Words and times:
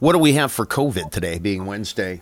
What 0.00 0.12
do 0.12 0.18
we 0.18 0.34
have 0.34 0.52
for 0.52 0.66
COVID 0.66 1.10
today, 1.10 1.38
being 1.38 1.66
Wednesday? 1.66 2.20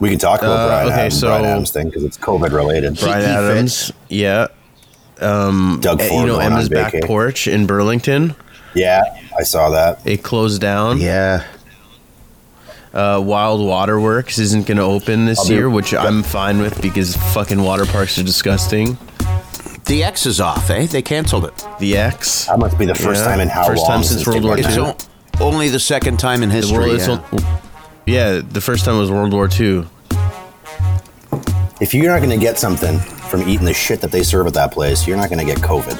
We 0.00 0.08
can 0.10 0.18
talk 0.18 0.40
about 0.40 0.50
Uh, 0.52 0.66
Bryan, 0.68 0.86
okay, 0.88 1.00
Adams, 1.00 1.20
so- 1.20 1.26
Bryan 1.28 1.44
Adams 1.44 1.70
thing 1.70 1.86
because 1.86 2.04
it's 2.04 2.16
COVID 2.18 2.52
related. 2.52 2.98
Bryan 2.98 3.20
he 3.20 3.26
Adams, 3.26 3.92
yeah. 4.08 4.46
Doug 5.20 6.00
Eh, 6.00 6.08
Ford 6.08 6.22
you 6.22 6.26
know 6.32 6.38
Emma's 6.38 6.68
back 6.68 6.94
vacay. 6.94 7.04
porch 7.06 7.46
in 7.46 7.66
Burlington. 7.66 8.34
Yeah, 8.74 9.02
I 9.38 9.42
saw 9.42 9.68
that. 9.70 10.00
It 10.06 10.22
closed 10.22 10.60
down. 10.62 10.98
Yeah. 10.98 11.44
Uh, 12.94 13.20
Wild 13.22 13.60
Waterworks 13.64 14.38
isn't 14.38 14.66
going 14.66 14.78
to 14.78 14.82
open 14.82 15.26
this 15.26 15.46
be- 15.48 15.54
year, 15.54 15.68
which 15.70 15.94
I'm 15.94 16.22
fine 16.22 16.60
with 16.60 16.80
because 16.82 17.14
fucking 17.16 17.62
water 17.62 17.84
parks 17.86 18.18
are 18.18 18.22
disgusting. 18.22 18.96
The 19.86 20.04
X 20.04 20.24
is 20.26 20.40
off, 20.40 20.70
eh? 20.70 20.86
They 20.86 21.02
canceled 21.02 21.44
it. 21.44 21.66
The 21.78 21.96
X. 21.98 22.46
That 22.46 22.58
must 22.58 22.78
be 22.78 22.86
the 22.86 22.94
first 22.94 23.22
Yeah, 23.22 23.28
time 23.30 23.40
in 23.40 23.48
how 23.48 23.66
first 23.66 23.82
long 23.82 23.90
time 23.90 24.02
since 24.04 24.26
World 24.26 24.44
War 24.44 24.56
done 24.56 24.72
II. 24.88 24.94
That. 25.42 25.46
o- 25.46 25.52
only 25.52 25.68
the 25.68 25.80
second 25.80 26.18
time 26.18 26.42
in 26.42 26.50
history. 26.50 26.78
world- 26.78 26.98
yeah. 27.00 27.18
al- 27.38 27.60
yeah, 28.06 28.40
the 28.46 28.60
first 28.60 28.84
time 28.84 28.98
was 28.98 29.10
World 29.10 29.32
War 29.32 29.48
II. 29.48 29.84
If 31.80 31.94
you're 31.94 32.06
not 32.12 32.18
going 32.18 32.30
to 32.30 32.36
get 32.36 32.58
something 32.58 32.98
from 32.98 33.42
eating 33.48 33.64
the 33.66 33.74
shit 33.74 34.00
that 34.02 34.10
they 34.12 34.22
serve 34.22 34.46
at 34.46 34.54
that 34.54 34.72
place, 34.72 35.06
you're 35.06 35.16
not 35.16 35.30
going 35.30 35.38
to 35.38 35.44
get 35.44 35.58
COVID. 35.62 35.98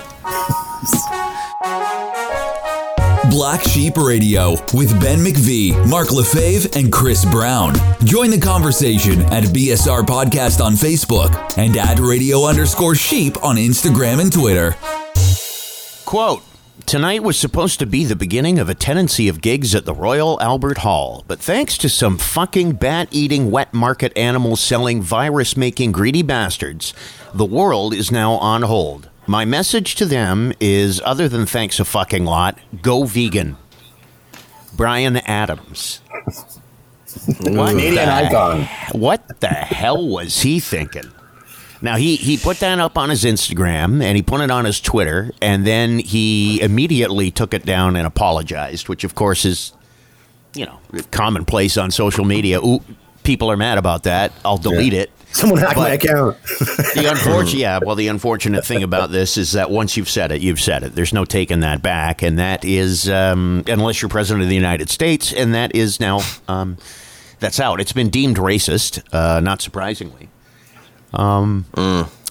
Black 3.30 3.62
Sheep 3.66 3.96
Radio 3.96 4.52
with 4.74 4.90
Ben 5.00 5.18
McVee, 5.20 5.88
Mark 5.88 6.12
Lefebvre, 6.12 6.68
and 6.78 6.92
Chris 6.92 7.24
Brown. 7.24 7.74
Join 8.04 8.30
the 8.30 8.38
conversation 8.38 9.22
at 9.32 9.44
BSR 9.44 10.02
Podcast 10.02 10.62
on 10.62 10.74
Facebook 10.74 11.56
and 11.56 11.76
at 11.76 11.98
radio 11.98 12.44
underscore 12.44 12.94
sheep 12.94 13.42
on 13.42 13.56
Instagram 13.56 14.20
and 14.20 14.30
Twitter. 14.32 14.74
Quote 16.04 16.42
Tonight 16.86 17.22
was 17.22 17.38
supposed 17.38 17.78
to 17.78 17.86
be 17.86 18.04
the 18.04 18.16
beginning 18.16 18.58
of 18.58 18.70
a 18.70 18.74
tenancy 18.74 19.28
of 19.28 19.42
gigs 19.42 19.74
at 19.74 19.84
the 19.84 19.94
Royal 19.94 20.40
Albert 20.40 20.78
Hall, 20.78 21.22
but 21.28 21.38
thanks 21.38 21.76
to 21.78 21.88
some 21.88 22.16
fucking 22.16 22.72
bat 22.72 23.08
eating, 23.10 23.50
wet 23.50 23.74
market 23.74 24.16
animal 24.16 24.56
selling, 24.56 25.02
virus 25.02 25.54
making 25.54 25.92
greedy 25.92 26.22
bastards, 26.22 26.94
the 27.34 27.44
world 27.44 27.92
is 27.92 28.10
now 28.10 28.32
on 28.32 28.62
hold. 28.62 29.10
My 29.26 29.44
message 29.44 29.94
to 29.96 30.06
them 30.06 30.54
is 30.60 31.00
other 31.04 31.28
than 31.28 31.44
thanks 31.44 31.78
a 31.78 31.84
fucking 31.84 32.24
lot, 32.24 32.58
go 32.80 33.04
vegan. 33.04 33.56
Bryan 34.74 35.18
Adams. 35.18 36.00
What 37.42 37.70
Canadian 37.70 38.08
icon. 38.08 38.64
what 38.92 39.40
the 39.40 39.48
hell 39.48 40.08
was 40.08 40.40
he 40.40 40.58
thinking? 40.58 41.12
Now 41.82 41.96
he 41.96 42.16
he 42.16 42.36
put 42.36 42.60
that 42.60 42.78
up 42.78 42.96
on 42.96 43.10
his 43.10 43.24
Instagram 43.24 44.02
and 44.02 44.16
he 44.16 44.22
put 44.22 44.40
it 44.40 44.50
on 44.50 44.64
his 44.64 44.80
Twitter 44.80 45.32
and 45.42 45.66
then 45.66 45.98
he 45.98 46.60
immediately 46.60 47.30
took 47.30 47.52
it 47.52 47.64
down 47.66 47.96
and 47.96 48.06
apologized, 48.06 48.88
which 48.88 49.02
of 49.04 49.14
course 49.14 49.44
is 49.44 49.72
you 50.54 50.64
know 50.64 50.78
commonplace 51.10 51.76
on 51.76 51.90
social 51.90 52.24
media. 52.24 52.60
Ooh, 52.60 52.82
people 53.24 53.50
are 53.50 53.56
mad 53.56 53.78
about 53.78 54.04
that. 54.04 54.32
I'll 54.44 54.58
delete 54.58 54.94
it. 54.94 55.10
Someone 55.32 55.58
hacked 55.58 55.76
my 55.76 55.90
account. 55.90 56.36
The 56.94 57.08
unfortunate, 57.10 57.54
yeah. 57.58 57.80
Well, 57.82 57.96
the 57.96 58.08
unfortunate 58.08 58.66
thing 58.66 58.82
about 58.82 59.10
this 59.10 59.38
is 59.38 59.52
that 59.52 59.70
once 59.70 59.96
you've 59.96 60.10
said 60.10 60.30
it, 60.30 60.42
you've 60.42 60.60
said 60.60 60.82
it. 60.82 60.94
There's 60.94 61.14
no 61.14 61.24
taking 61.24 61.60
that 61.60 61.80
back, 61.80 62.20
and 62.22 62.38
that 62.38 62.66
is 62.66 63.08
um, 63.08 63.64
unless 63.66 64.02
you're 64.02 64.10
president 64.10 64.42
of 64.42 64.50
the 64.50 64.54
United 64.54 64.90
States, 64.90 65.32
and 65.32 65.54
that 65.54 65.74
is 65.74 66.00
now 66.00 66.20
um, 66.48 66.76
that's 67.40 67.58
out. 67.58 67.80
It's 67.80 67.94
been 67.94 68.10
deemed 68.10 68.36
racist, 68.36 69.02
uh, 69.12 69.40
not 69.40 69.62
surprisingly. 69.62 70.28
Um, 71.14 71.66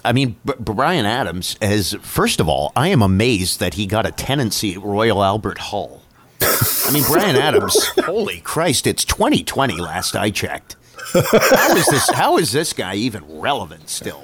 I 0.03 0.13
mean, 0.13 0.35
B- 0.45 0.53
Bryan 0.59 1.05
Adams 1.05 1.57
has. 1.61 1.93
First 2.01 2.39
of 2.39 2.49
all, 2.49 2.71
I 2.75 2.87
am 2.87 3.01
amazed 3.01 3.59
that 3.59 3.75
he 3.75 3.85
got 3.85 4.05
a 4.05 4.11
tenancy 4.11 4.73
at 4.73 4.81
Royal 4.81 5.23
Albert 5.23 5.59
Hall. 5.59 6.01
I 6.41 6.89
mean, 6.91 7.03
Bryan 7.03 7.35
Adams. 7.35 7.75
holy 7.99 8.39
Christ! 8.41 8.87
It's 8.87 9.05
2020. 9.05 9.77
Last 9.79 10.15
I 10.15 10.31
checked. 10.31 10.75
How 11.13 11.75
is 11.75 11.85
this? 11.85 12.09
How 12.11 12.37
is 12.37 12.51
this 12.51 12.73
guy 12.73 12.95
even 12.95 13.39
relevant 13.39 13.89
still? 13.89 14.23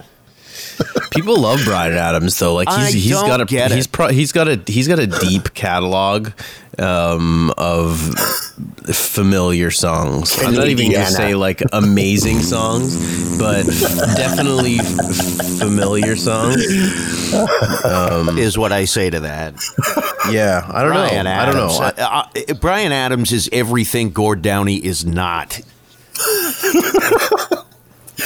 People 1.11 1.39
love 1.39 1.61
Bryan 1.63 1.93
Adams 1.93 2.37
though. 2.37 2.55
Like 2.55 2.69
he's 2.69 2.77
I 2.77 2.91
he's 2.91 3.11
don't 3.11 3.27
got 3.27 3.51
a 3.51 3.73
he's 3.73 3.87
pro, 3.87 4.07
he's 4.09 4.31
got 4.31 4.47
a 4.47 4.61
he's 4.65 4.87
got 4.87 4.99
a 4.99 5.07
deep 5.07 5.53
catalog 5.53 6.31
um, 6.79 7.51
of 7.57 7.99
familiar 8.93 9.71
songs. 9.71 10.35
I'm 10.43 10.53
not 10.53 10.67
even 10.67 10.91
gonna 10.91 11.05
say 11.05 11.35
like 11.35 11.61
amazing 11.73 12.39
songs, 12.41 13.37
but 13.37 13.63
definitely 14.15 14.75
f- 14.79 15.59
familiar 15.59 16.15
songs. 16.15 16.63
is 18.37 18.57
what 18.57 18.71
I 18.71 18.85
say 18.85 19.09
to 19.09 19.19
that. 19.21 19.53
Yeah, 20.31 20.65
I 20.71 20.83
don't 20.83 20.91
Bryan 20.93 21.25
know. 21.25 21.31
Adams. 21.31 21.57
I 21.79 21.91
don't 21.91 21.97
know. 21.97 22.03
I- 22.05 22.27
Uh, 22.47 22.51
uh, 22.51 22.53
Bryan 22.55 22.91
Adams 22.91 23.31
is 23.31 23.49
everything 23.51 24.11
Gord 24.11 24.41
Downie 24.41 24.77
is 24.83 25.05
not. 25.05 25.59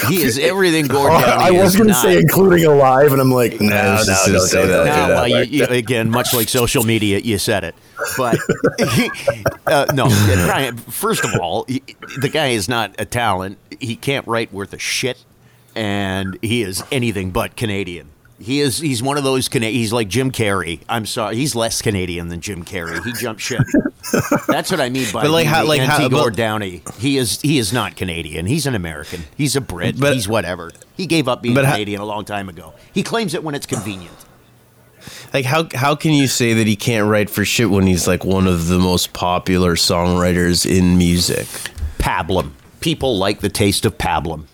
He 0.07 0.21
is 0.21 0.37
everything 0.41 0.87
Gord 0.87 1.11
Downie 1.11 1.57
I 1.57 1.63
was 1.63 1.75
going 1.75 1.87
to 1.87 1.93
say 1.93 2.17
including 2.17 2.65
alive, 2.65 3.11
and 3.11 3.21
I'm 3.21 3.31
like, 3.31 3.59
no, 3.59 3.75
I 3.75 3.97
no, 3.97 4.03
don't 4.05 4.25
gonna 4.27 4.39
say 4.41 4.65
that. 4.65 4.83
that. 4.83 5.07
No, 5.07 5.15
well, 5.15 5.27
you, 5.27 5.43
you, 5.43 5.65
again, 5.65 6.09
much 6.09 6.33
like 6.33 6.49
social 6.49 6.83
media, 6.83 7.19
you 7.19 7.37
said 7.37 7.63
it. 7.63 7.75
But 8.17 8.37
uh, 9.67 9.85
no, 9.93 10.07
Bryan. 10.07 10.77
First 10.77 11.23
of 11.25 11.39
all, 11.39 11.65
he, 11.67 11.83
the 12.19 12.29
guy 12.29 12.47
is 12.47 12.67
not 12.67 12.95
a 12.99 13.05
talent. 13.05 13.57
He 13.79 13.95
can't 13.95 14.27
write 14.27 14.51
worth 14.51 14.73
a 14.73 14.79
shit, 14.79 15.23
and 15.75 16.37
he 16.41 16.61
is 16.61 16.83
anything 16.91 17.31
but 17.31 17.55
Canadian. 17.55 18.09
He 18.41 18.59
is. 18.61 18.79
He's 18.79 19.01
one 19.03 19.17
of 19.17 19.23
those. 19.23 19.47
Cana- 19.47 19.67
he's 19.69 19.93
like 19.93 20.07
Jim 20.07 20.31
Carrey. 20.31 20.79
I'm 20.89 21.05
sorry. 21.05 21.35
He's 21.35 21.55
less 21.55 21.81
Canadian 21.81 22.27
than 22.29 22.41
Jim 22.41 22.65
Carrey. 22.65 23.03
He 23.03 23.13
jumped 23.13 23.41
ship. 23.41 23.61
That's 24.47 24.71
what 24.71 24.81
I 24.81 24.89
mean 24.89 25.07
by 25.13 25.21
But 25.23 25.31
like 25.31 25.45
how- 25.47 25.65
like 25.65 25.81
how- 25.81 26.09
but- 26.09 26.35
Downie. 26.35 26.81
He 26.99 27.17
is. 27.17 27.39
He 27.41 27.57
is 27.59 27.71
not 27.71 27.95
Canadian. 27.95 28.45
He's 28.47 28.65
an 28.65 28.75
American. 28.75 29.23
He's 29.37 29.55
a 29.55 29.61
Brit. 29.61 29.99
But- 29.99 30.13
he's 30.13 30.27
whatever. 30.27 30.71
He 30.97 31.05
gave 31.05 31.27
up 31.27 31.41
being 31.41 31.55
But 31.55 31.65
how- 31.65 31.73
Canadian 31.73 32.01
a 32.01 32.05
long 32.05 32.25
time 32.25 32.49
ago. 32.49 32.73
He 32.93 33.03
claims 33.03 33.33
it 33.33 33.43
when 33.43 33.55
it's 33.55 33.65
convenient. 33.65 34.15
Like 35.33 35.45
how 35.45 35.67
how 35.73 35.95
can 35.95 36.11
you 36.13 36.27
say 36.27 36.53
that 36.53 36.67
he 36.67 36.75
can't 36.75 37.07
write 37.09 37.29
for 37.29 37.43
shit 37.45 37.69
when 37.69 37.87
he's 37.87 38.07
like 38.07 38.23
one 38.23 38.47
of 38.47 38.67
the 38.67 38.77
most 38.77 39.13
popular 39.13 39.75
songwriters 39.75 40.65
in 40.65 40.97
music? 40.97 41.47
Pablum. 41.97 42.51
People 42.81 43.17
like 43.17 43.39
the 43.39 43.49
taste 43.49 43.85
of 43.85 43.97
pablum. 43.97 44.45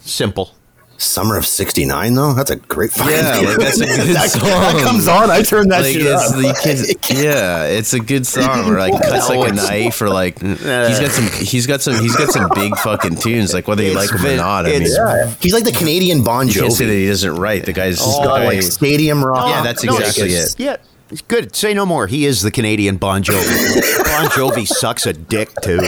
Simple. 0.00 0.54
Summer 1.02 1.36
of 1.36 1.46
'69, 1.46 2.14
though. 2.14 2.32
That's 2.34 2.50
a 2.50 2.56
great 2.56 2.92
fucking. 2.92 3.12
Yeah, 3.12 3.40
like, 3.40 3.58
that's 3.58 3.80
a 3.80 3.86
good 3.86 4.16
that, 4.16 4.30
song. 4.30 4.42
that 4.42 4.82
comes 4.84 5.08
on. 5.08 5.30
I 5.30 5.42
turn 5.42 5.68
that 5.68 5.82
like 5.82 5.92
shit 5.92 6.02
it's 6.02 6.30
up. 6.32 6.36
the 6.36 6.60
kids, 6.62 7.22
yeah, 7.22 7.64
it's 7.64 7.92
a 7.92 8.00
good 8.00 8.26
song. 8.26 8.70
Or 8.72 8.78
like 8.78 8.92
cuts 9.02 9.28
like 9.28 9.50
a 9.50 9.54
knife, 9.54 10.00
or 10.00 10.08
like 10.10 10.40
he's 10.40 10.60
got 10.64 11.10
some, 11.10 11.26
he's 11.44 11.66
got 11.66 11.82
some, 11.82 11.94
he's 12.02 12.16
got 12.16 12.28
some 12.30 12.48
big 12.54 12.76
fucking 12.78 13.16
tunes. 13.16 13.52
Like 13.52 13.66
whether 13.68 13.82
you 13.82 13.98
It's 13.98 14.10
like 14.12 14.20
them 14.22 14.32
or 14.32 14.36
not, 14.36 14.66
I 14.66 14.70
mean, 14.78 14.82
yeah, 14.86 15.34
he's 15.40 15.52
like 15.52 15.64
the 15.64 15.72
Canadian 15.72 16.22
Bon 16.24 16.46
you 16.48 16.54
can't 16.54 16.72
say 16.72 16.86
that 16.86 16.92
Jovi. 16.92 17.00
he 17.00 17.06
doesn't 17.08 17.34
write. 17.36 17.66
The 17.66 17.72
guy's 17.72 17.98
He's 17.98 18.16
the 18.16 18.22
got 18.24 18.38
guy- 18.38 18.44
like 18.46 18.62
stadium 18.62 19.24
rock. 19.24 19.48
Yeah, 19.48 19.62
that's 19.62 19.82
No, 19.84 19.96
exactly 19.98 20.26
it's- 20.28 20.54
it. 20.54 20.60
Yeah. 20.60 20.76
it's 21.10 21.22
Good. 21.22 21.54
Say 21.56 21.74
no 21.74 21.84
more. 21.84 22.06
He 22.06 22.24
is 22.26 22.42
the 22.42 22.50
Canadian 22.50 22.96
Bon 22.96 23.22
Jovi. 23.22 24.04
bon 24.04 24.26
Jovi 24.30 24.66
sucks 24.66 25.04
a 25.06 25.12
dick 25.12 25.50
too. 25.62 25.80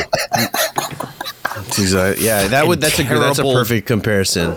He's 1.77 1.95
a- 1.95 2.17
yeah, 2.19 2.49
that 2.49 2.67
would 2.67 2.81
that's 2.81 2.99
a 2.99 3.05
that's 3.05 3.39
a 3.39 3.43
perfect 3.43 3.87
comparison. 3.87 4.57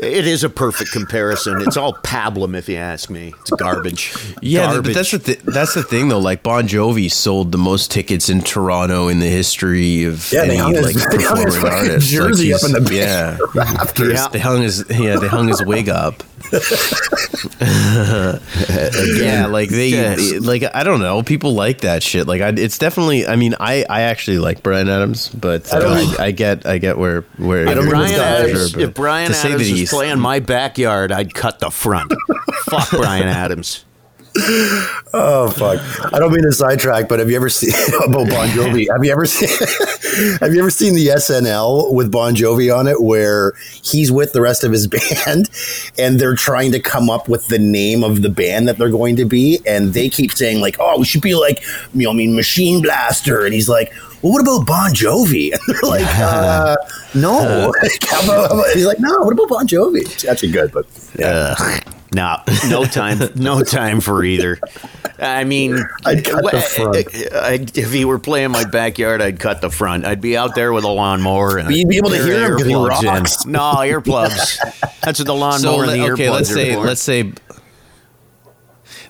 It 0.00 0.26
is 0.26 0.44
a 0.44 0.48
perfect 0.48 0.92
comparison. 0.92 1.60
It's 1.62 1.76
all 1.76 1.92
pablum, 1.94 2.56
if 2.56 2.68
you 2.68 2.76
ask 2.76 3.10
me. 3.10 3.34
It's 3.40 3.50
garbage. 3.50 4.14
Yeah, 4.40 4.72
garbage. 4.72 4.84
but 4.84 4.94
that's 4.94 5.10
the 5.10 5.18
th- 5.18 5.40
that's 5.40 5.74
the 5.74 5.82
thing 5.82 6.08
though. 6.08 6.18
Like 6.20 6.42
Bon 6.42 6.68
Jovi 6.68 7.10
sold 7.10 7.50
the 7.52 7.58
most 7.58 7.90
tickets 7.90 8.28
in 8.28 8.40
Toronto 8.42 9.08
in 9.08 9.18
the 9.18 9.26
history 9.28 10.04
of 10.04 10.30
Yeah, 10.32 10.42
any 10.44 10.56
his- 10.56 10.82
like 10.84 10.94
his 10.94 11.04
performing 11.06 11.64
artist. 11.66 12.08
jersey 12.10 12.52
like, 12.52 12.62
up 12.62 12.68
in 12.76 12.84
the 12.84 12.94
yeah. 12.94 13.38
rafters. 13.54 14.12
Yeah. 14.12 14.28
They 14.28 14.38
hung 14.38 14.62
his 14.62 14.84
yeah 14.90 15.16
they 15.16 15.28
hung 15.28 15.48
his 15.48 15.64
wig 15.64 15.88
up. 15.88 16.22
yeah, 17.60 19.46
like 19.50 19.68
they 19.68 19.88
Yes. 19.88 20.32
like 20.40 20.62
I 20.74 20.84
don't 20.84 21.00
know. 21.00 21.22
People 21.22 21.54
like 21.54 21.80
that 21.82 22.02
shit. 22.02 22.26
Like 22.26 22.40
I, 22.40 22.48
it's 22.50 22.78
definitely. 22.78 23.26
I 23.26 23.36
mean, 23.36 23.54
I 23.58 23.84
I 23.88 24.02
actually 24.02 24.38
like 24.38 24.62
Bryan 24.62 24.88
Adams, 24.88 25.28
but 25.28 25.72
uh, 25.72 25.78
I, 26.18 26.26
I 26.26 26.30
get 26.30 26.66
I 26.66 26.78
get 26.78 26.96
where 26.98 27.22
where 27.36 27.68
I 27.68 27.74
don't 27.74 27.84
you're 27.84 27.90
Bryan 27.90 28.10
it's 28.10 28.16
going 28.18 28.28
that- 28.28 28.40
Adams, 28.50 28.72
but 28.72 28.82
if 28.82 28.94
Bryan 28.94 29.28
to 29.28 29.34
say 29.34 29.48
that 29.48 29.54
Adams 29.56 29.70
was 29.72 29.87
he's- 29.90 29.94
playing 29.94 30.20
my 30.20 30.40
backyard, 30.40 31.12
I'd 31.12 31.34
cut 31.34 31.58
the 31.58 31.70
front. 31.70 32.12
Fuck 32.70 32.90
Bryan 32.90 33.28
Adams. 33.28 33.84
Oh 35.14 35.50
fuck! 35.56 35.80
I 36.12 36.18
don't 36.18 36.32
mean 36.32 36.42
to 36.42 36.52
sidetrack, 36.52 37.08
but 37.08 37.18
have 37.18 37.30
you 37.30 37.36
ever 37.36 37.48
seen 37.48 37.70
about 38.04 38.28
Bon 38.28 38.48
Jovi? 38.48 38.86
Have 38.90 39.04
you 39.04 39.10
ever 39.12 39.26
seen? 39.26 39.48
have 40.40 40.52
you 40.54 40.60
ever 40.60 40.70
seen 40.70 40.94
the 40.94 41.06
SNL 41.08 41.92
with 41.94 42.12
Bon 42.12 42.34
Jovi 42.34 42.74
on 42.74 42.86
it, 42.86 43.00
where 43.00 43.52
he's 43.82 44.12
with 44.12 44.32
the 44.32 44.40
rest 44.40 44.64
of 44.64 44.72
his 44.72 44.86
band, 45.26 45.48
and 45.98 46.20
they're 46.20 46.34
trying 46.36 46.72
to 46.72 46.80
come 46.80 47.08
up 47.10 47.28
with 47.28 47.48
the 47.48 47.58
name 47.58 48.04
of 48.04 48.22
the 48.22 48.28
band 48.28 48.68
that 48.68 48.76
they're 48.78 48.90
going 48.90 49.16
to 49.16 49.24
be, 49.24 49.60
and 49.66 49.94
they 49.94 50.08
keep 50.08 50.32
saying 50.32 50.60
like, 50.60 50.76
"Oh, 50.78 50.98
we 50.98 51.04
should 51.04 51.22
be 51.22 51.34
like, 51.34 51.62
you 51.94 52.04
know, 52.04 52.10
I 52.10 52.14
mean, 52.14 52.34
Machine 52.36 52.82
Blaster," 52.82 53.44
and 53.44 53.54
he's 53.54 53.68
like. 53.68 53.92
Well, 54.20 54.32
what 54.32 54.42
about 54.42 54.66
Bon 54.66 54.90
Jovi? 54.90 55.52
And 55.52 55.60
they're 55.68 55.88
like, 55.88 56.04
uh, 56.18 56.74
no. 57.14 57.70
Like, 57.80 58.02
how 58.04 58.24
about- 58.24 58.48
how 58.50 58.58
about- 58.58 58.70
he's 58.74 58.84
like, 58.84 58.98
no. 58.98 59.16
What 59.20 59.32
about 59.32 59.48
Bon 59.48 59.64
Jovi? 59.64 60.00
It's 60.00 60.24
actually 60.24 60.50
good, 60.50 60.72
but 60.72 60.86
yeah. 61.16 61.54
Ugh. 61.56 61.82
No, 62.12 62.38
no 62.68 62.84
time, 62.84 63.18
no 63.34 63.62
time 63.62 64.00
for 64.00 64.24
either. 64.24 64.58
I 65.18 65.44
mean, 65.44 65.78
I'd 66.06 66.24
cut 66.24 66.42
the 66.50 66.60
front. 66.60 66.96
I'd- 67.34 67.72
if 67.80 67.92
he 67.92 68.04
were 68.04 68.18
playing 68.18 68.50
my 68.50 68.64
backyard, 68.64 69.20
I'd 69.20 69.38
cut 69.40 69.60
the 69.60 69.70
front. 69.70 70.04
I'd 70.06 70.20
be 70.20 70.36
out 70.36 70.54
there 70.54 70.72
with 70.72 70.84
a 70.84 70.88
lawnmower. 70.88 71.58
And 71.58 71.74
you'd 71.74 71.88
be 71.88 71.96
able 71.98 72.10
to 72.10 72.22
hear 72.24 72.44
of 72.44 72.50
him 72.52 72.56
'cause 72.58 72.66
he 72.66 72.72
earplugs 72.72 73.44
in. 73.46 73.52
No 73.52 73.60
earplugs. 73.84 74.56
That's 75.02 75.18
what 75.18 75.26
the 75.26 75.34
lawnmower 75.34 75.58
So 75.84 75.90
and 75.90 76.00
le- 76.02 76.08
the 76.08 76.12
okay, 76.14 76.26
earplugs 76.26 76.30
let's 76.32 76.50
are 76.50 76.54
say 76.54 76.74
for. 76.74 76.80
let's 76.86 77.02
say 77.02 77.32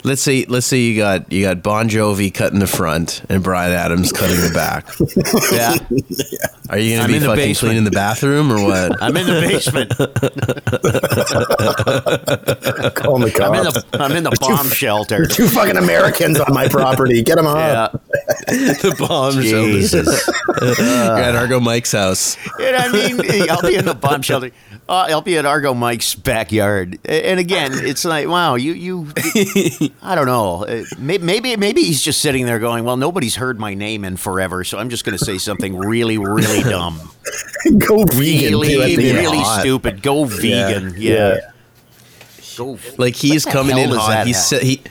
let's 0.04 0.22
say 0.22 0.44
let's 0.48 0.66
say 0.66 0.78
you 0.78 0.96
got 0.96 1.30
you 1.32 1.42
got 1.42 1.62
Bon 1.62 1.88
Jovi 1.88 2.32
cutting 2.32 2.60
the 2.60 2.66
front 2.66 3.22
and 3.28 3.42
Bryan 3.42 3.72
Adams 3.72 4.12
cutting 4.12 4.40
the 4.40 4.50
back. 4.52 4.86
yeah, 5.52 5.76
Are 6.70 6.78
you 6.78 6.92
gonna 6.96 7.04
I'm 7.04 7.10
be 7.10 7.16
in 7.16 7.22
fucking 7.22 7.36
basement. 7.36 7.58
cleaning 7.58 7.84
the 7.84 7.90
bathroom 7.90 8.52
or 8.52 8.62
what? 8.62 9.02
I'm 9.02 9.16
in 9.16 9.26
the 9.26 9.40
basement. 9.40 9.90
Call 12.94 13.18
the 13.18 13.32
I'm 13.42 13.54
in 13.54 13.64
the 13.64 13.84
I'm 13.94 14.12
in 14.12 14.24
the 14.24 14.36
bomb 14.40 14.68
shelter. 14.68 15.26
Two 15.26 15.48
fucking 15.48 15.76
Americans 15.76 16.38
on 16.40 16.52
my 16.54 16.68
property. 16.68 17.22
Get 17.22 17.36
them 17.36 17.46
up. 17.46 17.56
Yeah, 17.56 17.88
the 18.74 18.94
bomb 18.98 19.40
Jesus. 19.40 20.24
shelter. 20.24 20.82
You're 20.82 21.18
at 21.18 21.34
Argo 21.36 21.60
Mike's 21.60 21.92
house. 21.92 22.36
And 22.60 22.76
I 22.76 22.90
mean, 22.92 23.20
I'll 23.50 23.62
be 23.62 23.76
in 23.76 23.84
the 23.84 23.94
bomb 23.94 24.22
shelter. 24.22 24.50
Uh, 24.88 25.06
I'll 25.11 25.20
be 25.20 25.37
at 25.37 25.44
Argo 25.44 25.75
Mike's 25.75 26.14
backyard, 26.14 26.99
and 27.05 27.38
again, 27.38 27.73
it's 27.75 28.06
like, 28.06 28.26
wow, 28.26 28.55
you, 28.55 28.73
you, 28.73 29.08
I 30.02 30.14
don't 30.14 30.25
know. 30.25 30.64
Uh, 30.64 30.85
Maybe, 30.99 31.56
maybe 31.56 31.82
he's 31.82 32.00
just 32.02 32.23
sitting 32.23 32.46
there 32.46 32.58
going, 32.58 32.85
well, 32.85 32.96
nobody's 32.96 33.37
heard 33.37 33.61
my 33.61 33.75
name 33.75 34.02
in 34.05 34.17
forever, 34.17 34.64
so 34.64 34.79
I'm 34.79 34.88
just 34.88 35.05
going 35.05 35.19
to 35.19 35.23
say 35.23 35.37
something 35.37 35.76
really, 35.76 36.17
really 36.17 36.62
dumb, 36.70 36.99
Go 37.79 38.05
vegan. 38.06 38.58
really, 38.58 38.69
too, 38.69 38.81
at 38.82 38.96
the 38.96 39.08
end. 39.11 39.19
really 39.19 39.38
hot. 39.40 39.61
stupid. 39.61 40.02
Go 40.02 40.25
vegan, 40.25 40.94
yeah. 40.96 41.35
Yeah. 41.35 41.40
Go. 42.56 42.79
Like 42.96 43.14
he's 43.14 43.44
coming 43.44 43.76
in 43.79 43.90
hot. 43.90 44.26
He's 44.26 44.43
se- 44.43 44.64
he 44.64 44.82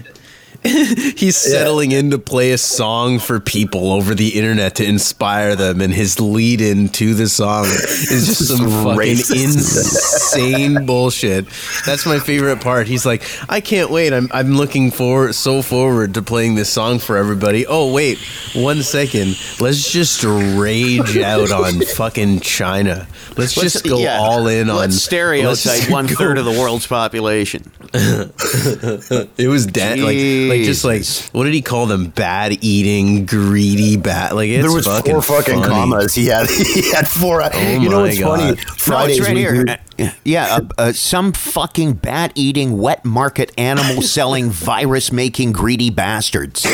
he's 1.18 1.38
settling 1.38 1.92
in 1.92 2.12
to 2.12 2.20
play 2.20 2.52
a 2.52 2.58
song 2.58 3.20
for 3.20 3.40
people 3.40 3.92
over 3.92 4.14
the 4.16 4.30
internet 4.38 4.76
to 4.76 4.86
inspire 4.86 5.56
them, 5.56 5.82
and 5.82 5.94
his 5.94 6.20
lead 6.20 6.62
in 6.62 6.90
to 6.90 7.14
the 7.14 7.28
song 7.30 7.66
is 7.66 8.28
just 8.28 8.48
some 8.48 8.70
fucking 8.84 9.10
insane 9.12 10.86
bullshit. 10.86 11.46
That's 11.86 12.06
my 12.06 12.20
favorite 12.20 12.62
part. 12.62 12.88
He's 12.88 13.06
like, 13.06 13.24
I 13.50 13.62
can't 13.62 13.90
wait. 13.90 14.14
I'm 14.14 14.30
I'm 14.34 14.54
looking 14.56 14.92
forward 14.92 15.36
so 15.36 15.62
forward 15.62 16.14
to 16.16 16.22
playing 16.22 16.56
this 16.56 16.70
song 16.70 17.00
for 17.00 17.18
everybody. 17.18 17.66
Oh 17.68 17.92
wait, 17.94 18.18
one 18.54 18.82
second. 18.84 19.38
Let's 19.60 19.92
just 19.92 20.24
rage 20.24 21.18
out 21.18 21.52
on 21.52 21.82
fucking 21.82 22.42
China. 22.42 23.08
Let's, 23.38 23.56
Let's- 23.56 23.74
just 23.74 23.86
go 23.86 24.00
yeah. 24.00 24.18
all 24.20 24.48
in 24.48 24.70
on 24.70 24.78
Let's 24.78 25.02
stereotype 25.02 25.66
let's 25.66 25.90
one 25.90 26.08
go- 26.08 26.16
third 26.16 26.38
of 26.38 26.46
the 26.46 26.52
world's 26.52 26.88
population. 26.88 27.72
It 29.38 29.48
was 29.48 29.66
dead. 29.66 30.00
Like, 30.00 30.18
like 30.18 30.66
just 30.66 30.84
like 30.84 31.04
what 31.34 31.44
did 31.46 31.54
he 31.54 31.62
call 31.62 31.86
them? 31.86 32.08
Bad 32.10 32.64
eating, 32.64 33.26
greedy, 33.26 33.98
bad. 33.98 34.34
Like 34.34 34.50
it's 34.50 34.64
There 34.64 34.72
was 34.76 34.86
fucking 34.86 35.14
four 35.14 35.22
fucking 35.22 35.60
funny. 35.62 35.68
commas. 35.68 36.16
He 36.16 36.28
had 36.28 36.50
he 36.50 36.92
had 36.92 37.08
four. 37.08 37.42
you 37.54 37.90
know 37.90 37.98
my 38.02 38.08
what's 38.08 38.20
funny? 38.20 38.56
Fridays 38.56 39.20
no, 39.20 39.26
it's 39.26 39.28
right 39.28 39.38
here. 39.38 39.64
do- 39.66 40.10
yeah, 40.24 40.46
uh, 40.58 40.62
uh, 40.78 40.92
some 40.94 41.34
fucking 41.34 41.94
bat 41.94 42.32
eating, 42.36 42.78
wet 42.78 43.04
market 43.04 43.52
animal 43.58 44.02
selling, 44.04 44.50
virus 44.52 45.12
making, 45.12 45.52
greedy 45.54 45.90
bastards. 45.90 46.66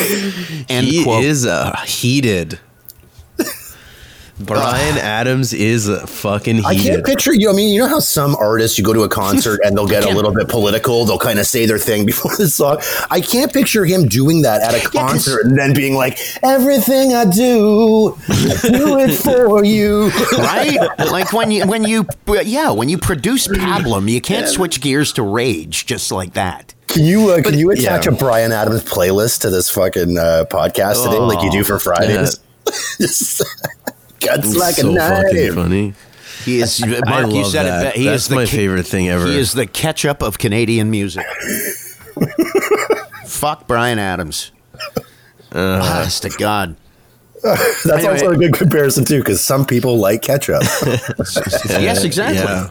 End 0.69 0.87
He 0.87 1.03
quote. 1.03 1.23
is 1.23 1.45
a 1.45 1.75
heated. 1.85 2.59
Bryan 4.39 4.97
Adams 4.97 5.53
is 5.53 5.87
a 5.87 6.07
fucking 6.07 6.65
I 6.65 6.75
can't 6.75 7.05
picture 7.05 7.33
you. 7.33 7.51
I 7.51 7.53
mean, 7.53 7.71
you 7.71 7.81
know 7.81 7.87
how 7.87 7.99
some 7.99 8.35
artists 8.35 8.79
you 8.79 8.83
go 8.83 8.91
to 8.91 9.03
a 9.03 9.09
concert 9.09 9.59
and 9.63 9.77
they'll 9.77 9.87
get 9.87 10.05
a 10.05 10.09
little 10.09 10.33
bit 10.33 10.49
political. 10.49 11.05
They'll 11.05 11.19
kind 11.19 11.37
of 11.37 11.45
say 11.45 11.67
their 11.67 11.77
thing 11.77 12.05
before 12.07 12.35
the 12.35 12.47
song. 12.47 12.81
I 13.11 13.21
can't 13.21 13.53
picture 13.53 13.85
him 13.85 14.07
doing 14.07 14.41
that 14.41 14.61
at 14.61 14.73
a 14.73 14.89
concert 14.89 15.45
and 15.45 15.57
then 15.57 15.73
being 15.73 15.93
like, 15.93 16.17
"Everything 16.43 17.13
I 17.13 17.25
do, 17.25 18.17
I 18.27 18.69
do 18.69 18.99
it 18.99 19.13
for 19.23 19.63
you." 19.63 20.09
right? 20.37 20.79
Like 20.97 21.31
when 21.31 21.51
you 21.51 21.67
when 21.67 21.83
you 21.83 22.07
yeah 22.43 22.71
when 22.71 22.89
you 22.89 22.97
produce 22.97 23.47
pablum, 23.49 24.09
you 24.09 24.19
can't 24.19 24.47
switch 24.47 24.81
gears 24.81 25.13
to 25.13 25.21
rage 25.21 25.85
just 25.85 26.11
like 26.11 26.33
that. 26.33 26.73
Can 26.87 27.05
you 27.05 27.29
uh, 27.29 27.43
can 27.43 27.57
you 27.57 27.69
attach 27.69 28.07
yeah. 28.07 28.13
a 28.13 28.15
Bryan 28.15 28.51
Adams 28.51 28.83
playlist 28.83 29.41
to 29.41 29.51
this 29.51 29.69
fucking 29.69 30.17
uh, 30.17 30.45
podcast 30.49 31.05
today, 31.05 31.19
like 31.19 31.43
you 31.43 31.51
do 31.51 31.63
for 31.63 31.77
Fridays? 31.77 32.39
Just 34.23 34.35
Cuts 34.43 34.55
like 34.55 34.75
so 34.75 34.91
a 34.95 34.95
fucking 34.99 35.35
knife. 35.45 35.53
funny. 35.55 35.93
He 36.45 36.59
is. 36.59 36.81
I 36.83 36.87
Mark, 37.09 37.27
you 37.27 37.41
love 37.43 37.51
said 37.51 37.63
that. 37.63 37.85
it. 37.87 37.93
be- 37.93 37.99
He 38.01 38.05
That's 38.07 38.23
is 38.25 38.29
my 38.31 38.45
ca- 38.45 38.51
favorite 38.51 38.87
thing 38.87 39.07
ever. 39.09 39.25
He 39.27 39.37
is 39.37 39.53
the 39.53 39.65
ketchup 39.67 40.21
of 40.21 40.37
Canadian 40.39 40.89
music. 40.91 41.25
Fuck 43.25 43.67
Bryan 43.67 43.99
Adams. 43.99 44.51
Uh. 45.51 45.79
Ah, 45.81 45.99
Honest 46.01 46.23
to 46.23 46.29
God. 46.29 46.75
That's 47.43 47.85
Anyway. 47.85 48.11
also 48.11 48.31
a 48.31 48.37
good 48.37 48.53
comparison 48.53 49.05
too, 49.05 49.19
because 49.19 49.41
some 49.41 49.65
people 49.65 49.97
like 49.97 50.21
ketchup. 50.21 50.63
Yes, 51.69 52.03
exactly. 52.03 52.39
Yeah, 52.41 52.69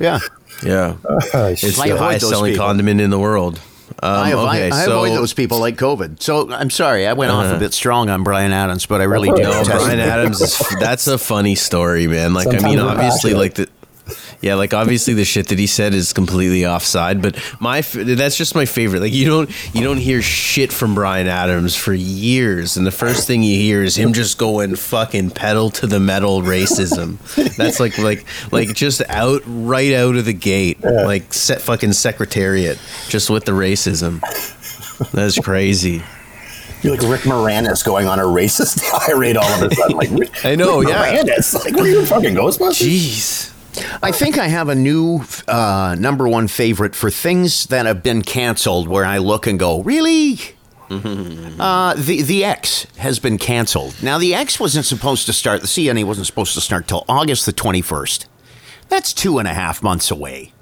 Yeah. 0.00 0.18
yeah. 0.62 0.96
Oh, 1.34 1.46
It's 1.48 1.78
I 1.78 1.88
the 1.90 1.98
highest 1.98 2.28
selling 2.28 2.52
people. 2.52 2.66
condiment 2.66 3.00
in 3.00 3.10
the 3.10 3.18
world. 3.18 3.60
Um, 4.00 4.14
I, 4.14 4.30
avoid, 4.30 4.48
okay, 4.48 4.70
I 4.70 4.84
so 4.84 5.02
avoid 5.02 5.18
those 5.18 5.32
people 5.32 5.58
like 5.58 5.76
COVID. 5.76 6.22
So 6.22 6.52
I'm 6.52 6.70
sorry, 6.70 7.06
I 7.06 7.14
went 7.14 7.32
off 7.32 7.52
a 7.52 7.58
bit 7.58 7.74
strong 7.74 8.08
on 8.10 8.22
Bryan 8.22 8.52
Adams, 8.52 8.86
but 8.86 9.00
I 9.00 9.04
really 9.04 9.28
do. 9.30 9.42
No, 9.42 9.64
Bryan. 9.64 9.98
Adams. 9.98 10.58
That's 10.78 11.08
a 11.08 11.18
funny 11.18 11.56
story, 11.56 12.06
man. 12.06 12.32
Like, 12.32 12.48
I 12.48 12.58
mean, 12.58 12.78
obviously, 12.78 13.32
passionate. 13.32 13.38
like 13.38 13.54
the. 13.54 13.68
Yeah, 14.40 14.54
like 14.54 14.72
obviously 14.72 15.14
the 15.14 15.24
shit 15.24 15.48
that 15.48 15.58
he 15.58 15.66
said 15.66 15.94
is 15.94 16.12
completely 16.12 16.64
offside, 16.64 17.20
but 17.20 17.36
my 17.60 17.80
that's 17.80 18.36
just 18.36 18.54
my 18.54 18.64
favorite. 18.64 19.00
Like 19.00 19.12
you 19.12 19.26
don't 19.26 19.50
you 19.74 19.82
don't 19.82 19.98
hear 19.98 20.22
shit 20.22 20.72
from 20.72 20.94
Bryan 20.94 21.26
Adams 21.26 21.74
for 21.74 21.92
years, 21.92 22.76
and 22.76 22.86
the 22.86 22.92
first 22.92 23.26
thing 23.26 23.42
you 23.42 23.56
hear 23.56 23.82
is 23.82 23.96
him 23.96 24.12
just 24.12 24.38
going 24.38 24.76
fucking 24.76 25.30
pedal 25.30 25.70
to 25.70 25.86
the 25.86 26.00
metal 26.00 26.42
racism. 26.42 27.18
That's 27.56 27.80
like 27.80 27.98
like 27.98 28.24
like 28.52 28.74
just 28.74 29.02
out 29.08 29.42
right 29.46 29.92
out 29.92 30.16
of 30.16 30.24
the 30.24 30.32
gate, 30.32 30.82
like 30.82 31.32
set 31.32 31.60
fucking 31.60 31.92
secretariat, 31.92 32.78
just 33.08 33.30
with 33.30 33.44
the 33.44 33.52
racism. 33.52 34.20
That's 35.12 35.38
crazy. 35.38 36.02
You're 36.82 36.96
like 36.96 37.08
Rick 37.08 37.22
Moranis 37.22 37.84
going 37.84 38.06
on 38.06 38.20
a 38.20 38.24
racist 38.24 38.80
tirade 39.06 39.36
all 39.36 39.44
of 39.44 39.70
a 39.70 39.74
sudden. 39.74 39.96
Like 39.96 40.10
I 40.44 40.54
know, 40.54 40.78
Rick 40.78 40.88
yeah. 40.90 41.22
Moranis. 41.22 41.54
Like, 41.64 41.74
are 41.74 41.86
you 41.86 42.06
fucking 42.06 42.34
Ghostbusters? 42.34 42.86
Jeez. 42.86 43.52
I 44.02 44.12
think 44.12 44.38
I 44.38 44.48
have 44.48 44.68
a 44.68 44.74
new 44.74 45.22
uh, 45.46 45.96
number 45.98 46.28
one 46.28 46.48
favorite 46.48 46.94
for 46.94 47.10
things 47.10 47.66
that 47.66 47.86
have 47.86 48.02
been 48.02 48.22
canceled 48.22 48.88
where 48.88 49.04
I 49.04 49.18
look 49.18 49.46
and 49.46 49.58
go, 49.58 49.82
really? 49.82 50.38
Uh, 50.90 51.94
the 51.94 52.22
the 52.22 52.44
X 52.44 52.86
has 52.96 53.18
been 53.18 53.36
canceled. 53.38 53.94
Now 54.02 54.18
the 54.18 54.34
X 54.34 54.58
wasn't 54.58 54.86
supposed 54.86 55.26
to 55.26 55.32
start. 55.32 55.60
The 55.60 55.66
CNE 55.66 56.04
wasn't 56.04 56.26
supposed 56.26 56.54
to 56.54 56.60
start 56.62 56.88
till 56.88 57.04
August 57.08 57.44
the 57.46 57.52
twenty 57.52 57.82
first. 57.82 58.26
That's 58.88 59.12
two 59.12 59.38
and 59.38 59.46
a 59.46 59.52
half 59.52 59.82
months 59.82 60.10
away, 60.10 60.52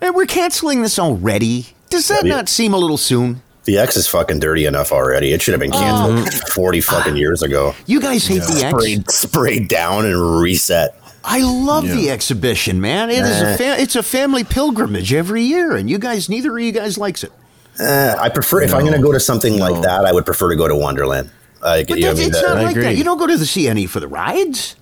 and 0.00 0.14
we're 0.14 0.26
canceling 0.26 0.82
this 0.82 0.98
already. 1.00 1.68
Does 1.88 2.06
that 2.08 2.24
Yeah. 2.24 2.36
not 2.36 2.48
seem 2.48 2.72
a 2.72 2.78
little 2.78 2.96
soon? 2.98 3.42
The 3.64 3.76
X 3.78 3.96
is 3.96 4.06
fucking 4.06 4.38
dirty 4.38 4.66
enough 4.66 4.92
already. 4.92 5.32
It 5.32 5.42
should 5.42 5.52
have 5.52 5.60
been 5.60 5.72
canceled 5.72 6.32
forty 6.54 6.80
fucking 6.80 7.16
years 7.16 7.42
ago. 7.42 7.74
You 7.86 8.00
guys 8.00 8.26
hate 8.28 8.42
the 8.42 8.62
X. 8.64 8.70
Sprayed, 8.70 9.10
sprayed 9.10 9.68
down 9.68 10.06
and 10.06 10.40
reset. 10.40 10.96
I 11.24 11.42
love 11.42 11.84
the 11.86 12.10
exhibition, 12.10 12.80
man. 12.80 13.10
It 13.10 13.22
is 13.24 13.40
a 13.42 13.56
fa- 13.58 13.80
it's 13.80 13.96
a 13.96 14.02
family 14.02 14.42
pilgrimage 14.44 15.12
every 15.12 15.42
year, 15.42 15.76
and 15.76 15.88
you 15.90 15.98
guys, 15.98 16.28
neither 16.28 16.56
of 16.56 16.62
you 16.62 16.72
guys 16.72 16.96
likes 16.98 17.22
it. 17.24 17.32
Uh, 17.78 18.14
I 18.18 18.28
prefer 18.28 18.62
if 18.62 18.74
I'm 18.74 18.80
going 18.82 18.92
to 18.94 19.02
go 19.02 19.12
to 19.12 19.20
something 19.20 19.58
like 19.58 19.80
that, 19.82 20.04
I 20.04 20.12
would 20.12 20.24
prefer 20.26 20.50
to 20.50 20.56
go 20.56 20.68
to 20.68 20.74
Wonderland. 20.76 21.30
Uh, 21.62 21.82
But 21.86 21.98
you 21.98 22.04
know, 22.04 22.10
I 22.10 22.14
mean, 22.14 22.28
it's 22.28 22.40
that- 22.40 22.48
not 22.48 22.56
I 22.58 22.62
like 22.64 22.76
that. 22.76 22.96
You 22.96 23.04
don't 23.04 23.18
go 23.18 23.26
to 23.26 23.36
the 23.36 23.44
CNE 23.46 23.86
for 23.88 24.00
the 24.00 24.08
rides. 24.08 24.76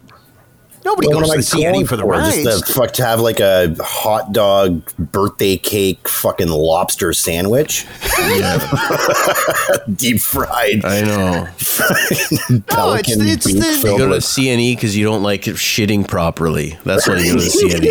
Nobody 0.84 1.08
What 1.08 1.14
goes 1.14 1.22
am 1.22 1.28
to 1.28 1.32
I 1.32 1.40
the 1.40 1.62
going 1.72 1.84
CNE 1.84 1.88
for 1.88 1.96
the 1.96 2.02
for? 2.02 2.08
rides. 2.12 2.42
Just 2.44 2.66
to 2.68 2.72
fuck 2.72 2.92
to 2.94 3.04
have 3.04 3.20
like 3.20 3.40
a 3.40 3.74
hot 3.80 4.32
dog 4.32 4.82
birthday 4.98 5.56
cake 5.56 6.08
fucking 6.08 6.48
lobster 6.48 7.12
sandwich, 7.12 7.84
deep 9.94 10.20
fried. 10.20 10.84
I 10.84 11.00
know. 11.02 11.30
no, 11.42 11.46
it's, 11.48 12.64
Pelican 12.66 13.18
it's 13.22 13.44
the, 13.44 13.80
You 13.90 13.98
go 13.98 14.06
to 14.06 14.08
with- 14.12 14.24
CNE 14.24 14.76
because 14.76 14.96
you 14.96 15.04
don't 15.04 15.22
like 15.22 15.42
shitting 15.42 16.06
properly. 16.06 16.78
That's 16.84 17.08
why 17.08 17.18
you 17.18 17.34
go 17.34 17.40
to 17.40 17.46
CNE. 17.46 17.84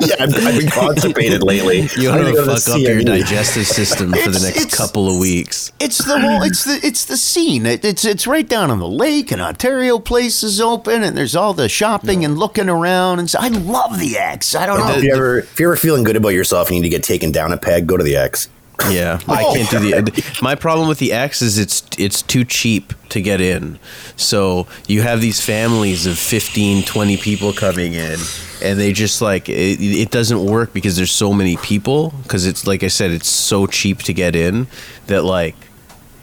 yeah, 0.08 0.14
I've, 0.24 0.34
I've 0.46 0.58
been 0.58 0.70
constipated 0.70 1.42
lately. 1.42 1.88
You 1.96 2.10
I'm 2.10 2.16
want 2.20 2.22
gonna 2.22 2.30
to 2.30 2.32
go 2.32 2.44
to 2.54 2.60
fuck 2.60 2.74
up 2.74 2.80
your 2.80 3.02
digestive 3.02 3.66
system 3.66 4.12
for 4.12 4.30
the 4.30 4.40
next 4.54 4.76
couple 4.76 5.08
of 5.12 5.18
weeks. 5.18 5.72
it's 5.80 5.98
the 6.04 6.18
whole. 6.18 6.42
It's 6.42 6.64
the 6.64 6.80
it's 6.86 7.04
the 7.04 7.16
scene. 7.16 7.66
It, 7.66 7.84
it's 7.84 8.04
it's 8.04 8.26
right 8.26 8.48
down 8.48 8.70
on 8.70 8.78
the 8.78 8.88
lake, 8.88 9.30
and 9.30 9.40
Ontario 9.40 9.98
Place 9.98 10.42
is 10.42 10.60
open, 10.60 11.02
and 11.02 11.16
there's 11.16 11.36
all 11.36 11.54
the 11.54 11.68
shopping 11.68 12.19
and 12.24 12.38
looking 12.38 12.68
around. 12.68 13.18
And 13.18 13.28
so 13.30 13.38
I 13.40 13.48
love 13.48 13.98
the 13.98 14.16
X. 14.18 14.54
I 14.54 14.66
don't 14.66 14.78
know. 14.80 14.90
If 14.96 15.02
you 15.04 15.12
ever, 15.14 15.38
if 15.38 15.58
you're 15.60 15.72
ever 15.72 15.80
feeling 15.80 16.04
good 16.04 16.16
about 16.16 16.30
yourself 16.30 16.68
and 16.68 16.76
you 16.76 16.82
need 16.82 16.88
to 16.90 16.96
get 16.96 17.02
taken 17.04 17.32
down 17.32 17.52
a 17.52 17.56
peg, 17.58 17.86
go 17.86 17.96
to 17.96 18.04
the 18.04 18.16
X. 18.16 18.48
Yeah, 18.88 19.20
I 19.28 19.42
can't 19.44 19.68
do 19.70 19.78
the. 19.78 20.24
Oh, 20.26 20.38
my 20.42 20.54
problem 20.54 20.88
with 20.88 20.98
the 20.98 21.12
X 21.12 21.42
is 21.42 21.58
it's 21.58 21.82
it's 21.98 22.22
too 22.22 22.44
cheap 22.44 22.94
to 23.10 23.20
get 23.20 23.40
in. 23.42 23.78
So 24.16 24.66
you 24.88 25.02
have 25.02 25.20
these 25.20 25.38
families 25.44 26.06
of 26.06 26.18
15, 26.18 26.84
20 26.84 27.16
people 27.18 27.52
coming 27.52 27.92
in, 27.92 28.18
and 28.62 28.80
they 28.80 28.94
just 28.94 29.20
like 29.20 29.50
it, 29.50 29.78
it 29.82 30.10
doesn't 30.10 30.42
work 30.46 30.72
because 30.72 30.96
there's 30.96 31.12
so 31.12 31.32
many 31.34 31.58
people 31.58 32.14
because 32.22 32.46
it's 32.46 32.66
like 32.66 32.82
I 32.82 32.88
said 32.88 33.10
it's 33.10 33.28
so 33.28 33.66
cheap 33.66 33.98
to 34.04 34.14
get 34.14 34.34
in 34.34 34.66
that 35.08 35.24
like 35.24 35.56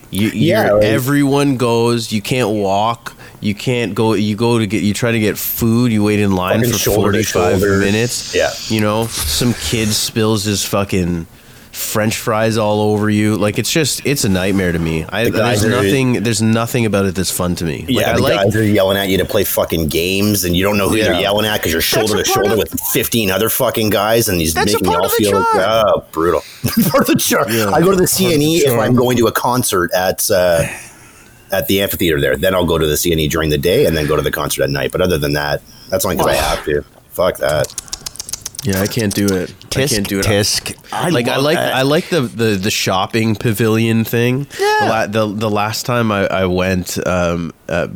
you 0.10 0.30
Yeah, 0.30 0.72
like- 0.72 0.84
everyone 0.84 1.58
goes 1.58 2.12
you 2.12 2.24
can't 2.24 2.50
walk 2.50 3.14
you 3.40 3.54
can't 3.56 3.94
go 3.96 4.14
you 4.14 4.36
go 4.36 4.58
to 4.60 4.66
get 4.68 4.82
you 4.84 4.94
try 4.94 5.12
to 5.12 5.20
get 5.20 5.38
food 5.38 5.92
you 5.92 6.04
wait 6.04 6.20
in 6.20 6.32
line 6.36 6.60
Fucking 6.62 6.74
for 6.74 6.92
45 6.92 7.60
shoulder. 7.60 7.78
minutes 7.78 8.34
Yeah. 8.34 8.52
you 8.68 8.82
know 8.82 9.06
some 9.08 9.54
kid 9.54 9.90
spills 9.90 10.44
his 10.44 10.64
fucking 10.66 11.28
french 11.72 12.18
fries 12.18 12.58
all 12.58 12.82
over 12.82 13.08
you 13.08 13.36
like 13.38 13.60
it's 13.60 13.72
just 13.72 14.04
it's 14.04 14.24
a 14.24 14.30
nightmare 14.30 14.72
to 14.72 14.80
me 14.80 15.04
I, 15.08 15.26
The 15.26 15.30
guys 15.32 15.62
there's 15.62 15.72
are- 15.76 15.84
nothing 15.84 16.24
there's 16.24 16.42
nothing 16.42 16.88
about 16.88 17.06
it 17.06 17.14
that's 17.14 17.30
fun 17.30 17.54
to 17.58 17.66
me 17.66 17.86
Yeah, 17.88 17.98
like, 17.98 18.08
I 18.08 18.14
the 18.16 18.22
like 18.24 18.36
guys 18.46 18.56
are 18.56 18.64
yelling 18.64 18.98
at 18.98 19.10
you 19.10 19.20
to 19.20 19.26
play 19.26 19.44
fucking 19.44 19.90
games, 19.90 20.44
and 20.44 20.56
you 20.58 20.64
don't 20.64 20.80
know 20.80 20.90
who 20.90 20.96
Yeah. 20.96 21.04
they're 21.12 21.22
yelling 21.22 21.46
at 21.46 21.58
because 21.58 21.72
you're 21.74 21.82
shoulder 21.82 22.18
to 22.18 22.26
shoulder 22.26 22.54
of- 22.54 22.58
with 22.58 22.80
15 22.94 23.30
other 23.30 23.50
fucking 23.50 23.92
guys, 23.92 24.28
and 24.28 24.42
he's 24.42 24.56
making 24.56 24.84
y'all 24.86 25.08
feel 25.10 25.30
charm. 25.34 25.46
oh, 25.56 26.04
brutal. 26.12 26.42
part 26.90 27.02
of 27.02 27.08
the 27.08 27.16
charm. 27.16 27.46
I 27.72 27.80
go 27.82 27.92
to 27.92 27.96
the 27.98 28.04
CNE 28.08 28.62
if 28.62 28.80
I'm 28.80 28.96
going 28.96 29.16
to 29.18 29.28
a 29.28 29.32
concert 29.32 29.92
at 29.94 30.28
uh, 30.32 30.64
at 31.52 31.68
the 31.68 31.82
amphitheater 31.82 32.20
there. 32.20 32.36
Then 32.36 32.54
I'll 32.54 32.66
go 32.66 32.78
to 32.78 32.86
the 32.86 32.96
CNE 32.96 33.30
during 33.30 33.50
the 33.50 33.58
day, 33.58 33.86
and 33.86 33.96
then 33.96 34.08
go 34.08 34.16
to 34.16 34.22
the 34.22 34.32
concert 34.32 34.64
at 34.64 34.70
night. 34.70 34.92
But 34.92 35.02
other 35.02 35.18
than 35.18 35.34
that, 35.34 35.62
that's 35.90 36.06
only 36.06 36.18
because 36.18 36.34
I 36.34 36.36
have 36.36 36.64
to. 36.66 36.84
Fuck 37.10 37.38
that. 37.38 37.74
yeah 38.64 38.82
i 38.82 38.88
can't 38.88 39.14
do 39.14 39.26
it 39.26 39.50
i 39.50 39.54
Tisk, 39.70 39.94
can't 39.96 40.08
do 40.10 40.20
it 40.20 40.26
tisk. 40.26 40.76
I 40.92 41.10
like 41.10 41.28
I 41.28 41.38
like 41.38 41.58
that. 41.58 41.74
I 41.74 41.82
like 41.84 42.10
the, 42.10 42.22
the 42.22 42.56
the 42.56 42.72
shopping 42.72 43.36
pavilion 43.36 44.04
thing. 44.04 44.48
Yeah. 44.60 45.08
The 45.08 45.26
the, 45.28 45.34
the 45.34 45.50
last 45.50 45.86
time 45.86 46.12
I, 46.12 46.28
I 46.28 46.46
went, 46.46 46.98
um, 47.08 47.54
uh, 47.70 47.88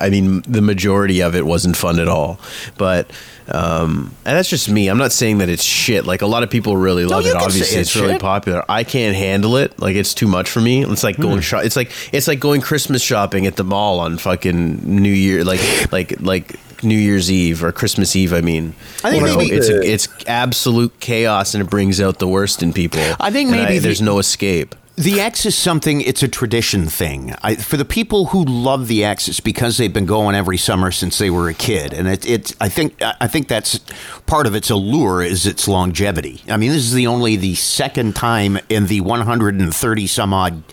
I 0.00 0.10
mean, 0.10 0.42
the 0.42 0.62
majority 0.62 1.20
of 1.20 1.34
it 1.34 1.44
wasn't 1.46 1.76
fun 1.76 1.98
at 2.00 2.08
all. 2.08 2.38
But 2.76 3.10
um, 3.50 4.14
and 4.24 4.36
that's 4.36 4.48
just 4.50 4.68
me. 4.70 4.88
I'm 4.88 4.98
not 4.98 5.12
saying 5.12 5.38
that 5.38 5.48
it's 5.48 5.62
shit. 5.62 6.04
Like 6.06 6.22
a 6.22 6.26
lot 6.26 6.42
of 6.42 6.50
people 6.50 6.76
really 6.76 7.04
love 7.04 7.24
you 7.24 7.30
it. 7.30 7.36
Obviously, 7.36 7.78
it's 7.80 7.94
it's 7.94 7.96
really 7.96 8.18
popular. 8.18 8.62
I 8.68 8.84
can't 8.84 9.16
handle 9.16 9.56
it. 9.56 9.78
Like 9.80 9.96
it's 9.96 10.14
too 10.14 10.28
much 10.28 10.50
for 10.50 10.60
me. 10.60 10.84
It's 10.84 11.02
like 11.04 11.16
going 11.16 11.40
shop. 11.40 11.64
It's 11.64 11.76
like 11.76 11.90
it's 12.12 12.28
like 12.28 12.40
going 12.40 12.60
Christmas 12.60 13.02
shopping 13.02 13.46
at 13.46 13.56
the 13.56 13.64
mall 13.64 14.00
on 14.00 14.18
fucking 14.18 14.80
New 14.84 15.12
Year. 15.12 15.44
Like 15.44 15.92
like 15.92 16.20
like. 16.20 16.56
New 16.80 16.94
Year's 16.96 17.28
Eve 17.28 17.64
or 17.64 17.72
Christmas 17.72 18.14
Eve, 18.14 18.32
I 18.32 18.40
mean, 18.40 18.72
I 19.02 19.10
think 19.10 19.22
You 19.22 19.26
know, 19.32 19.36
maybe 19.38 19.50
it's 19.56 19.66
the- 19.66 19.82
it's 19.82 20.08
absolute 20.28 21.00
chaos 21.00 21.52
and 21.54 21.64
it 21.64 21.68
brings 21.68 22.00
out 22.00 22.20
the 22.20 22.28
worst 22.28 22.62
in 22.62 22.72
people. 22.72 23.00
I 23.18 23.32
think 23.32 23.50
maybe 23.50 23.74
the- 23.74 23.78
there's 23.80 24.00
no 24.00 24.20
escape. 24.20 24.76
The 24.98 25.20
X 25.20 25.46
is 25.46 25.56
something, 25.56 26.00
it's 26.00 26.24
a 26.24 26.28
tradition 26.28 26.86
thing. 26.88 27.32
I, 27.42 27.54
for 27.54 27.76
the 27.76 27.84
people 27.84 28.26
who 28.26 28.44
love 28.44 28.88
the 28.88 29.04
X, 29.04 29.28
it's 29.28 29.38
because 29.38 29.76
they've 29.76 29.92
been 29.92 30.06
going 30.06 30.34
every 30.34 30.58
summer 30.58 30.90
since 30.90 31.18
they 31.18 31.30
were 31.30 31.48
a 31.48 31.54
kid. 31.54 31.92
And 31.92 32.08
it, 32.08 32.26
it, 32.28 32.56
I, 32.60 32.68
think, 32.68 33.00
I 33.00 33.28
think 33.28 33.46
that's 33.46 33.78
part 34.26 34.48
of 34.48 34.56
its 34.56 34.70
allure 34.70 35.22
is 35.22 35.46
its 35.46 35.68
longevity. 35.68 36.42
I 36.48 36.56
mean, 36.56 36.70
this 36.70 36.82
is 36.82 36.94
the 36.94 37.06
only 37.06 37.36
the 37.36 37.54
second 37.54 38.16
time 38.16 38.58
in 38.68 38.88
the 38.88 39.00
130 39.02 40.06
some 40.08 40.34
odd 40.34 40.64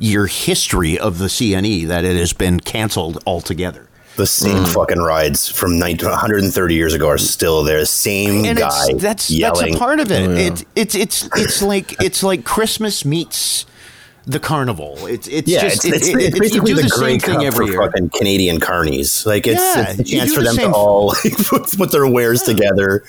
year 0.00 0.26
history 0.26 0.98
of 0.98 1.18
the 1.18 1.26
CNE 1.26 1.86
that 1.86 2.04
it 2.04 2.16
has 2.16 2.32
been 2.32 2.58
canceled 2.58 3.22
altogether. 3.28 3.84
The 4.16 4.26
same 4.26 4.64
Mm. 4.64 4.74
fucking 4.74 4.98
rides 4.98 5.48
from 5.48 5.78
19, 5.78 6.08
130 6.08 6.74
years 6.74 6.94
ago 6.94 7.08
are 7.08 7.18
still 7.18 7.62
there. 7.62 7.84
Same 7.84 8.44
and 8.44 8.58
guy 8.58 8.86
it's, 8.88 9.00
that's 9.02 9.30
yelling. 9.30 9.66
that's 9.66 9.76
a 9.76 9.78
part 9.78 10.00
of 10.00 10.10
it. 10.10 10.28
Oh, 10.28 10.32
yeah. 10.32 10.38
It's 10.48 10.64
it's 10.74 10.94
it's 10.96 11.28
it's 11.36 11.62
like 11.62 12.02
it's 12.02 12.24
like 12.24 12.42
Christmas 12.44 13.04
meets 13.04 13.64
the 14.28 14.38
carnival. 14.40 14.96
It's 15.06 15.26
it's 15.28 15.48
Yeah, 15.50 15.62
just 15.62 15.84
it's, 15.84 15.96
it's, 15.96 16.08
it- 16.08 16.14
it- 16.16 16.20
it's 16.28 16.38
basically 16.38 16.74
the, 16.74 16.82
the 16.82 16.88
same 16.90 17.18
thing 17.20 17.44
every 17.44 17.66
year. 17.66 17.78
fucking 17.78 18.10
Canadian 18.10 18.60
carnies. 18.60 19.26
Like 19.26 19.46
it's, 19.46 19.60
Yeah, 19.60 19.90
it's 19.90 20.00
a 20.00 20.04
chance 20.04 20.34
for 20.34 20.42
the 20.42 20.46
them 20.52 20.56
to 20.56 20.72
all 20.72 21.14
put, 21.76 21.90
their 21.92 22.06
wares 22.06 22.42
together. 22.42 23.04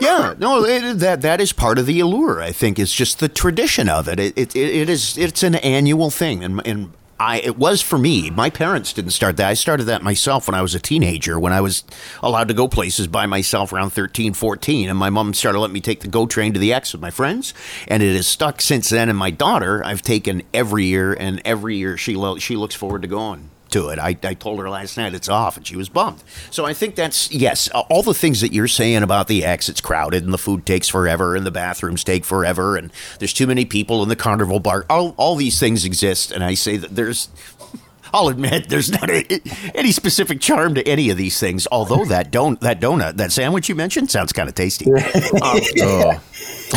Yeah, 0.00 0.34
no, 0.38 0.64
it, 0.64 0.98
that 1.00 1.22
that 1.22 1.40
is 1.40 1.52
part 1.52 1.78
of 1.78 1.86
the 1.86 2.00
allure. 2.00 2.40
I 2.42 2.52
think 2.52 2.78
it's 2.78 2.92
just 2.94 3.18
the 3.20 3.28
tradition 3.28 3.88
of 3.88 4.08
it. 4.08 4.18
It 4.18 4.36
it, 4.36 4.56
it 4.56 4.88
is 4.90 5.16
it's 5.18 5.42
an 5.42 5.54
annual 5.56 6.10
thing, 6.10 6.42
and 6.44 6.66
and 6.66 6.92
I 7.18 7.40
it 7.40 7.56
was 7.56 7.80
for 7.82 7.98
me. 7.98 8.30
My 8.30 8.50
parents 8.50 8.92
didn't 8.92 9.12
start 9.12 9.36
that. 9.38 9.48
I 9.48 9.54
started 9.54 9.84
that 9.84 10.02
myself 10.02 10.46
when 10.48 10.54
I 10.54 10.62
was 10.62 10.74
a 10.74 10.80
teenager. 10.80 11.38
When 11.40 11.52
I 11.52 11.60
was 11.60 11.84
allowed 12.22 12.48
to 12.48 12.54
go 12.54 12.68
places 12.68 13.06
by 13.06 13.26
myself 13.26 13.72
around 13.72 13.90
13, 13.90 14.34
14, 14.34 14.88
and 14.88 14.98
my 14.98 15.10
mom 15.10 15.34
started 15.34 15.58
letting 15.58 15.74
me 15.74 15.80
take 15.80 16.00
the 16.00 16.08
GO 16.08 16.26
train 16.26 16.52
to 16.52 16.58
the 16.58 16.72
X 16.72 16.92
with 16.92 17.00
my 17.00 17.10
friends, 17.10 17.54
and 17.88 18.02
it 18.02 18.14
has 18.14 18.26
stuck 18.26 18.60
since 18.60 18.90
then. 18.90 19.08
And 19.08 19.18
my 19.18 19.30
daughter, 19.30 19.84
I've 19.84 20.02
taken 20.02 20.42
every 20.52 20.86
year, 20.86 21.14
and 21.14 21.40
every 21.44 21.76
year 21.76 21.96
she 21.96 22.14
lo- 22.14 22.38
she 22.38 22.56
looks 22.56 22.74
forward 22.74 23.02
to 23.02 23.08
going 23.08 23.50
to 23.70 23.88
it. 23.88 23.98
I, 23.98 24.16
I 24.22 24.34
told 24.34 24.58
her 24.60 24.68
last 24.70 24.96
night 24.96 25.14
it's 25.14 25.28
off, 25.28 25.56
and 25.56 25.66
she 25.66 25.76
was 25.76 25.88
bummed. 25.88 26.22
So 26.50 26.64
I 26.64 26.72
think 26.74 26.94
that's 26.94 27.30
yes, 27.32 27.68
all 27.68 28.02
the 28.02 28.14
things 28.14 28.40
that 28.40 28.52
you're 28.52 28.68
saying 28.68 29.02
about 29.02 29.28
the 29.28 29.44
X. 29.44 29.68
It's 29.68 29.80
crowded, 29.80 30.24
and 30.24 30.32
the 30.32 30.38
food 30.38 30.64
takes 30.66 30.88
forever, 30.88 31.34
and 31.36 31.44
the 31.46 31.50
bathrooms 31.50 32.04
take 32.04 32.24
forever, 32.24 32.76
and 32.76 32.92
there's 33.18 33.32
too 33.32 33.46
many 33.46 33.64
people 33.64 34.02
in 34.02 34.08
the 34.08 34.16
carnival 34.16 34.60
bar. 34.60 34.84
All 34.88 35.14
all 35.16 35.36
these 35.36 35.58
things 35.58 35.84
exist, 35.84 36.30
and 36.32 36.42
I 36.44 36.54
say 36.54 36.76
that 36.76 36.94
there's. 36.94 37.28
I'll 38.14 38.28
admit 38.28 38.68
there's 38.68 38.88
not 38.90 39.10
a, 39.10 39.40
any 39.74 39.90
specific 39.90 40.40
charm 40.40 40.74
to 40.76 40.88
any 40.88 41.10
of 41.10 41.16
these 41.16 41.40
things. 41.40 41.66
Although 41.72 42.04
that 42.06 42.30
don't 42.30 42.58
that 42.60 42.80
donut 42.80 43.16
that 43.16 43.32
sandwich 43.32 43.68
you 43.68 43.74
mentioned 43.74 44.10
sounds 44.12 44.32
kind 44.32 44.48
of 44.48 44.54
tasty. 44.54 44.86
Um, 44.90 45.00
Oh, 45.42 46.20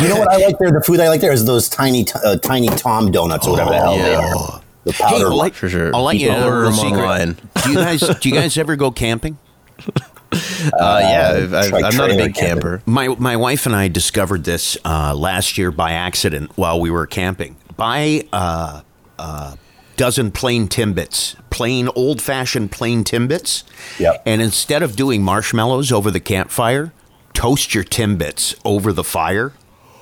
You 0.02 0.08
know 0.08 0.18
what 0.18 0.28
I 0.28 0.36
like 0.38 0.58
there? 0.58 0.72
The 0.72 0.82
food 0.84 0.98
I 0.98 1.08
like 1.08 1.20
there 1.20 1.32
is 1.32 1.44
those 1.44 1.68
tiny, 1.68 2.04
t- 2.04 2.12
uh, 2.24 2.36
tiny 2.38 2.68
Tom 2.68 3.10
donuts 3.12 3.46
or 3.46 3.52
whatever 3.52 3.70
the 3.70 3.76
hell 3.78 3.96
they 3.96 4.14
are. 4.14 4.60
The 4.84 4.92
hey, 4.92 5.04
powder. 5.04 5.26
I'll 5.26 5.36
let, 5.36 5.54
For 5.54 5.68
sure. 5.68 5.94
I'll 5.94 6.04
let 6.04 6.16
you 6.16 6.28
know 6.28 6.46
order 6.46 6.70
them 6.70 6.78
online. 6.78 7.36
Do 7.64 7.70
you 7.70 7.76
guys 7.76 8.00
do 8.00 8.28
you 8.28 8.34
guys 8.34 8.56
ever 8.56 8.76
go 8.76 8.90
camping? 8.90 9.38
uh, 9.88 10.98
yeah, 11.02 11.32
I've, 11.34 11.70
like 11.70 11.84
I'm 11.84 11.96
not 11.96 12.10
a 12.10 12.16
big 12.16 12.34
camping. 12.34 12.34
camper. 12.34 12.82
My 12.86 13.08
my 13.08 13.36
wife 13.36 13.66
and 13.66 13.74
I 13.74 13.88
discovered 13.88 14.44
this 14.44 14.76
uh, 14.84 15.14
last 15.14 15.58
year 15.58 15.70
by 15.70 15.92
accident 15.92 16.52
while 16.56 16.80
we 16.80 16.90
were 16.90 17.06
camping. 17.06 17.56
Buy 17.76 18.24
a, 18.32 18.82
a 19.18 19.58
dozen 19.96 20.30
plain 20.30 20.66
Timbits, 20.68 21.36
plain 21.50 21.88
old 21.94 22.22
fashioned 22.22 22.72
plain 22.72 23.04
Timbits. 23.04 23.64
Yep. 23.98 24.22
And 24.24 24.40
instead 24.40 24.82
of 24.82 24.96
doing 24.96 25.22
marshmallows 25.22 25.92
over 25.92 26.10
the 26.10 26.20
campfire, 26.20 26.92
toast 27.34 27.74
your 27.74 27.84
Timbits 27.84 28.58
over 28.64 28.92
the 28.92 29.04
fire. 29.04 29.52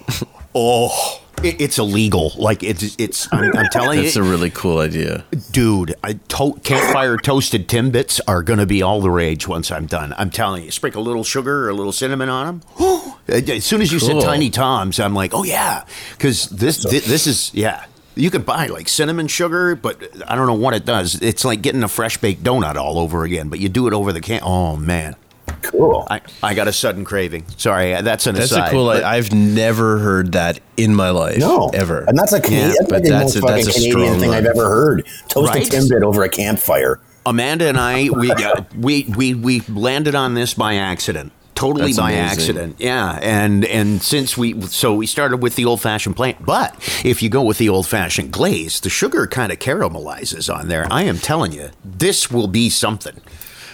oh, 0.54 1.20
it, 1.44 1.60
it's 1.60 1.78
illegal. 1.78 2.32
Like 2.36 2.62
it's 2.62 2.94
it's. 2.98 3.28
I'm, 3.32 3.54
I'm 3.56 3.66
telling 3.70 3.98
you. 3.98 4.04
That's 4.04 4.16
you, 4.16 4.24
a 4.24 4.28
really 4.28 4.50
cool 4.50 4.78
idea. 4.78 5.24
dude. 5.50 5.94
I 6.02 6.14
to- 6.14 6.58
campfire 6.62 7.16
toasted 7.16 7.68
Timbits 7.68 8.20
are 8.26 8.42
going 8.42 8.58
to 8.58 8.66
be 8.66 8.82
all 8.82 9.00
the 9.00 9.10
rage 9.10 9.46
once 9.48 9.70
I'm 9.70 9.86
done. 9.86 10.14
I'm 10.16 10.30
telling 10.30 10.64
you. 10.64 10.70
Sprinkle 10.70 11.02
a 11.02 11.06
little 11.06 11.24
sugar 11.24 11.66
or 11.66 11.68
a 11.70 11.74
little 11.74 11.92
cinnamon 11.92 12.28
on 12.28 12.46
them. 12.78 13.12
as 13.28 13.64
soon 13.64 13.80
as 13.82 13.92
you 13.92 13.98
Cool. 13.98 14.20
said 14.20 14.22
Tiny 14.22 14.50
Toms, 14.50 14.98
I'm 15.00 15.14
like, 15.14 15.32
oh 15.34 15.44
yeah, 15.44 15.84
because 16.12 16.46
this 16.50 16.82
thi- 16.84 17.00
this 17.00 17.26
is 17.26 17.52
yeah. 17.54 17.84
You 18.14 18.30
could 18.30 18.44
buy 18.44 18.66
like 18.66 18.88
cinnamon 18.88 19.28
sugar, 19.28 19.76
but 19.76 20.02
I 20.28 20.34
don't 20.34 20.48
know 20.48 20.54
what 20.54 20.74
it 20.74 20.84
does. 20.84 21.20
It's 21.22 21.44
like 21.44 21.62
getting 21.62 21.84
a 21.84 21.88
fresh 21.88 22.16
baked 22.18 22.42
donut 22.42 22.74
all 22.74 22.98
over 22.98 23.22
again, 23.22 23.48
but 23.48 23.60
you 23.60 23.68
do 23.68 23.86
it 23.86 23.92
over 23.94 24.12
the 24.12 24.20
can. 24.20 24.40
Oh 24.42 24.74
man, 24.74 25.14
cool. 25.62 26.06
I, 26.10 26.20
I 26.42 26.54
got 26.54 26.68
a 26.68 26.72
sudden 26.72 27.04
craving. 27.04 27.44
Sorry, 27.56 28.00
that's 28.02 28.26
an 28.26 28.34
That's 28.34 28.50
aside. 28.52 28.68
a 28.68 28.70
cool. 28.70 28.86
but- 28.86 29.04
I, 29.04 29.16
I've 29.16 29.32
never 29.32 29.98
heard 29.98 30.32
that 30.32 30.60
in 30.76 30.94
my 30.94 31.10
life. 31.10 31.38
no, 31.38 31.68
ever. 31.74 32.04
and 32.06 32.16
that's 32.18 32.32
a 32.32 32.40
Canadian. 32.40 32.68
Yeah, 32.70 32.74
that's 32.80 32.90
but 32.90 33.02
that's 33.04 33.36
a- 33.36 33.40
that's 33.40 33.66
a 33.68 33.72
Canadian 33.72 34.20
thing 34.20 34.28
one. 34.30 34.38
I've 34.38 34.46
ever 34.46 34.68
heard. 34.68 35.06
Toast 35.28 35.52
Right? 35.54 35.66
a 35.66 35.76
Timbit 35.76 36.02
over 36.02 36.22
a 36.24 36.28
campfire. 36.28 37.00
Amanda 37.26 37.66
and 37.68 37.78
I, 37.78 38.08
we 38.10 38.30
uh, 38.32 38.62
we 38.76 39.04
we 39.16 39.34
we 39.34 39.60
landed 39.68 40.14
on 40.14 40.34
this 40.34 40.54
by 40.54 40.76
accident. 40.76 41.32
Totally 41.54 41.86
That's 41.86 41.98
by 41.98 42.12
amazing. 42.12 42.30
accident, 42.30 42.76
yeah. 42.78 43.18
And 43.20 43.64
and 43.64 44.00
since 44.00 44.38
we 44.38 44.60
so 44.62 44.94
we 44.94 45.06
started 45.06 45.38
with 45.38 45.56
the 45.56 45.64
old 45.64 45.80
fashioned 45.80 46.14
plant, 46.14 46.46
but 46.46 46.72
if 47.04 47.20
you 47.20 47.28
go 47.28 47.42
with 47.42 47.58
the 47.58 47.68
old 47.68 47.84
fashioned 47.88 48.30
glaze, 48.32 48.78
the 48.80 48.88
sugar 48.88 49.26
kind 49.26 49.50
of 49.50 49.58
caramelizes 49.58 50.54
on 50.54 50.68
there. 50.68 50.86
I 50.88 51.02
am 51.02 51.18
telling 51.18 51.50
you, 51.52 51.70
this 51.84 52.30
will 52.30 52.46
be 52.46 52.70
something. 52.70 53.20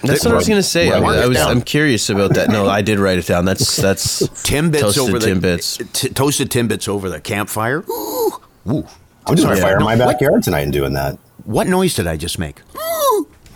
That's 0.07 0.25
what 0.25 0.33
I 0.35 0.37
was 0.37 0.49
gonna 0.49 0.63
say. 0.63 0.91
I, 0.91 0.99
I 0.99 1.27
was, 1.27 1.39
I'm 1.41 1.63
curious 1.63 2.09
about 2.11 2.35
that. 2.35 2.49
No, 2.49 2.67
I 2.69 2.83
did 2.83 2.99
write 2.99 3.19
it 3.19 3.27
down. 3.27 3.45
That's 3.45 3.77
that's 3.83 4.23
Timbits 4.45 4.81
toasted 4.81 5.03
over 5.03 5.19
the 5.19 5.27
Timbits. 5.27 5.93
T- 5.93 6.09
toasted 6.11 6.51
timbits 6.51 6.89
over 6.89 7.09
the 7.11 7.21
campfire. 7.21 7.81
Ooh, 7.91 8.33
ooh. 8.69 8.87
I'm 9.27 9.37
just 9.37 9.47
gonna 9.47 9.57
Yeah. 9.57 9.63
fire 9.63 9.73
in 9.75 9.79
No, 9.81 9.85
my 9.87 9.97
what- 9.97 10.13
backyard 10.13 10.43
tonight 10.43 10.63
and 10.63 10.73
doing 10.73 10.93
that. 10.95 11.19
What 11.45 11.67
noise 11.67 11.95
did 11.95 12.07
I 12.07 12.17
just 12.17 12.39
make? 12.39 12.61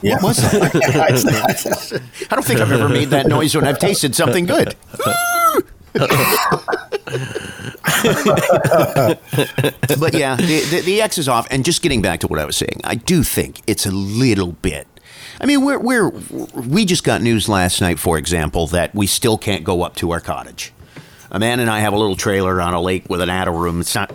Yeah. 0.01 0.19
was 0.23 0.37
that? 0.53 2.01
I 2.31 2.35
don't 2.37 2.45
think 2.45 2.61
I've 2.61 2.71
ever 2.71 2.89
made 2.89 3.09
that 3.11 3.27
noise 3.27 3.57
when 3.57 3.67
I've 3.67 3.81
tasted 3.81 4.15
something 4.15 4.47
good. 4.47 4.77
but 9.99 10.15
yeah, 10.15 10.37
the, 10.37 10.65
the, 10.71 10.83
the 10.85 11.01
X 11.03 11.19
is 11.19 11.29
off. 11.29 11.47
And 11.51 11.65
just 11.65 11.83
getting 11.83 12.03
back 12.03 12.21
to 12.21 12.29
what 12.29 12.39
I 12.39 12.45
was 12.45 12.57
saying, 12.57 12.81
I 12.85 12.95
do 12.95 13.23
think 13.23 13.61
it's 13.67 13.87
a 13.87 13.91
little 13.91 14.53
bit. 14.53 14.87
I 15.41 15.47
mean, 15.47 15.65
we're, 15.65 15.79
we're 15.79 16.09
we 16.55 16.85
just 16.85 17.05
got 17.05 17.23
news 17.23 17.49
last 17.49 17.81
night, 17.81 17.99
for 17.99 18.19
example, 18.19 18.67
that 18.69 18.95
we 18.95 19.07
still 19.07 19.39
can't 19.39 19.65
go 19.65 19.83
up 19.83 19.95
to 19.97 20.11
our 20.11 20.21
cottage. 20.21 20.73
A 21.31 21.39
man 21.39 21.61
and 21.61 21.71
I 21.71 21.81
have 21.81 21.93
a 21.93 21.97
little 21.99 22.17
trailer 22.17 22.61
on 22.61 22.73
a 22.75 22.81
lake 22.81 23.09
with 23.11 23.21
an 23.21 23.29
attic 23.31 23.53
room. 23.55 23.81
It's 23.83 23.95
not, 23.95 24.11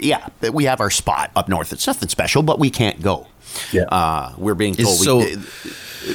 yeah, 0.00 0.28
we 0.52 0.64
have 0.64 0.80
our 0.80 0.90
spot 0.90 1.30
up 1.36 1.48
north. 1.48 1.72
It's 1.72 1.86
nothing 1.86 2.08
special, 2.08 2.42
but 2.42 2.58
we 2.58 2.70
can't 2.70 3.02
go. 3.02 3.26
Yeah. 3.70 3.82
Uh, 3.82 4.32
we're 4.38 4.54
being 4.54 4.74
Is 4.74 4.84
told 4.84 4.98
so- 4.98 5.18
we, 5.18 5.36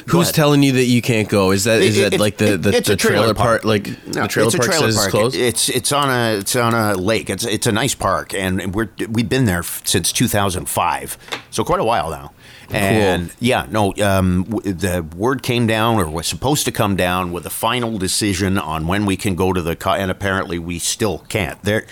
Who's 0.05 0.25
ahead. 0.27 0.35
telling 0.35 0.61
you 0.61 0.73
that 0.73 0.83
you 0.83 1.01
can't 1.01 1.27
go? 1.27 1.49
Is 1.49 1.63
that 1.63 1.81
is 1.81 1.97
It- 1.97 2.01
that 2.01 2.13
it- 2.13 2.19
like 2.19 2.37
the 2.37 2.57
the, 2.57 2.69
it's 2.75 2.87
the 2.89 2.93
a 2.93 2.97
trailer 2.97 3.33
park? 3.33 3.63
park. 3.63 3.65
Like 3.65 3.87
No, 4.07 4.21
the 4.23 4.27
trailer 4.27 4.47
it's 4.47 4.53
a 4.55 4.57
park 4.59 4.69
trailer 4.69 4.91
says 4.91 4.95
park. 4.97 5.05
it's 5.07 5.11
closed. 5.11 5.35
It's 5.35 5.69
it's 5.69 5.91
on 5.91 6.09
a 6.11 6.37
it's 6.37 6.55
on 6.55 6.75
a 6.75 6.93
lake. 6.93 7.27
It's 7.31 7.43
it's 7.43 7.65
a 7.65 7.71
nice 7.71 7.95
park, 7.95 8.35
and 8.35 8.75
we're 8.75 8.89
we've 9.09 9.27
been 9.29 9.45
there 9.45 9.63
since 9.63 10.11
2005, 10.11 11.17
so 11.49 11.63
quite 11.63 11.79
a 11.79 11.83
while 11.83 12.11
now. 12.11 12.31
And 12.71 13.31
yeah, 13.39 13.65
no, 13.69 13.93
um, 14.01 14.43
w- 14.43 14.73
the 14.73 15.03
word 15.15 15.41
came 15.43 15.67
down, 15.67 15.95
or 15.97 16.09
was 16.09 16.27
supposed 16.27 16.65
to 16.65 16.71
come 16.71 16.95
down, 16.95 17.31
with 17.31 17.45
a 17.45 17.49
final 17.49 17.97
decision 17.97 18.57
on 18.57 18.87
when 18.87 19.05
we 19.05 19.17
can 19.17 19.35
go 19.35 19.53
to 19.53 19.61
the. 19.61 19.75
Co- 19.75 19.91
and 19.93 20.09
apparently, 20.11 20.59
we 20.59 20.79
still 20.79 21.19
can't. 21.29 21.61
They're 21.63 21.85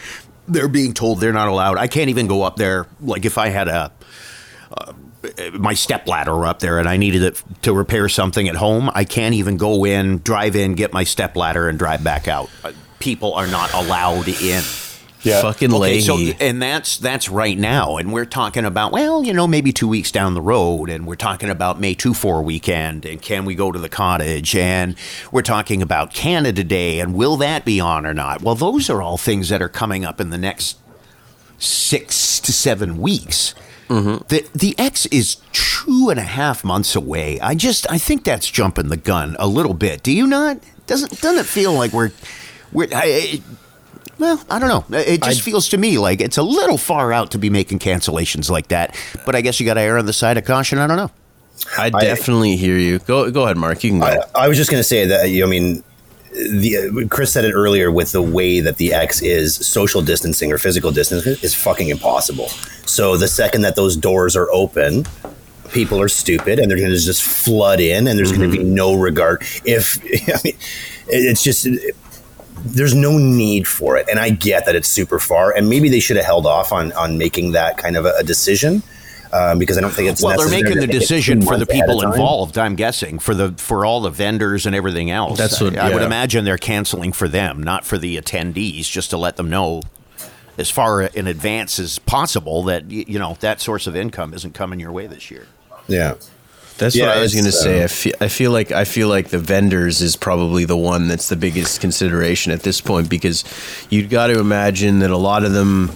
they're 0.47 0.67
being 0.67 0.93
told 0.93 1.19
they're 1.19 1.33
not 1.33 1.47
allowed. 1.49 1.77
I 1.77 1.87
can't 1.87 2.09
even 2.09 2.27
go 2.27 2.43
up 2.43 2.55
there. 2.55 2.87
Like 3.01 3.25
if 3.25 3.37
I 3.37 3.49
had 3.49 3.67
a 3.67 3.91
my 5.53 5.73
step 5.73 6.07
ladder 6.07 6.45
up 6.45 6.59
there 6.59 6.79
and 6.79 6.87
I 6.87 6.95
needed 6.97 7.21
it 7.23 7.43
to 7.63 7.73
repair 7.73 8.07
something 8.07 8.47
at 8.47 8.55
home, 8.55 8.89
I 8.93 9.03
can't 9.03 9.35
even 9.35 9.57
go 9.57 9.83
in, 9.85 10.19
drive 10.19 10.55
in, 10.55 10.75
get 10.75 10.93
my 10.93 11.03
step 11.03 11.35
ladder, 11.35 11.67
and 11.67 11.77
drive 11.77 12.03
back 12.03 12.27
out. 12.27 12.49
Uh, 12.63 12.71
People 12.99 13.33
are 13.35 13.45
not 13.47 13.73
allowed 13.73 14.27
in. 14.27 14.63
Yeah. 15.27 15.41
Fucking 15.41 15.73
Okay, 15.73 15.99
so 15.99 16.17
and 16.39 16.61
that's 16.61 16.97
that's 16.97 17.29
right 17.29 17.57
now, 17.57 17.97
and 17.97 18.11
we're 18.13 18.25
talking 18.25 18.65
about 18.65 18.91
well, 18.91 19.23
you 19.23 19.33
know, 19.33 19.47
maybe 19.47 19.71
two 19.71 19.87
weeks 19.87 20.11
down 20.11 20.33
the 20.33 20.41
road, 20.41 20.89
and 20.89 21.05
we're 21.05 21.15
talking 21.15 21.49
about 21.49 21.79
May 21.79 21.93
two 21.93 22.13
four 22.13 22.41
weekend, 22.41 23.05
and 23.05 23.21
can 23.21 23.45
we 23.45 23.55
go 23.55 23.71
to 23.71 23.79
the 23.79 23.89
cottage, 23.89 24.55
and 24.55 24.95
we're 25.31 25.41
talking 25.41 25.81
about 25.81 26.13
Canada 26.13 26.63
Day, 26.63 26.99
and 26.99 27.13
will 27.13 27.37
that 27.37 27.65
be 27.65 27.79
on 27.79 28.05
or 28.05 28.13
not? 28.13 28.41
Well, 28.41 28.55
those 28.55 28.89
are 28.89 29.01
all 29.01 29.17
things 29.17 29.49
that 29.49 29.61
are 29.61 29.69
coming 29.69 30.05
up 30.05 30.19
in 30.21 30.29
the 30.29 30.37
next 30.37 30.77
six 31.57 32.39
to 32.41 32.51
seven 32.53 32.97
weeks. 32.97 33.53
Mm-hmm. 33.89 34.25
The 34.27 34.47
the 34.53 34.75
X 34.77 35.05
is 35.07 35.37
two 35.53 36.09
and 36.09 36.19
a 36.19 36.23
half 36.23 36.63
months 36.63 36.95
away. 36.95 37.39
I 37.39 37.55
just 37.55 37.89
I 37.89 37.97
think 37.97 38.23
that's 38.25 38.49
jumping 38.49 38.89
the 38.89 38.97
gun 38.97 39.35
a 39.39 39.47
little 39.47 39.73
bit. 39.73 40.03
Do 40.03 40.11
you 40.11 40.27
not? 40.27 40.59
Doesn't 40.87 41.21
doesn't 41.21 41.39
it 41.39 41.45
feel 41.45 41.73
like 41.73 41.93
we're 41.93 42.11
we're 42.73 42.87
I, 42.93 43.03
I- 43.39 43.41
well, 44.19 44.43
I 44.49 44.59
don't 44.59 44.69
know. 44.69 44.97
It 44.97 45.21
just 45.23 45.41
feels 45.41 45.69
to 45.69 45.77
me 45.77 45.97
like 45.97 46.21
it's 46.21 46.37
a 46.37 46.43
little 46.43 46.77
far 46.77 47.13
out 47.13 47.31
to 47.31 47.37
be 47.37 47.49
making 47.49 47.79
cancellations 47.79 48.49
like 48.49 48.69
that. 48.69 48.95
But 49.25 49.35
I 49.35 49.41
guess 49.41 49.59
you 49.59 49.65
got 49.65 49.75
to 49.75 49.81
err 49.81 49.97
on 49.97 50.05
the 50.05 50.13
side 50.13 50.37
of 50.37 50.45
caution. 50.45 50.79
I 50.79 50.87
don't 50.87 50.97
know. 50.97 51.11
I 51.77 51.89
definitely 51.89 52.55
hear 52.55 52.77
you. 52.77 52.99
Go 52.99 53.29
go 53.31 53.43
ahead, 53.43 53.57
Mark. 53.57 53.83
You 53.83 53.91
can 53.91 53.99
go. 53.99 54.05
I, 54.05 54.43
I 54.43 54.47
was 54.47 54.57
just 54.57 54.69
going 54.69 54.79
to 54.79 54.87
say 54.87 55.05
that 55.05 55.29
you 55.29 55.41
know, 55.41 55.47
I 55.47 55.49
mean, 55.49 55.83
the 56.31 57.07
Chris 57.09 57.31
said 57.31 57.45
it 57.45 57.53
earlier 57.53 57.91
with 57.91 58.11
the 58.11 58.21
way 58.21 58.59
that 58.59 58.77
the 58.77 58.93
X 58.93 59.21
is 59.21 59.55
social 59.55 60.01
distancing 60.01 60.51
or 60.51 60.57
physical 60.57 60.91
distancing 60.91 61.35
is 61.41 61.53
fucking 61.53 61.89
impossible. 61.89 62.47
So 62.85 63.17
the 63.17 63.27
second 63.27 63.61
that 63.61 63.75
those 63.75 63.97
doors 63.97 64.35
are 64.35 64.49
open, 64.51 65.05
people 65.71 65.99
are 65.99 66.09
stupid 66.09 66.59
and 66.59 66.69
they're 66.69 66.77
going 66.77 66.91
to 66.91 66.97
just 66.97 67.23
flood 67.23 67.79
in, 67.79 68.07
and 68.07 68.17
there's 68.17 68.31
going 68.31 68.49
to 68.49 68.55
be 68.55 68.63
mm-hmm. 68.63 68.75
no 68.75 68.95
regard. 68.95 69.41
If 69.65 70.01
I 70.29 70.39
mean, 70.43 70.57
it's 71.07 71.43
just. 71.43 71.67
There's 72.65 72.93
no 72.93 73.17
need 73.17 73.67
for 73.67 73.97
it, 73.97 74.07
and 74.09 74.19
I 74.19 74.29
get 74.29 74.65
that 74.65 74.75
it's 74.75 74.87
super 74.87 75.19
far, 75.19 75.51
and 75.55 75.69
maybe 75.69 75.89
they 75.89 75.99
should 75.99 76.17
have 76.17 76.25
held 76.25 76.45
off 76.45 76.71
on 76.71 76.91
on 76.93 77.17
making 77.17 77.51
that 77.53 77.77
kind 77.77 77.95
of 77.97 78.05
a, 78.05 78.13
a 78.19 78.23
decision 78.23 78.83
um, 79.33 79.59
because 79.59 79.77
I 79.77 79.81
don't 79.81 79.91
think 79.91 80.09
it's 80.09 80.21
Well, 80.21 80.37
they're 80.37 80.45
necessary 80.47 80.75
making 80.75 80.87
the 80.87 80.99
decision 80.99 81.41
for 81.41 81.53
the 81.57 81.59
months 81.59 81.71
ahead 81.73 81.89
of 81.89 81.95
people 81.95 82.11
involved. 82.13 82.57
I'm 82.57 82.75
guessing 82.75 83.19
for 83.19 83.33
the 83.35 83.51
for 83.57 83.85
all 83.85 84.01
the 84.01 84.09
vendors 84.09 84.65
and 84.65 84.75
everything 84.75 85.11
else. 85.11 85.37
That's 85.37 85.59
what- 85.61 85.77
I, 85.77 85.89
I 85.89 85.93
would 85.93 86.03
imagine 86.03 86.45
they're 86.45 86.57
canceling 86.57 87.11
for 87.13 87.27
them, 87.27 87.61
not 87.61 87.85
for 87.85 87.97
the 87.97 88.17
attendees, 88.17 88.89
just 88.89 89.09
to 89.11 89.17
let 89.17 89.35
them 89.37 89.49
know 89.49 89.81
as 90.57 90.69
far 90.71 91.03
in 91.03 91.27
advance 91.27 91.77
as 91.77 91.99
possible 91.99 92.63
that 92.63 92.89
you 92.89 93.19
know 93.19 93.37
that 93.41 93.61
source 93.61 93.85
of 93.87 93.95
income 93.95 94.33
isn't 94.33 94.53
coming 94.53 94.79
your 94.79 94.91
way 94.91 95.07
this 95.07 95.29
year. 95.29 95.45
Yeah. 95.87 96.15
That's 96.77 96.95
Yeah, 96.95 97.07
what 97.07 97.17
I 97.17 97.21
was 97.21 97.33
going 97.33 97.45
to 97.45 97.51
say. 97.51 97.83
I 97.83 97.87
feel, 97.87 98.13
I 98.21 98.27
feel 98.27 98.51
like 98.51 98.71
I 98.71 98.85
feel 98.85 99.07
like 99.07 99.29
the 99.29 99.39
vendors 99.39 100.01
is 100.01 100.15
probably 100.15 100.65
the 100.65 100.77
one 100.77 101.07
that's 101.07 101.29
the 101.29 101.35
biggest 101.35 101.81
consideration 101.81 102.51
at 102.51 102.61
this 102.61 102.81
point 102.81 103.09
because 103.09 103.43
you've 103.89 104.09
got 104.09 104.27
to 104.27 104.39
imagine 104.39 104.99
that 104.99 105.09
a 105.09 105.17
lot 105.17 105.43
of 105.43 105.53
them 105.53 105.91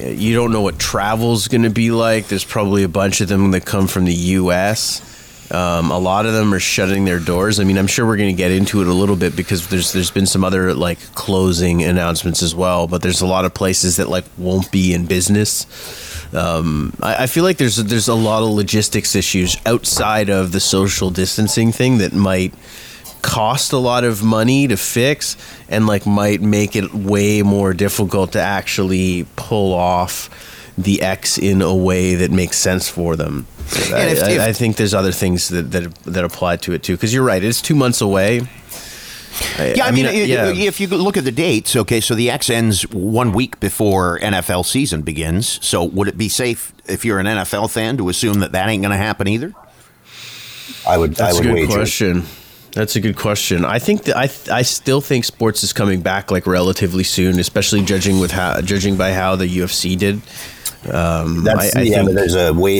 uh, 0.00 0.06
you 0.06 0.34
don't 0.34 0.52
know 0.52 0.62
what 0.62 0.78
travel's 0.78 1.48
going 1.48 1.62
to 1.62 1.70
be 1.70 1.90
like. 1.90 2.28
There's 2.28 2.44
probably 2.44 2.82
a 2.84 2.88
bunch 2.88 3.20
of 3.20 3.28
them 3.28 3.50
that 3.50 3.66
come 3.66 3.86
from 3.88 4.04
the 4.04 4.14
U.S. 4.14 5.06
Um, 5.52 5.90
a 5.90 5.98
lot 5.98 6.26
of 6.26 6.32
them 6.32 6.54
are 6.54 6.60
shutting 6.60 7.04
their 7.04 7.18
doors. 7.18 7.58
I 7.58 7.64
mean, 7.64 7.76
I'm 7.76 7.88
sure 7.88 8.06
we're 8.06 8.16
going 8.16 8.34
to 8.34 8.36
get 8.36 8.52
into 8.52 8.82
it 8.82 8.86
a 8.86 8.92
little 8.92 9.16
bit 9.16 9.34
because 9.34 9.66
there's 9.68 9.92
there's 9.92 10.10
been 10.12 10.26
some 10.26 10.44
other 10.44 10.74
like 10.74 10.98
closing 11.14 11.82
announcements 11.82 12.42
as 12.42 12.54
well. 12.54 12.86
But 12.86 13.02
there's 13.02 13.20
a 13.20 13.26
lot 13.26 13.44
of 13.44 13.52
places 13.52 13.96
that 13.96 14.08
like 14.08 14.24
won't 14.38 14.70
be 14.70 14.94
in 14.94 15.06
business. 15.06 15.66
Um, 16.32 16.92
I, 17.02 17.24
I 17.24 17.26
feel 17.26 17.44
like 17.44 17.56
there's 17.58 17.76
there's 17.76 18.08
a 18.08 18.14
lot 18.14 18.42
of 18.42 18.50
logistics 18.50 19.14
issues 19.16 19.56
outside 19.66 20.28
of 20.30 20.52
the 20.52 20.60
social 20.60 21.10
distancing 21.10 21.72
thing 21.72 21.98
that 21.98 22.12
might 22.12 22.54
cost 23.22 23.72
a 23.72 23.78
lot 23.78 24.04
of 24.04 24.22
money 24.22 24.66
to 24.68 24.76
fix 24.76 25.36
and 25.68 25.86
like 25.86 26.06
might 26.06 26.40
make 26.40 26.74
it 26.76 26.94
way 26.94 27.42
more 27.42 27.74
difficult 27.74 28.32
to 28.32 28.40
actually 28.40 29.26
pull 29.36 29.74
off 29.74 30.30
the 30.78 31.02
X 31.02 31.36
in 31.36 31.60
a 31.60 31.74
way 31.74 32.14
that 32.14 32.30
makes 32.30 32.56
sense 32.56 32.88
for 32.88 33.16
them. 33.16 33.46
I, 33.92 33.98
And 34.00 34.16
if- 34.16 34.22
I- 34.24 34.30
if- 34.30 34.40
I 34.40 34.52
think 34.52 34.76
there's 34.76 34.94
other 34.94 35.12
things 35.12 35.48
that 35.48 35.70
that, 35.72 35.94
that 36.04 36.24
apply 36.24 36.56
to 36.58 36.72
it 36.72 36.82
too. 36.82 36.94
Because 36.96 37.12
you're 37.12 37.24
right, 37.24 37.42
it's 37.44 37.60
two 37.60 37.74
months 37.74 38.00
away. 38.00 38.48
I, 39.58 39.74
Yeah, 39.76 39.84
I, 39.86 39.90
mean, 39.90 40.06
i- 40.06 40.10
i- 40.10 40.52
if 40.66 40.80
you 40.80 40.86
look 40.88 41.16
at 41.16 41.24
the 41.24 41.32
dates, 41.32 41.76
okay, 41.76 42.00
so 42.00 42.14
the 42.14 42.30
X 42.30 42.50
ends 42.50 42.82
one 42.90 43.32
week 43.32 43.60
before 43.60 44.18
NFL 44.20 44.64
season 44.64 45.02
begins. 45.02 45.58
So 45.62 45.84
would 45.84 46.08
it 46.08 46.18
be 46.18 46.28
safe 46.28 46.72
if 46.86 47.04
you're 47.04 47.18
an 47.18 47.26
NFL 47.26 47.68
fan 47.70 47.96
to 47.98 48.08
assume 48.08 48.40
that 48.40 48.52
that 48.52 48.68
ain't 48.68 48.82
going 48.82 48.92
to 48.92 48.96
happen 48.98 49.28
either? 49.28 49.52
I 50.88 50.98
would. 50.98 51.14
That's 51.14 51.20
I 51.20 51.30
a 51.30 51.34
would 51.34 51.42
good 51.44 51.54
wager. 51.54 51.72
question. 51.72 52.26
That's 52.72 52.94
a 52.96 53.00
good 53.00 53.16
question. 53.16 53.64
I 53.64 53.78
think 53.80 54.04
that 54.04 54.16
I 54.16 54.30
I 54.52 54.62
still 54.62 55.00
think 55.00 55.24
sports 55.24 55.64
is 55.64 55.72
coming 55.72 56.02
back 56.02 56.30
like 56.30 56.46
relatively 56.46 57.02
soon, 57.04 57.38
especially 57.40 57.82
judging 57.82 58.20
with 58.20 58.30
how 58.30 58.60
judging 58.60 58.96
by 58.96 59.12
how 59.12 59.34
the 59.36 59.46
UFC 59.48 59.96
did. 59.98 60.20
Um, 60.90 61.42
That's 61.44 61.74
I, 61.76 61.80
I 61.80 61.82
yeah, 61.82 61.96
think 61.96 62.06
but 62.10 62.14
there's 62.14 62.34
a 62.36 62.54
way. 62.54 62.78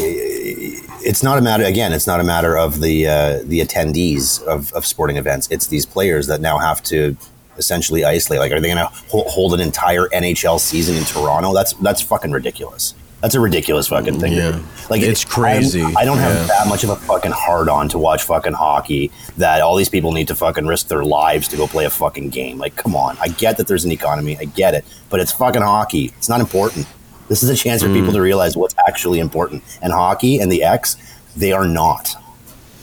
It's 1.03 1.23
not 1.23 1.39
a 1.39 1.41
matter. 1.41 1.65
Again, 1.65 1.93
it's 1.93 2.07
not 2.07 2.21
a 2.21 2.25
matter 2.25 2.57
of 2.57 2.81
the 2.81 3.07
uh, 3.07 3.39
the 3.45 3.61
attendees 3.61 4.43
of, 4.45 4.73
of 4.75 4.85
sporting 4.87 5.17
events. 5.17 5.49
It's 5.51 5.67
these 5.69 5.87
players 5.87 6.27
that 6.27 6.41
now 6.41 6.59
have 6.59 6.83
to 6.85 7.17
essentially 7.59 8.05
isolate. 8.05 8.41
Like, 8.41 8.53
are 8.53 8.61
they 8.61 8.69
going 8.73 8.79
to 8.79 8.87
hold, 9.09 9.53
an 9.55 9.61
entire 9.61 10.07
NHL 10.09 10.59
season 10.61 10.97
in 10.97 11.05
Toronto? 11.05 11.53
That's 11.55 11.73
that's 11.75 12.01
fucking 12.03 12.33
ridiculous. 12.33 12.95
That's 13.23 13.35
a 13.35 13.41
ridiculous 13.41 13.87
fucking 13.89 14.19
thing. 14.19 14.33
Yeah. 14.33 14.59
Like 14.89 15.03
It's 15.03 15.27
I'm- 15.27 15.31
crazy. 15.31 15.83
I 15.83 16.07
don't 16.07 16.17
have 16.17 16.35
Yeah. 16.35 16.47
that 16.47 16.69
much 16.69 16.85
of 16.85 16.91
a 16.91 16.97
fucking 16.97 17.33
hard 17.33 17.69
on 17.69 17.89
to 17.91 17.99
watch 17.99 18.23
fucking 18.23 18.55
hockey. 18.55 19.11
That 19.37 19.61
all 19.61 19.77
these 19.77 19.91
people 19.91 20.13
need 20.13 20.29
to 20.29 20.35
fucking 20.35 20.67
risk 20.67 20.89
their 20.89 21.05
lives 21.05 21.47
to 21.49 21.57
go 21.59 21.67
play 21.67 21.85
a 21.85 21.91
fucking 21.91 22.31
game. 22.31 22.57
Like, 22.57 22.77
come 22.77 22.97
on. 22.97 23.19
I 23.21 23.29
get 23.29 23.59
that 23.59 23.67
there's 23.67 23.85
an 23.85 23.93
economy. 23.93 24.39
I 24.39 24.45
get 24.47 24.73
it, 24.75 24.87
but 25.11 25.21
it's 25.21 25.33
fucking 25.33 25.61
hockey. 25.61 26.15
It's 26.17 26.31
not 26.31 26.41
important. 26.41 26.87
This 27.31 27.43
is 27.45 27.49
a 27.49 27.55
chance 27.55 27.81
for 27.81 27.89
Mm. 27.89 27.95
people 27.95 28.13
to 28.13 28.21
realize 28.21 28.57
what's 28.57 28.75
actually 28.87 29.21
important. 29.21 29.63
And 29.81 29.93
hockey 29.93 30.41
and 30.41 30.51
the 30.51 30.65
X, 30.65 30.97
they 31.37 31.53
are 31.53 31.65
not. 31.65 32.17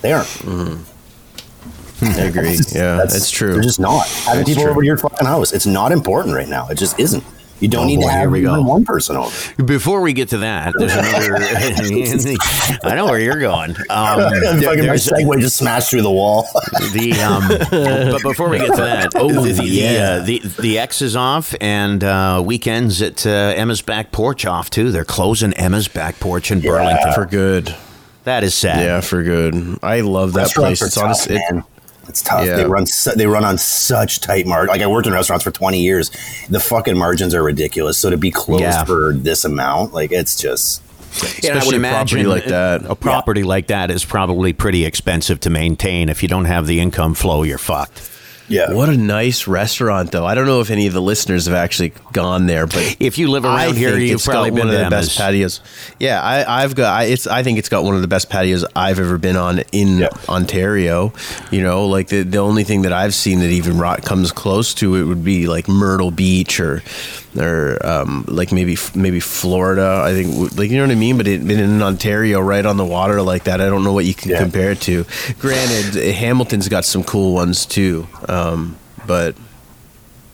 They 0.02 0.14
aren't. 0.14 0.30
I 2.02 2.06
agree. 2.22 2.58
Yeah, 2.72 2.96
that's, 2.96 3.30
true. 3.30 3.54
They're 3.54 3.62
just 3.62 3.80
not. 3.80 4.08
Having 4.08 4.40
That's 4.40 4.50
people 4.50 4.64
true. 4.64 4.72
over 4.72 4.82
to 4.82 4.88
your 4.88 4.98
fucking 4.98 5.28
house, 5.28 5.52
it's 5.52 5.66
not 5.66 5.92
important 5.92 6.34
right 6.36 6.48
now. 6.48 6.68
It 6.70 6.76
just 6.76 6.98
isn't. 7.00 7.24
You 7.60 7.68
don't 7.68 7.86
Oh, 7.86 7.88
need 7.88 7.96
boy, 7.98 8.04
to 8.04 8.10
here 8.12 8.20
have 8.20 8.32
we 8.32 8.42
go. 8.42 8.54
even 8.54 8.66
one 8.66 8.86
person 8.86 9.16
over. 9.18 9.64
Before 9.64 10.02
we 10.02 10.14
get 10.14 10.30
to 10.30 10.38
that, 10.40 10.74
there's 10.78 10.94
another. 10.96 11.38
I 12.84 12.96
know 12.96 13.06
where 13.06 13.20
you're 13.20 13.40
going. 13.40 13.72
Um, 13.90 14.20
there- 14.32 14.62
fucking 14.62 14.62
my 14.62 14.86
there's 14.86 15.08
segue 15.08 15.40
just 15.42 15.58
smashed 15.58 15.90
through 15.90 16.04
the 16.04 16.12
wall. 16.12 16.48
the 16.94 17.14
um, 17.22 18.12
but 18.12 18.22
before 18.22 18.50
we 18.50 18.60
get 18.60 18.68
to 18.76 18.82
that, 18.82 19.12
Oh, 19.16 19.30
the, 19.44 19.52
the, 19.54 19.64
yeah. 19.66 20.20
uh, 20.22 20.26
the 20.26 20.40
the 20.60 20.80
X 20.80 21.02
is 21.02 21.16
off, 21.16 21.56
and 21.60 22.04
uh, 22.04 22.42
weekends 22.46 23.02
at 23.02 23.26
uh, 23.26 23.30
Emma's 23.56 23.82
back 23.82 24.12
porch 24.12 24.46
off 24.46 24.70
too. 24.70 24.92
They're 24.92 25.04
closing 25.06 25.54
Emma's 25.54 25.88
back 25.88 26.20
porch 26.20 26.52
in 26.52 26.62
Burlington. 26.62 27.14
for 27.14 27.26
good. 27.26 27.76
That 28.26 28.44
is 28.44 28.54
sad. 28.54 28.84
Yeah, 28.84 29.02
for 29.02 29.24
good. 29.24 29.80
I 29.82 30.02
love 30.02 30.34
that 30.34 30.42
Restaurants 30.56 30.80
place. 30.80 30.88
It's 30.88 30.96
tough, 30.96 31.06
honestly, 31.06 31.36
it, 31.38 31.42
man. 31.52 31.64
It's 32.08 32.22
tough. 32.22 32.46
Yeah. 32.46 32.58
They 32.58 32.66
run. 32.66 32.86
Su- 32.86 33.12
they 33.16 33.28
run 33.28 33.44
on 33.44 33.58
such 33.58 34.22
tight 34.22 34.46
margins. 34.46 34.70
Like 34.70 34.82
I 34.82 34.88
worked 34.88 35.08
in 35.08 35.14
restaurants 35.14 35.44
for 35.44 35.52
twenty 35.52 35.82
years. 35.82 36.10
The 36.50 36.60
fucking 36.60 36.98
margins 36.98 37.34
are 37.34 37.44
ridiculous. 37.44 37.98
So 37.98 38.10
to 38.10 38.18
be 38.18 38.32
closed 38.32 38.62
Yeah. 38.64 38.84
for 38.86 39.14
this 39.14 39.44
amount, 39.46 39.94
like 39.94 40.12
it's 40.12 40.36
just. 40.36 40.82
And 40.84 41.24
I 41.24 41.26
would 41.26 41.38
Especially 41.46 41.76
a 41.76 41.80
imagine 41.80 42.20
property 42.20 42.26
like 42.26 42.46
that. 42.50 42.86
A 42.86 42.96
property 42.96 43.44
like 43.44 43.68
that 43.68 43.90
is 43.90 44.06
probably 44.06 44.54
pretty 44.54 44.86
expensive 44.86 45.40
to 45.42 45.50
maintain. 45.50 46.10
If 46.10 46.22
you 46.22 46.30
don't 46.30 46.46
have 46.46 46.68
the 46.68 46.80
income 46.80 47.14
flow, 47.16 47.44
you're 47.44 47.58
fucked. 47.58 48.12
Yeah. 48.50 48.72
What 48.74 48.90
a 48.90 48.96
nice 48.98 49.46
restaurant, 49.48 50.12
though. 50.12 50.26
I 50.26 50.34
don't 50.36 50.46
know 50.46 50.62
if 50.62 50.70
any 50.70 50.88
of 50.88 50.94
the 50.94 51.02
listeners 51.02 51.46
have 51.48 51.56
actually 51.56 51.94
gone 52.14 52.48
there, 52.48 52.66
but 52.66 52.96
If 53.00 53.18
you 53.18 53.30
live 53.30 53.46
I 53.46 53.66
around 53.66 53.78
here, 53.78 53.92
think 53.92 54.10
you've 54.10 54.24
probably 54.24 54.52
been 54.52 54.68
one 54.68 54.76
of 54.76 54.80
the 54.84 54.90
best 54.90 55.18
patios. 55.18 55.60
Yeah, 56.00 56.22
I, 56.22 56.64
I've 56.64 56.74
got. 56.76 56.94
I, 56.94 57.04
it's. 57.06 57.28
I 57.28 57.44
think 57.44 57.60
it's 57.60 57.70
got 57.70 57.84
one 57.84 57.96
of 57.96 58.02
the 58.02 58.08
best 58.08 58.30
patios 58.30 58.64
I've 58.76 59.00
ever 59.00 59.18
been 59.18 59.36
on 59.36 59.60
in 59.72 59.98
Yeah. 60.00 60.10
Ontario. 60.30 61.14
You 61.52 61.62
know, 61.62 61.88
like 61.88 62.08
the 62.08 62.24
the 62.24 62.38
only 62.40 62.64
thing 62.64 62.84
that 62.84 62.94
I've 62.94 63.14
seen 63.14 63.40
that 63.40 63.50
even 63.50 63.78
comes 64.02 64.32
close 64.32 64.74
to 64.76 64.96
it 64.96 65.04
would 65.04 65.24
be 65.24 65.48
like 65.48 65.68
Myrtle 65.68 66.12
Beach 66.12 66.60
or 66.60 66.82
or 67.38 67.86
um, 67.86 68.24
like 68.28 68.52
maybe 68.52 68.78
maybe 68.96 69.20
Florida. 69.20 70.02
I 70.06 70.14
think 70.14 70.58
like 70.58 70.72
you 70.72 70.78
know 70.78 70.84
what 70.84 70.92
I 70.92 70.96
mean. 70.96 71.18
But 71.18 71.28
it, 71.28 71.50
in 71.52 71.82
Ontario, 71.82 72.40
right 72.40 72.66
on 72.66 72.78
the 72.78 72.86
water 72.86 73.22
like 73.22 73.44
that, 73.44 73.60
I 73.62 73.68
don't 73.70 73.84
know 73.84 73.94
what 73.94 74.06
you 74.06 74.14
can 74.14 74.32
Yeah. 74.32 74.40
compare 74.40 74.72
it 74.72 74.82
to. 74.82 75.06
Granted, 75.40 75.96
Hamilton's 76.16 76.70
got 76.70 76.86
some 76.86 77.04
cool 77.04 77.34
ones 77.34 77.66
too. 77.66 78.08
Um, 78.30 78.37
but 79.06 79.36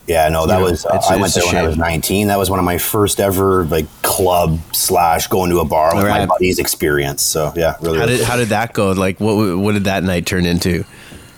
Yeah, 0.06 0.28
no, 0.28 0.46
that 0.46 0.58
You 0.58 0.64
know, 0.64 0.70
was. 0.70 0.84
Uh, 0.84 1.00
I 1.08 1.16
went 1.16 1.28
it's 1.28 1.36
a 1.36 1.40
there 1.40 1.48
when 1.48 1.64
I 1.64 1.66
was 1.66 1.76
19. 1.76 2.28
That 2.28 2.38
was 2.38 2.50
one 2.50 2.58
of 2.58 2.64
my 2.64 2.78
first 2.78 3.20
ever 3.20 3.64
like 3.64 3.86
club 4.02 4.58
slash 4.72 5.26
going 5.28 5.50
to 5.50 5.60
a 5.60 5.64
bar 5.64 5.96
with 5.96 6.06
my 6.06 6.26
buddies 6.26 6.58
experience. 6.58 7.22
So 7.22 7.52
yeah, 7.56 7.76
really. 7.80 7.98
how 7.98 8.06
did 8.06 8.20
how 8.20 8.36
did 8.36 8.48
that 8.48 8.72
go? 8.72 8.92
Like 8.92 9.20
what 9.20 9.58
what 9.58 9.72
did 9.72 9.84
that 9.84 10.04
night 10.04 10.26
turn 10.26 10.46
into? 10.46 10.84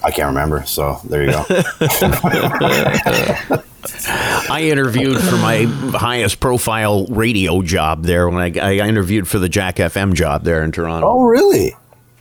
I 0.03 0.11
can't 0.11 0.29
remember. 0.29 0.65
So 0.67 1.01
there 1.09 1.25
you 1.25 1.33
go. 1.33 1.45
I 4.49 4.69
interviewed 4.71 5.21
for 5.21 5.37
my 5.37 5.65
highest 5.99 6.41
profile 6.41 7.07
radio 7.07 7.63
job 7.63 8.05
there 8.05 8.29
when 8.29 8.59
I, 8.59 8.61
I 8.61 8.89
interviewed 8.89 9.29
for 9.29 9.39
the 9.39 9.49
Jack 9.49 9.77
FM 9.77 10.15
job 10.15 10.45
there 10.45 10.63
in 10.63 10.73
Toronto. 10.73 11.09
oh, 11.09 11.23
really? 11.23 11.75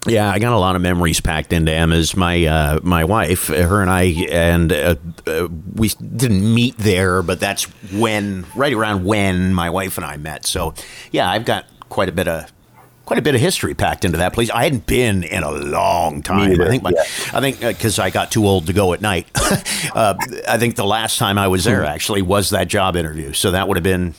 Yeah, 0.07 0.29
I 0.29 0.39
got 0.39 0.53
a 0.53 0.57
lot 0.57 0.75
of 0.75 0.81
memories 0.81 1.19
packed 1.19 1.51
into 1.51 1.71
Emma's. 1.71 2.15
My 2.15 2.45
uh, 2.45 2.79
my 2.83 3.03
wife, 3.05 3.47
her 3.47 3.81
and 3.81 3.89
I, 3.89 4.03
and 4.29 4.71
uh, 4.71 4.95
uh, 5.25 5.47
we 5.73 5.89
didn't 5.89 6.53
meet 6.53 6.77
there, 6.77 7.21
but 7.23 7.39
that's 7.39 7.63
when, 7.91 8.45
right 8.55 8.73
around 8.73 9.05
when 9.05 9.53
my 9.53 9.69
wife 9.69 9.97
and 9.97 10.05
I 10.05 10.17
met. 10.17 10.45
So, 10.45 10.73
yeah, 11.11 11.29
I've 11.29 11.45
got 11.45 11.65
quite 11.89 12.09
a 12.09 12.11
bit 12.11 12.27
of 12.27 12.51
quite 13.05 13.19
a 13.19 13.21
bit 13.21 13.35
of 13.35 13.41
history 13.41 13.73
packed 13.73 14.03
into 14.03 14.17
that 14.17 14.33
place. 14.33 14.49
I 14.49 14.63
hadn't 14.63 14.87
been 14.87 15.23
in 15.23 15.43
a 15.43 15.51
long 15.51 16.21
time. 16.23 16.59
I 16.59 16.67
think 16.67 16.83
my, 16.83 16.91
yeah. 16.93 17.03
I 17.33 17.39
think 17.39 17.59
because 17.59 17.99
I 17.99 18.09
got 18.09 18.31
too 18.31 18.47
old 18.47 18.67
to 18.67 18.73
go 18.73 18.93
at 18.93 19.01
night. 19.01 19.27
uh, 19.95 20.15
I 20.47 20.57
think 20.57 20.75
the 20.75 20.85
last 20.85 21.17
time 21.17 21.37
I 21.37 21.47
was 21.47 21.63
there 21.63 21.85
actually 21.85 22.21
was 22.21 22.49
that 22.49 22.67
job 22.67 22.95
interview. 22.95 23.33
So 23.33 23.51
that 23.51 23.67
would 23.67 23.77
have 23.77 23.83
been 23.83 24.15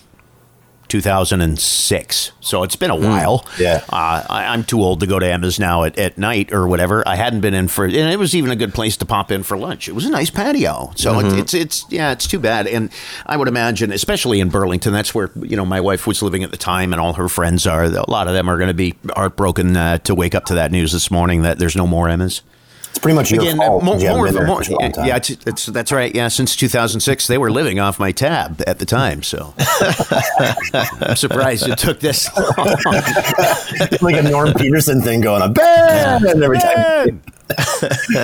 2006. 1.00 2.32
So 2.40 2.62
it's 2.62 2.76
been 2.76 2.90
a 2.90 2.96
while. 2.96 3.46
Yeah. 3.58 3.84
Uh, 3.88 4.24
I, 4.28 4.46
I'm 4.52 4.64
too 4.64 4.80
old 4.80 5.00
to 5.00 5.06
go 5.06 5.18
to 5.18 5.26
Emma's 5.26 5.58
now 5.58 5.84
at, 5.84 5.98
at 5.98 6.16
night 6.16 6.52
or 6.52 6.66
whatever. 6.68 7.06
I 7.06 7.16
hadn't 7.16 7.40
been 7.40 7.54
in 7.54 7.68
for, 7.68 7.84
and 7.84 7.94
it 7.94 8.18
was 8.18 8.34
even 8.34 8.50
a 8.50 8.56
good 8.56 8.72
place 8.72 8.96
to 8.98 9.06
pop 9.06 9.30
in 9.30 9.42
for 9.42 9.56
lunch. 9.56 9.88
It 9.88 9.92
was 9.92 10.06
a 10.06 10.10
nice 10.10 10.30
patio. 10.30 10.92
So 10.96 11.18
it's, 11.20 11.34
it's, 11.34 11.54
it's, 11.54 11.92
yeah, 11.92 12.12
it's 12.12 12.26
too 12.26 12.38
bad. 12.38 12.66
And 12.66 12.90
I 13.26 13.36
would 13.36 13.48
imagine, 13.48 13.92
especially 13.92 14.40
in 14.40 14.48
Burlington, 14.48 14.92
that's 14.92 15.14
where, 15.14 15.30
you 15.42 15.56
know, 15.56 15.66
my 15.66 15.80
wife 15.80 16.06
was 16.06 16.22
living 16.22 16.42
at 16.44 16.50
the 16.50 16.56
time 16.56 16.92
and 16.92 17.00
all 17.00 17.14
her 17.14 17.28
friends 17.28 17.66
are. 17.66 17.84
A 17.84 18.10
lot 18.10 18.28
of 18.28 18.34
them 18.34 18.48
are 18.48 18.56
going 18.56 18.68
to 18.68 18.74
be 18.74 18.94
heartbroken 19.14 19.76
uh, 19.76 19.98
to 19.98 20.14
wake 20.14 20.34
up 20.34 20.46
to 20.46 20.54
that 20.54 20.70
news 20.72 20.92
this 20.92 21.10
morning 21.10 21.42
that 21.42 21.58
there's 21.58 21.76
no 21.76 21.86
more 21.86 22.08
Emma's. 22.08 22.42
It's 22.96 23.02
pretty 23.02 23.14
much 23.16 23.30
your 23.30 23.42
Again, 23.42 23.58
fault. 23.58 23.84
more, 23.84 23.98
you 23.98 24.08
more, 24.08 24.16
more- 24.16 24.32
for 24.32 24.42
a 24.72 24.78
long 24.80 24.92
time. 24.92 25.04
yeah, 25.06 25.16
it's, 25.16 25.28
it's, 25.30 25.66
that's 25.66 25.92
right. 25.92 26.14
Yeah, 26.14 26.28
since 26.28 26.56
2006, 26.56 27.26
they 27.26 27.36
were 27.36 27.50
living 27.50 27.78
off 27.78 27.98
my 28.00 28.10
tab 28.10 28.62
at 28.66 28.78
the 28.78 28.86
time. 28.86 29.22
So 29.22 29.52
I'm 30.72 31.14
surprised 31.14 31.68
it 31.68 31.76
took 31.78 32.00
this 32.00 32.34
long. 32.34 32.56
like 34.00 34.16
a 34.16 34.22
Norm 34.22 34.54
Peterson 34.54 35.02
thing 35.02 35.20
going 35.20 35.42
on. 35.42 35.52
Bam! 35.52 36.24
And 36.26 36.42
every 36.42 36.58
time 36.58 37.22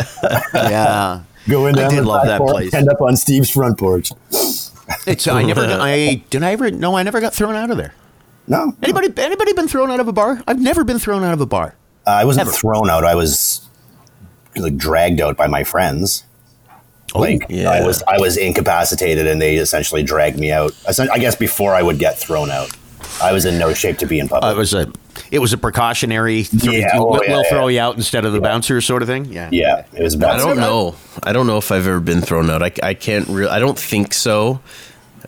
yeah, 0.54 1.22
go 1.48 1.66
in 1.66 1.78
I 1.78 1.88
did 1.88 2.04
love 2.04 2.22
that 2.26 2.38
platform, 2.38 2.50
place. 2.50 2.74
End 2.74 2.88
up 2.88 3.00
on 3.00 3.16
Steve's 3.16 3.50
front 3.50 3.78
porch. 3.78 4.10
it's. 5.06 5.26
I 5.28 5.42
never. 5.42 5.66
got- 5.66 5.80
I 5.80 6.24
did. 6.30 6.42
I 6.42 6.52
ever. 6.52 6.70
No, 6.70 6.96
I 6.96 7.02
never 7.02 7.20
got 7.20 7.34
thrown 7.34 7.54
out 7.56 7.70
of 7.70 7.76
there. 7.76 7.94
No, 8.48 8.74
Anybody? 8.82 9.12
Anybody 9.18 9.52
been 9.52 9.68
thrown 9.68 9.90
out 9.90 10.00
of 10.00 10.08
a 10.08 10.12
bar? 10.12 10.42
I've 10.48 10.58
never 10.60 10.82
been 10.82 10.98
thrown 10.98 11.22
out 11.24 11.34
of 11.34 11.40
a 11.40 11.46
bar. 11.46 11.76
uh, 12.06 12.10
I 12.10 12.24
wasn't 12.24 12.48
Ever. 12.48 12.56
thrown 12.56 12.90
out. 12.90 13.04
I 13.04 13.14
was 13.14 13.68
like 14.56 14.76
dragged 14.76 15.20
out 15.20 15.36
by 15.36 15.46
my 15.46 15.64
friends. 15.64 16.24
Like 17.14 17.44
yeah. 17.50 17.68
I 17.70 17.86
was, 17.86 18.02
I 18.04 18.18
was 18.18 18.36
incapacitated, 18.38 19.26
and 19.26 19.40
they 19.40 19.56
essentially 19.56 20.02
dragged 20.02 20.38
me 20.38 20.50
out. 20.50 20.72
I 20.98 21.18
guess 21.18 21.36
before 21.36 21.74
I 21.74 21.82
would 21.82 21.98
get 21.98 22.18
thrown 22.18 22.50
out, 22.50 22.70
I 23.22 23.32
was 23.32 23.44
in 23.44 23.58
no 23.58 23.74
shape 23.74 23.98
to 23.98 24.06
be 24.06 24.18
in 24.18 24.28
public. 24.28 24.44
Uh, 24.50 24.54
it 24.54 24.58
was 24.58 24.72
a. 24.74 24.90
It 25.30 25.40
was 25.40 25.52
a 25.52 25.58
precautionary. 25.58 26.44
th- 26.44 26.64
Yeah, 26.64 26.88
oh, 26.94 27.10
we'll, 27.10 27.24
yeah, 27.24 27.32
we'll 27.32 27.44
throw 27.44 27.68
yeah. 27.68 27.82
you 27.82 27.86
out 27.86 27.96
instead 27.96 28.24
of 28.24 28.32
the 28.32 28.40
bouncer, 28.40 28.80
sort 28.80 29.02
of 29.02 29.08
thing. 29.08 29.26
Yeah. 29.26 29.50
yeah, 29.52 29.84
it 29.92 30.02
was 30.02 30.16
bad. 30.16 30.36
I 30.36 30.38
don't 30.38 30.56
know. 30.56 30.94
I 31.22 31.34
don't 31.34 31.46
know 31.46 31.58
if 31.58 31.70
I've 31.70 31.86
ever 31.86 32.00
been 32.00 32.22
thrown 32.22 32.48
out. 32.48 32.62
I, 32.62 32.72
I 32.82 32.94
can't 32.94 33.28
real. 33.28 33.48
I 33.50 33.58
don't 33.58 33.78
think 33.78 34.14
so. 34.14 34.60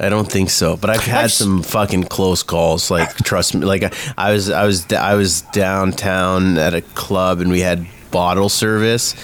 I 0.00 0.08
don't 0.08 0.30
think 0.30 0.48
so. 0.50 0.76
But 0.78 0.88
I've 0.90 1.04
had 1.04 1.18
I've 1.18 1.24
s- 1.26 1.34
some 1.34 1.62
fucking 1.62 2.04
close 2.04 2.42
calls. 2.42 2.90
Like 2.90 3.14
trust 3.18 3.54
me. 3.54 3.66
Like 3.66 3.82
I, 3.82 3.90
I 4.16 4.32
was 4.32 4.48
I 4.48 4.64
was 4.64 4.90
I 4.92 5.14
was 5.16 5.42
downtown 5.52 6.56
at 6.56 6.72
a 6.74 6.80
club 6.80 7.40
and 7.40 7.50
we 7.50 7.60
had 7.60 7.86
bottle 8.14 8.48
service, 8.48 9.16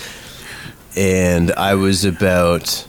and 0.96 1.52
I 1.52 1.76
was 1.76 2.04
about 2.04 2.88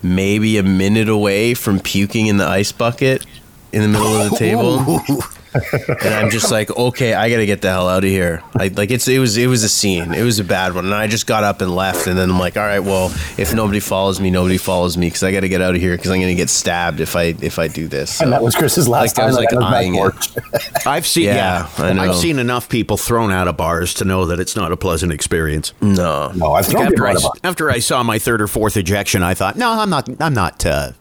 maybe 0.00 0.58
a 0.58 0.62
minute 0.62 1.08
away 1.08 1.54
from 1.54 1.80
puking 1.80 2.28
in 2.28 2.36
the 2.36 2.46
ice 2.46 2.70
bucket 2.70 3.26
in 3.72 3.82
the 3.82 3.88
middle 3.88 4.16
of 4.16 4.30
the 4.30 4.36
table. 4.36 4.78
and 5.54 6.14
I'm 6.14 6.30
just 6.30 6.50
like, 6.50 6.70
okay, 6.70 7.14
I 7.14 7.30
gotta 7.30 7.46
get 7.46 7.60
the 7.62 7.70
hell 7.70 7.88
out 7.88 8.04
of 8.04 8.10
here. 8.10 8.42
I, 8.58 8.68
like 8.68 8.90
it's 8.90 9.08
it 9.08 9.18
was 9.18 9.36
it 9.36 9.46
was 9.46 9.62
a 9.62 9.68
scene. 9.68 10.12
It 10.14 10.22
was 10.22 10.38
a 10.38 10.44
bad 10.44 10.74
one, 10.74 10.84
and 10.86 10.94
I 10.94 11.06
just 11.06 11.26
got 11.26 11.44
up 11.44 11.60
and 11.60 11.74
left. 11.74 12.06
And 12.06 12.18
then 12.18 12.30
I'm 12.30 12.38
like, 12.38 12.56
all 12.56 12.62
right, 12.62 12.80
well, 12.80 13.06
if 13.36 13.54
nobody 13.54 13.80
follows 13.80 14.20
me, 14.20 14.30
nobody 14.30 14.58
follows 14.58 14.96
me 14.96 15.06
because 15.08 15.22
I 15.22 15.32
gotta 15.32 15.48
get 15.48 15.60
out 15.60 15.74
of 15.74 15.80
here 15.80 15.96
because 15.96 16.10
I'm 16.10 16.20
gonna 16.20 16.34
get 16.34 16.50
stabbed 16.50 17.00
if 17.00 17.16
I 17.16 17.34
if 17.40 17.58
I 17.58 17.68
do 17.68 17.88
this. 17.88 18.16
So, 18.16 18.24
And 18.24 18.32
that 18.32 18.42
was 18.42 18.54
Chris's 18.54 18.88
last 18.88 19.16
Like, 19.18 19.24
I 19.24 19.26
was, 19.26 19.36
that 19.36 19.52
like, 19.54 19.72
eyeing 19.72 19.94
it. 19.96 20.12
I've 20.86 21.06
seen. 21.06 21.24
Yeah, 21.24 21.68
Yeah, 21.78 21.84
I 21.84 21.92
know. 21.92 22.02
I've 22.02 22.16
seen 22.16 22.38
enough 22.38 22.68
people 22.68 22.96
thrown 22.96 23.30
out 23.30 23.48
of 23.48 23.56
bars 23.56 23.94
to 23.94 24.04
know 24.04 24.26
that 24.26 24.40
it's 24.40 24.56
not 24.56 24.72
a 24.72 24.76
pleasant 24.76 25.12
experience. 25.12 25.72
no, 25.80 26.32
No, 26.34 26.52
I've 26.52 26.66
thrown 26.66 26.84
after 26.84 26.94
people 26.94 27.06
I, 27.06 27.10
out 27.10 27.16
of 27.16 27.22
bars. 27.22 27.40
after 27.44 27.70
I 27.70 27.78
saw 27.78 28.02
my 28.02 28.18
third 28.18 28.40
or 28.40 28.48
fourth 28.48 28.76
ejection, 28.76 29.22
I 29.22 29.34
thought, 29.34 29.56
no, 29.56 29.70
I'm 29.70 29.90
not. 29.90 30.08
I'm 30.20 30.34
not. 30.34 30.64
Uh, 30.64 30.92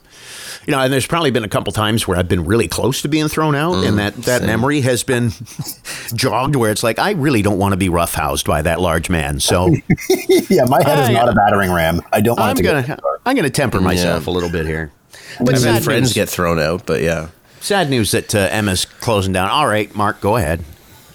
you 0.68 0.72
know, 0.72 0.80
and 0.80 0.94
there's 0.94 1.08
probably 1.08 1.32
been 1.32 1.44
a 1.44 1.50
couple 1.50 1.74
times 1.74 2.08
where 2.08 2.18
I've 2.18 2.28
been 2.28 2.46
really 2.46 2.68
close 2.68 3.02
to 3.02 3.08
being 3.08 3.28
thrown 3.28 3.56
out, 3.56 3.84
and 3.84 3.98
that 4.00 4.16
that 4.24 4.44
memory 4.44 4.82
has 4.82 5.04
been 5.04 5.32
jogged 6.14 6.56
where 6.56 6.72
it's 6.72 6.84
like 6.84 7.00
I 7.00 7.12
really 7.12 7.42
don't 7.42 7.58
want 7.58 7.74
to 7.74 7.78
be 7.78 7.90
roughhoused 7.90 8.46
by 8.46 8.62
that 8.62 8.80
large 8.80 9.10
man. 9.10 9.40
So 9.40 9.68
yeah, 10.50 10.66
my 10.66 10.84
head 10.84 11.00
is 11.04 11.10
not 11.10 11.30
a 11.30 11.34
battering 11.34 11.72
ram. 11.72 12.02
I 12.14 12.22
don't 12.22 12.38
want 12.40 12.52
I'm 12.52 12.56
to 12.58 12.64
gonna 12.64 12.88
get 12.88 13.00
I'm 13.26 13.36
gonna 13.36 13.50
temper 13.50 13.82
myself 13.82 14.28
a 14.28 14.32
little 14.32 14.50
bit 14.52 14.66
here. 14.66 14.92
But 15.40 15.56
I've 15.56 15.64
had 15.64 15.84
friends 15.84 16.10
news, 16.10 16.14
get 16.14 16.30
thrown 16.30 16.60
out, 16.60 16.86
but 16.86 17.02
yeah. 17.02 17.30
sad 17.60 17.90
news 17.90 18.12
that 18.12 18.36
uh, 18.36 18.48
Emma's 18.52 18.86
closing 18.86 19.34
down. 19.34 19.50
All 19.50 19.68
right, 19.68 19.94
Mark, 19.96 20.20
go 20.22 20.36
ahead, 20.38 20.64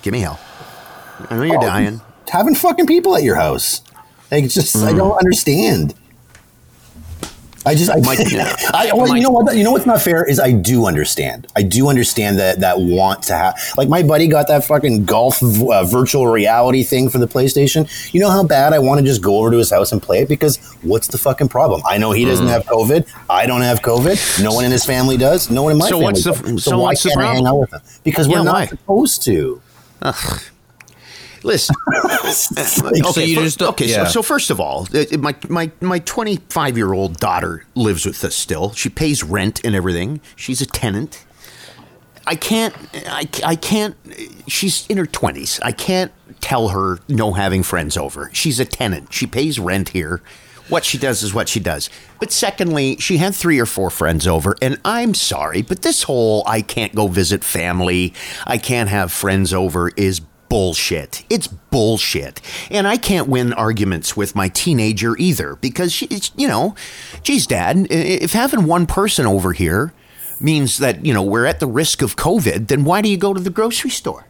give 0.03 0.13
me 0.13 0.21
hell. 0.21 0.41
I 1.31 1.37
know 1.37 1.43
you're 1.43 1.59
Oh, 1.59 1.61
dying. 1.61 2.01
having 2.29 2.55
fucking 2.55 2.87
people 2.87 3.17
at 3.17 3.23
your 3.23 3.37
house. 3.37 3.81
Like, 4.31 4.45
it's 4.45 4.55
just 4.55 4.77
I 4.77 4.93
don't 4.93 5.17
understand. 5.19 5.95
I 7.67 7.75
just, 7.75 7.91
I, 7.91 7.97
Mike- 7.97 8.21
I 8.75 8.91
well, 8.95 9.09
Mike- 9.09 9.17
you 9.17 9.23
know 9.23 9.31
what? 9.31 9.57
You 9.57 9.65
know 9.65 9.73
what's 9.73 9.87
not 9.87 10.01
fair 10.01 10.25
is 10.25 10.39
I 10.39 10.53
do 10.53 10.87
understand. 10.87 11.49
I 11.57 11.63
do 11.63 11.89
understand 11.89 12.39
that 12.39 12.61
that 12.61 12.79
want 12.81 13.25
to 13.25 13.35
have. 13.35 13.59
Like 13.77 13.89
my 13.89 14.03
buddy 14.03 14.29
got 14.29 14.47
that 14.49 14.65
fucking 14.65 15.05
golf 15.05 15.43
uh, 15.43 15.85
virtual 15.85 16.29
reality 16.29 16.85
thing 16.85 17.11
for 17.11 17.19
the 17.19 17.27
PlayStation. 17.27 17.89
You 18.15 18.21
know 18.21 18.31
how 18.31 18.45
bad 18.45 18.73
I 18.73 18.79
want 18.79 19.01
to 19.01 19.05
just 19.05 19.21
go 19.23 19.39
over 19.39 19.51
to 19.51 19.59
his 19.59 19.71
house 19.71 19.91
and 19.93 20.01
play 20.03 20.21
it 20.23 20.29
because 20.29 20.59
what's 20.83 21.09
the 21.09 21.19
fucking 21.19 21.49
problem? 21.49 21.83
I 21.85 21.99
know 21.99 22.13
he 22.13 22.25
doesn't 22.25 22.47
have 22.47 22.65
COVID. 22.67 23.07
I 23.29 23.47
don't 23.47 23.63
have 23.63 23.81
COVID. 23.83 24.43
No 24.45 24.53
one 24.55 24.65
in 24.65 24.71
his 24.71 24.85
family 24.85 25.17
does. 25.17 25.51
No 25.51 25.65
one 25.65 25.73
in 25.73 25.79
my 25.79 25.89
So 25.89 25.97
family. 25.99 26.05
what's 26.05 26.25
the- 26.25 26.33
does. 26.33 26.65
so 26.65 26.79
why 26.79 26.85
what's 26.85 27.03
the 27.03 27.09
can't 27.11 27.21
I 27.21 27.25
hang 27.25 27.43
problem? 27.43 27.47
out 27.55 27.61
with 27.61 27.73
him? 27.73 27.81
Because 28.05 28.29
we're 28.29 28.45
not 28.45 28.55
why? 28.55 28.67
supposed 28.67 29.23
to. 29.25 29.61
Listen, 31.47 31.77
Like, 32.83 33.05
So 33.07 33.21
you 33.21 33.37
fir- 33.37 33.43
just 33.45 33.63
okay. 33.63 33.87
yeah. 33.87 34.05
So, 34.05 34.15
so 34.15 34.23
first 34.23 34.51
of 34.51 34.61
all, 34.61 34.89
my 35.19 35.35
my 35.49 35.71
my 35.81 36.01
25 36.01 36.77
year 36.77 36.93
old 36.93 37.19
daughter 37.19 37.65
lives 37.77 38.05
with 38.05 38.23
us 38.25 38.35
still. 38.35 38.73
She 38.73 38.89
pays 38.89 39.23
rent 39.23 39.61
and 39.65 39.75
everything. 39.75 40.21
She's 40.35 40.61
a 40.61 40.67
tenant. 40.67 41.25
I 42.27 42.35
can't. 42.35 42.75
I, 43.07 43.29
I 43.45 43.55
can't. 43.55 43.95
She's 44.49 44.85
in 44.89 44.99
her 44.99 45.07
20s. 45.07 45.61
I 45.63 45.71
can't 45.71 46.11
tell 46.41 46.69
her 46.69 46.99
no 47.09 47.33
having 47.35 47.63
friends 47.63 47.97
over. 47.97 48.29
She's 48.33 48.59
a 48.59 48.65
tenant. 48.65 49.13
She 49.13 49.27
pays 49.29 49.61
rent 49.61 49.91
here. 49.91 50.23
What 50.69 50.85
she 50.85 50.99
does 50.99 51.23
is 51.23 51.33
what 51.33 51.49
she 51.49 51.61
does. 51.61 51.89
But 52.19 52.33
secondly, 52.33 52.97
she 52.97 53.19
had 53.19 53.37
three 53.37 53.61
or 53.61 53.67
four 53.67 53.89
friends 53.89 54.27
over, 54.27 54.57
and 54.61 54.81
I'm 54.85 55.15
sorry, 55.15 55.63
but 55.63 55.83
this 55.83 56.03
whole 56.03 56.43
I 56.45 56.61
can't 56.63 56.93
go 56.93 57.07
visit 57.07 57.45
family, 57.45 58.13
I 58.45 58.59
can't 58.59 58.89
have 58.89 59.13
friends 59.13 59.55
over 59.55 59.91
is 59.97 60.21
bullshit. 60.49 61.25
It's 61.31 61.47
bullshit. 61.47 62.41
And 62.71 62.87
I 62.87 62.97
can't 62.97 63.29
win 63.29 63.53
arguments 63.53 64.17
with 64.17 64.35
my 64.35 64.49
teenager 64.49 65.17
either 65.19 65.57
because 65.57 65.93
she, 65.93 66.07
it's, 66.07 66.31
you 66.37 66.49
know, 66.49 66.75
geez, 67.23 67.47
dad, 67.47 67.87
if 67.91 68.33
having 68.33 68.67
one 68.67 68.87
person 68.87 69.27
over 69.27 69.53
here 69.53 69.93
means 70.41 70.79
that, 70.79 71.05
you 71.05 71.15
know, 71.15 71.23
we're 71.23 71.47
at 71.47 71.61
the 71.61 71.67
risk 71.67 72.03
of 72.03 72.17
COVID, 72.17 72.69
then 72.69 72.85
why 72.85 73.01
do 73.01 73.09
you 73.09 73.17
go 73.17 73.33
to 73.33 73.41
the 73.41 73.51
grocery 73.51 73.91
store? 73.91 74.27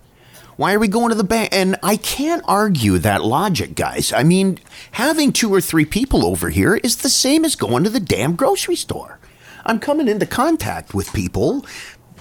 Why 0.56 0.72
are 0.72 0.78
we 0.78 0.88
going 0.88 1.10
to 1.10 1.14
the 1.14 1.24
bank? 1.24 1.50
And 1.52 1.76
I 1.82 1.96
can't 1.96 2.42
argue 2.46 2.96
that 2.98 3.24
logic, 3.24 3.74
guys. 3.74 4.12
I 4.12 4.22
mean, 4.22 4.58
having 4.92 5.32
two 5.32 5.52
or 5.52 5.60
three 5.60 5.84
people 5.84 6.24
over 6.24 6.48
here 6.48 6.76
is 6.76 6.96
the 6.96 7.10
same 7.10 7.44
as 7.44 7.56
going 7.56 7.84
to 7.84 7.90
the 7.90 8.00
damn 8.00 8.36
grocery 8.36 8.76
store. 8.76 9.18
I'm 9.66 9.80
coming 9.80 10.08
into 10.08 10.26
contact 10.26 10.94
with 10.94 11.12
people 11.12 11.66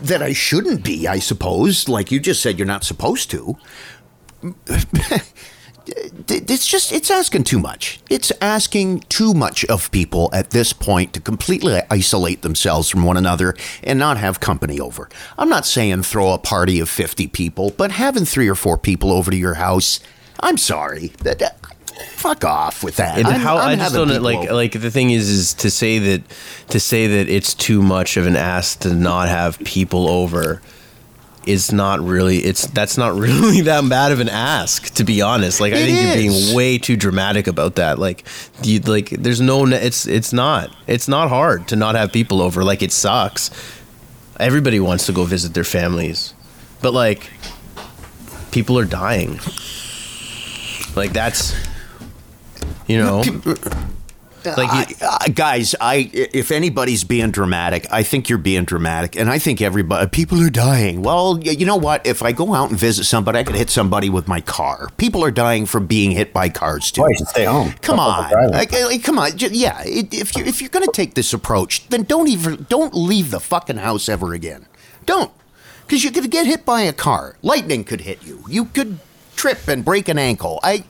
that 0.01 0.21
I 0.21 0.34
shouldn't 0.34 0.84
be, 0.84 1.08
I 1.08 1.19
suppose. 1.19 1.88
Like 1.89 2.12
you 2.12 2.19
just 2.19 2.41
said, 2.41 2.58
you're 2.58 2.67
not 2.67 2.84
supposed 2.84 3.31
to. 3.31 3.58
it's 5.88 6.65
just 6.65 6.91
it's 6.91 7.12
asking 7.12 7.43
too 7.43 7.60
much 7.60 7.99
it's 8.10 8.31
asking 8.41 8.99
too 9.01 9.34
much 9.34 9.63
of 9.65 9.91
people 9.91 10.29
at 10.34 10.49
this 10.49 10.73
point 10.73 11.13
to 11.13 11.19
completely 11.19 11.79
isolate 11.91 12.41
themselves 12.41 12.89
from 12.89 13.03
one 13.03 13.17
another 13.17 13.55
and 13.84 13.99
not 13.99 14.17
have 14.17 14.39
company 14.39 14.79
over 14.79 15.08
i'm 15.38 15.49
not 15.49 15.65
saying 15.65 16.01
throw 16.01 16.31
a 16.34 16.39
party 16.39 16.79
of 16.79 16.89
50 16.89 17.27
people 17.27 17.71
but 17.77 17.91
having 17.91 18.25
three 18.25 18.47
or 18.47 18.55
four 18.55 18.77
people 18.77 19.12
over 19.12 19.29
to 19.29 19.38
your 19.38 19.55
house 19.55 19.99
i'm 20.39 20.58
sorry 20.58 21.08
that, 21.19 21.39
fuck 22.10 22.43
off 22.43 22.84
with 22.84 22.97
that. 22.97 23.17
And 23.17 23.27
I'm- 23.27 23.39
how 23.39 23.58
I'm 23.58 23.79
I 23.79 23.84
just 23.84 23.95
don't 23.95 24.21
like 24.21 24.51
like 24.51 24.71
the 24.73 24.91
thing 24.91 25.12
is 25.12 25.29
is 25.29 25.53
to 25.55 25.69
say 25.71 25.99
that 25.99 26.21
to 26.69 26.79
say 26.79 27.08
that 27.08 27.29
it's 27.29 27.53
too 27.53 27.81
much 27.81 28.17
of 28.17 28.25
an 28.27 28.36
ask 28.36 28.79
to 28.81 28.93
not 28.93 29.27
have 29.29 29.60
people 29.60 30.08
over 30.10 30.62
is 31.45 31.71
not 31.71 31.99
really 32.01 32.39
it's 32.39 32.65
that's 32.67 32.97
not 32.97 33.13
really 33.27 33.62
that 33.62 33.88
bad 33.88 34.12
of 34.12 34.19
an 34.19 34.29
ask 34.29 34.93
to 34.95 35.03
be 35.03 35.21
honest. 35.21 35.62
Like 35.62 35.73
i 35.73 35.77
It 35.77 35.86
think 35.86 36.01
you're 36.01 36.15
being 36.31 36.55
way 36.55 36.77
too 36.79 36.97
dramatic 36.97 37.45
about 37.47 37.75
that. 37.75 37.99
Like 37.99 38.25
you 38.63 38.79
like 38.79 39.10
there's 39.12 39.41
no 39.41 39.65
it's 39.67 40.08
it's 40.08 40.34
not 40.34 40.75
it's 40.88 41.08
not 41.08 41.29
hard 41.29 41.67
to 41.69 41.75
not 41.75 41.95
have 41.95 42.12
people 42.12 42.41
over. 42.41 42.63
Like 42.63 42.81
it 42.81 42.91
sucks. 42.91 43.51
Everybody 44.39 44.79
wants 44.79 45.05
to 45.05 45.13
go 45.13 45.23
visit 45.23 45.53
their 45.53 45.63
families. 45.63 46.34
But 46.81 46.93
like 46.93 47.29
people 48.51 48.77
are 48.79 48.86
dying. 48.86 49.39
Like 50.95 51.13
that's 51.13 51.53
you 52.88 52.98
know 52.98 53.24
like 54.45 54.69
I, 54.69 54.86
I, 55.02 55.06
uh, 55.06 55.28
guys, 55.34 55.76
I 55.80 56.10
if 56.13 56.52
anybody's 56.52 57.04
being 57.04 57.32
dramatic, 57.32 57.88
I 57.91 58.04
think 58.04 58.30
you're 58.30 58.38
being 58.38 58.63
dramatic, 58.63 59.15
and 59.15 59.30
I 59.30 59.39
think 59.39 59.62
everybody 59.62 60.08
people 60.08 60.41
are 60.41 60.50
dying. 60.50 61.02
Well, 61.02 61.39
you 61.41 61.65
know 61.65 61.76
what? 61.76 62.06
If 62.06 62.21
I 62.21 62.32
go 62.32 62.54
out 62.54 62.69
and 62.69 62.80
visit 62.80 63.06
somebody, 63.06 63.39
I 63.39 63.43
could 63.43 63.56
hit 63.56 63.69
somebody 63.69 64.10
with 64.10 64.28
my 64.28 64.41
car. 64.41 64.89
People 64.98 65.24
are 65.24 65.32
dying 65.32 65.65
from 65.65 65.88
being 65.88 66.12
hit 66.12 66.34
by 66.34 66.50
cars 66.50 66.91
too. 66.91 67.02
Why 67.02 67.10
you 67.10 67.17
should 67.17 67.28
stay 67.28 67.45
home? 67.45 67.71
Come 67.82 67.98
Stop 67.98 68.32
on, 68.34 68.52
like, 68.52 68.71
like, 68.71 69.04
come 69.04 69.19
on, 69.19 69.32
yeah. 69.38 69.82
If 69.86 70.36
you 70.36 70.45
if 70.45 70.62
you're 70.62 70.69
gonna 70.69 70.88
take 70.93 71.15
this 71.15 71.34
approach, 71.34 71.88
then 71.89 72.04
don't 72.04 72.28
even 72.28 72.65
don't 72.69 72.93
leave 72.93 73.32
the 73.32 73.39
fucking 73.39 73.78
house 73.78 74.10
ever 74.10 74.34
again. 74.34 74.65
Don't, 75.06 75.32
because 75.86 76.04
you're 76.04 76.13
gonna 76.13 76.28
get 76.28 76.45
hit 76.45 76.65
by 76.65 76.82
a 76.82 76.93
car. 76.93 77.38
Lightning 77.41 77.84
could 77.84 78.02
hit 78.02 78.24
you. 78.24 78.43
You 78.48 78.65
could 78.65 79.00
trip 79.36 79.67
and 79.67 79.84
break 79.84 80.08
an 80.08 80.17
ankle. 80.17 80.60
I. 80.63 80.84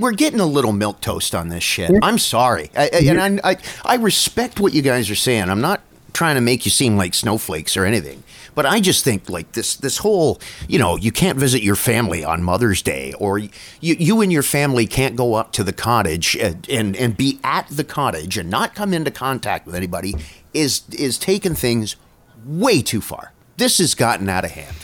we're 0.00 0.12
getting 0.12 0.40
a 0.40 0.46
little 0.46 0.72
milk 0.72 1.00
toast 1.00 1.34
on 1.34 1.48
this 1.48 1.62
shit. 1.62 1.90
I'm 2.02 2.18
sorry, 2.18 2.70
I, 2.76 2.90
I, 2.92 2.98
and 3.06 3.40
I, 3.42 3.50
I 3.52 3.56
I 3.84 3.94
respect 3.96 4.60
what 4.60 4.72
you 4.72 4.82
guys 4.82 5.10
are 5.10 5.14
saying. 5.16 5.48
I'm 5.48 5.60
not 5.60 5.80
trying 6.12 6.36
to 6.36 6.40
make 6.40 6.64
you 6.64 6.70
seem 6.70 6.96
like 6.96 7.12
snowflakes 7.12 7.76
or 7.76 7.84
anything, 7.84 8.22
but 8.54 8.64
I 8.64 8.80
just 8.80 9.04
think 9.04 9.28
like 9.28 9.52
this 9.52 9.76
this 9.76 9.98
whole 9.98 10.40
you 10.68 10.78
know 10.78 10.96
you 10.96 11.12
can't 11.12 11.38
visit 11.38 11.62
your 11.62 11.76
family 11.76 12.24
on 12.24 12.42
Mother's 12.42 12.82
Day, 12.82 13.12
or 13.18 13.38
you 13.38 13.50
you 13.80 14.20
and 14.20 14.32
your 14.32 14.42
family 14.42 14.86
can't 14.86 15.16
go 15.16 15.34
up 15.34 15.52
to 15.52 15.64
the 15.64 15.72
cottage 15.72 16.36
and 16.36 16.68
and, 16.68 16.96
and 16.96 17.16
be 17.16 17.38
at 17.44 17.68
the 17.68 17.84
cottage 17.84 18.38
and 18.38 18.50
not 18.50 18.74
come 18.74 18.94
into 18.94 19.10
contact 19.10 19.66
with 19.66 19.74
anybody 19.74 20.14
is 20.54 20.82
is 20.92 21.18
taking 21.18 21.54
things 21.54 21.96
way 22.44 22.80
too 22.82 23.00
far. 23.00 23.32
This 23.56 23.78
has 23.78 23.94
gotten 23.94 24.28
out 24.28 24.44
of 24.44 24.52
hand. 24.52 24.76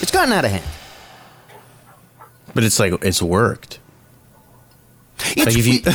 It's 0.00 0.10
gotten 0.10 0.32
out 0.32 0.44
of 0.44 0.50
hand. 0.50 0.64
But 2.58 2.64
it's 2.64 2.80
like 2.80 2.92
it's 3.04 3.22
worked 3.22 3.78
It's, 5.20 5.46
Like 5.46 5.58
if 5.58 5.66
you- 5.66 5.80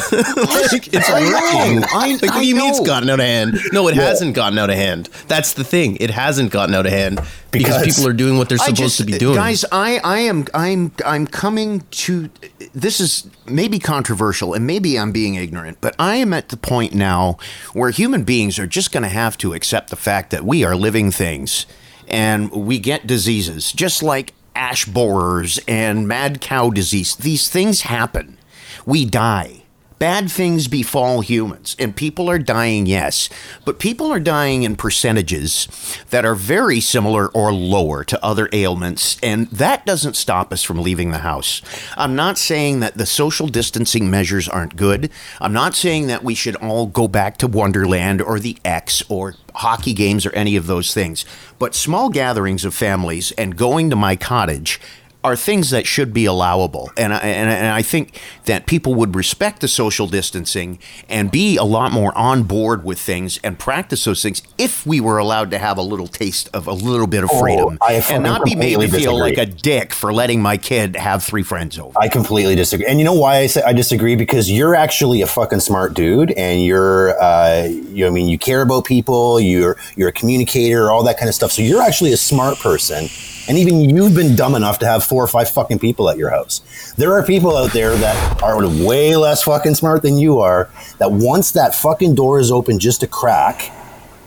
Like, 0.72 0.88
it's 0.94 1.10
I 1.10 1.22
working. 1.22 1.80
know, 1.80 1.88
I, 1.94 2.12
Like, 2.22 2.22
what 2.34 2.42
do 2.42 2.46
you 2.48 2.56
mean 2.56 2.70
it's 2.70 2.80
gotten 2.86 3.10
out 3.10 3.20
of 3.22 3.26
hand? 3.26 3.58
No, 3.72 3.88
it 3.88 3.96
hasn't 3.96 4.36
gotten 4.36 4.60
out 4.60 4.70
of 4.70 4.76
hand. 4.76 5.08
That's 5.30 5.54
the 5.54 5.64
thing. 5.64 5.96
It 6.02 6.10
hasn't 6.10 6.52
gotten 6.52 6.76
out 6.76 6.86
of 6.86 6.92
hand 6.92 7.22
because, 7.52 7.78
Because- 7.80 7.86
people 7.96 8.06
are 8.10 8.14
doing 8.14 8.38
what 8.38 8.50
they're 8.50 8.58
supposed 8.58 8.78
just- 8.78 8.98
to 8.98 9.06
be 9.06 9.18
doing. 9.18 9.36
Guys, 9.36 9.64
I, 9.72 10.00
I 10.04 10.20
am 10.20 10.46
I'm 10.54 10.92
I'm 11.06 11.26
coming 11.28 11.84
to 12.04 12.30
this 12.74 13.00
is 13.00 13.28
maybe 13.46 13.80
controversial 13.80 14.54
and 14.54 14.68
maybe 14.68 15.00
I'm 15.00 15.12
being 15.14 15.36
ignorant, 15.36 15.78
but 15.80 15.96
I 15.98 16.16
am 16.18 16.34
at 16.34 16.50
the 16.50 16.58
point 16.58 16.94
now 16.94 17.38
where 17.74 17.92
human 17.92 18.24
beings 18.24 18.60
are 18.60 18.68
just 18.68 18.92
going 18.92 19.04
to 19.04 19.10
have 19.24 19.38
to 19.38 19.54
accept 19.54 19.90
the 19.90 19.96
fact 19.96 20.32
that 20.32 20.44
we 20.44 20.64
are 20.66 20.76
living 20.76 21.12
things 21.12 21.66
and 22.10 22.52
we 22.52 22.78
get 22.78 23.08
diseases 23.08 23.72
just 23.72 24.04
like 24.04 24.34
ash 24.56 24.86
borers 24.86 25.60
and 25.68 26.08
mad 26.08 26.42
cow 26.42 26.70
disease. 26.70 27.16
These 27.16 27.50
things 27.50 27.82
happen. 27.82 28.38
We 28.86 29.06
die. 29.06 29.63
Bad 30.00 30.30
things 30.30 30.68
befall 30.68 31.22
humans, 31.22 31.76
and 31.80 31.96
people 31.96 32.30
are 32.30 32.40
dying, 32.40 32.86
yes, 32.86 33.30
but 33.64 33.80
people 33.80 34.12
are 34.12 34.20
dying 34.20 34.64
in 34.64 34.76
percentages 34.76 35.68
that 36.10 36.26
are 36.26 36.36
very 36.36 36.80
similar 36.80 37.30
or 37.30 37.54
lower 37.54 38.04
to 38.04 38.26
other 38.26 38.50
ailments, 38.52 39.18
and 39.24 39.48
that 39.48 39.86
doesn't 39.86 40.16
stop 40.16 40.52
us 40.52 40.64
from 40.64 40.82
leaving 40.82 41.12
the 41.12 41.20
house. 41.20 41.62
I'm 41.96 42.16
not 42.16 42.38
saying 42.38 42.82
that 42.82 42.98
the 42.98 43.06
social 43.06 43.48
distancing 43.48 44.10
measures 44.10 44.50
aren't 44.50 44.76
good. 44.76 45.10
I'm 45.40 45.54
not 45.54 45.76
saying 45.76 46.08
that 46.08 46.24
we 46.24 46.36
should 46.36 46.56
all 46.58 46.88
go 46.88 47.08
back 47.08 47.38
to 47.38 47.48
Wonderland 47.48 48.22
or 48.22 48.40
the 48.40 48.58
X 48.66 49.04
or 49.10 49.36
hockey 49.56 49.94
games 49.94 50.26
or 50.26 50.34
any 50.34 50.56
of 50.56 50.68
those 50.68 50.94
things, 50.94 51.26
but 51.60 51.76
small 51.76 52.10
gatherings 52.10 52.66
of 52.66 52.74
families 52.74 53.32
and 53.34 53.56
going 53.56 53.90
to 53.90 53.96
my 53.96 54.16
cottage 54.16 54.82
are 55.24 55.36
things 55.36 55.70
that 55.70 55.88
should 55.88 56.14
be 56.14 56.26
allowable. 56.26 56.92
And 56.98 57.14
I, 57.14 57.18
and, 57.20 57.50
I- 57.50 57.54
and 57.54 57.68
I 57.68 57.82
think 57.82 58.20
that 58.46 58.66
people 58.66 58.94
would 58.96 59.16
respect 59.16 59.62
the 59.62 59.68
social 59.68 60.08
distancing 60.08 60.80
and 61.08 61.32
be 61.32 61.56
a 61.58 61.64
lot 61.64 61.92
more 61.92 62.16
on 62.18 62.44
board 62.44 62.84
with 62.84 63.00
things 63.00 63.40
and 63.44 63.58
practice 63.58 64.04
those 64.04 64.22
things 64.22 64.42
if 64.58 64.86
we 64.86 65.00
were 65.00 65.18
allowed 65.18 65.50
to 65.52 65.58
have 65.58 65.78
a 65.78 65.82
little 65.82 66.08
taste 66.08 66.50
of 66.54 66.68
a 66.68 66.74
little 66.74 67.08
bit 67.08 67.24
of 67.24 67.30
Oh, 67.32 67.40
freedom 67.42 67.78
I 67.82 67.94
and 68.12 68.24
not 68.24 68.44
be 68.44 68.56
made 68.56 68.80
to 68.80 68.88
feel 68.90 69.18
like 69.18 69.38
a 69.38 69.46
dick 69.46 69.94
for 69.94 70.12
letting 70.14 70.42
my 70.42 70.58
kid 70.58 70.96
have 70.98 71.24
three 71.24 71.44
friends 71.44 71.80
over. 71.80 71.98
I 71.98 72.10
completely 72.10 72.56
disagree. 72.56 72.86
And 72.88 73.00
you 73.00 73.06
know 73.06 73.14
why 73.14 73.38
I 73.38 73.48
say 73.48 73.62
I 73.64 73.72
disagree? 73.74 74.16
Because 74.16 74.52
you're 74.52 74.76
actually 74.76 75.22
a 75.22 75.28
fucking 75.28 75.62
smart 75.62 75.94
dude, 75.94 76.32
and 76.32 76.64
you're, 76.64 77.20
uh, 77.22 77.64
you 77.70 78.04
know, 78.04 78.08
I 78.08 78.12
mean, 78.12 78.28
you 78.28 78.38
care 78.38 78.62
about 78.62 78.86
people. 78.86 79.40
You're 79.40 79.78
you're 79.96 80.10
a 80.10 80.14
communicator, 80.14 80.92
all 80.92 81.04
that 81.04 81.18
kind 81.18 81.30
of 81.30 81.36
stuff. 81.36 81.52
So 81.52 81.62
you're 81.62 81.82
actually 81.82 82.12
a 82.14 82.18
smart 82.18 82.58
person, 82.60 83.06
and 83.48 83.58
even 83.58 83.82
you've 83.82 84.16
been 84.16 84.36
dumb 84.36 84.56
enough 84.56 84.80
to 84.80 84.86
have 84.86 85.04
four 85.04 85.24
or 85.24 85.28
five 85.28 85.50
fucking 85.50 85.80
people 85.80 86.10
at 86.10 86.18
your 86.18 86.30
house. 86.30 86.62
There 86.98 87.14
are 87.14 87.24
people 87.24 87.56
out 87.58 87.72
there 87.74 87.96
that 87.96 88.42
are 88.42 88.68
way 88.86 89.16
less 89.16 89.44
fucking 89.44 89.76
smart 89.76 90.02
than 90.02 90.18
you 90.18 90.40
are. 90.40 90.70
That 91.00 91.12
once 91.12 91.52
that 91.52 91.76
fucking 91.76 92.16
door 92.16 92.40
is 92.40 92.52
open 92.52 92.80
just 92.80 93.04
a 93.04 93.08
crack, 93.08 93.72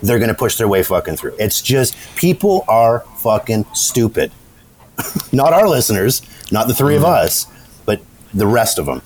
they're 0.03 0.19
gonna 0.19 0.35
push 0.35 0.57
their 0.57 0.69
way 0.69 0.83
fucking 0.83 1.17
through. 1.17 1.35
It's 1.39 1.63
just 1.63 1.97
people 2.17 2.65
are 2.69 3.01
fucking 3.19 3.65
stupid 3.75 4.33
not 5.33 5.53
our 5.53 5.69
listeners, 5.69 6.23
not 6.51 6.69
the 6.69 6.75
3 6.75 6.97
of 6.97 7.03
Mm-hmm. 7.03 7.11
us, 7.27 7.47
but 7.85 8.01
the 8.33 8.47
rest 8.47 8.79
of 8.79 8.87
them. 8.87 9.03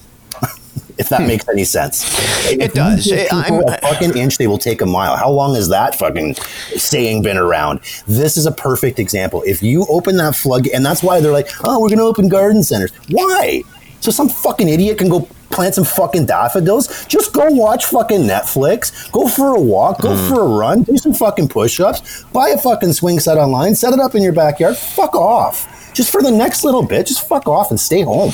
If 1.00 1.08
that 1.08 1.22
makes 1.26 1.48
any 1.48 1.64
sense. 1.64 2.04
It 2.50 2.74
does. 2.74 3.10
I'm- 3.32 3.62
a 3.66 3.78
fucking 3.78 4.16
inch, 4.16 4.38
they 4.38 4.46
will 4.46 4.58
take 4.58 4.80
a 4.82 4.86
mile. 4.86 5.16
How 5.16 5.30
long 5.30 5.54
has 5.56 5.68
that 5.70 5.94
fucking 5.96 6.34
saying 6.76 7.22
been 7.22 7.36
around? 7.36 7.80
This 8.06 8.36
is 8.36 8.46
a 8.46 8.52
perfect 8.52 8.98
example. 8.98 9.42
If 9.46 9.62
you 9.62 9.86
open 9.88 10.16
that 10.18 10.36
flood, 10.36 10.66
and 10.68 10.84
that's 10.86 11.02
why 11.02 11.20
they're 11.20 11.32
like, 11.32 11.48
oh, 11.64 11.80
we're 11.80 11.88
going 11.88 11.98
to 11.98 12.04
open 12.04 12.28
garden 12.28 12.62
centers. 12.62 12.92
Why? 13.10 13.62
So 14.00 14.10
some 14.10 14.28
fucking 14.28 14.68
idiot 14.68 14.98
can 14.98 15.08
go 15.10 15.28
plant 15.50 15.74
some 15.74 15.84
fucking 15.84 16.24
daffodils. 16.26 17.04
Just 17.06 17.32
go 17.34 17.44
watch 17.50 17.84
fucking 17.86 18.20
Netflix. 18.22 19.10
Go 19.12 19.26
for 19.28 19.54
a 19.54 19.60
walk. 19.60 20.00
Go 20.00 20.10
Mm. 20.10 20.28
for 20.28 20.40
a 20.42 20.46
run. 20.48 20.82
Do 20.84 20.96
some 20.96 21.12
fucking 21.12 21.48
push-ups. 21.48 22.24
Buy 22.32 22.50
a 22.50 22.58
fucking 22.58 22.92
swing 22.94 23.18
set 23.20 23.36
online. 23.36 23.74
Set 23.74 23.92
it 23.92 24.00
up 24.00 24.14
in 24.14 24.22
your 24.22 24.32
backyard. 24.32 24.76
Fuck 24.76 25.14
off. 25.16 25.66
Just 25.94 26.10
for 26.12 26.22
the 26.22 26.30
next 26.30 26.62
little 26.64 26.82
bit, 26.82 27.06
just 27.06 27.26
fuck 27.26 27.46
off 27.48 27.70
and 27.70 27.78
stay 27.80 28.02
home. 28.02 28.30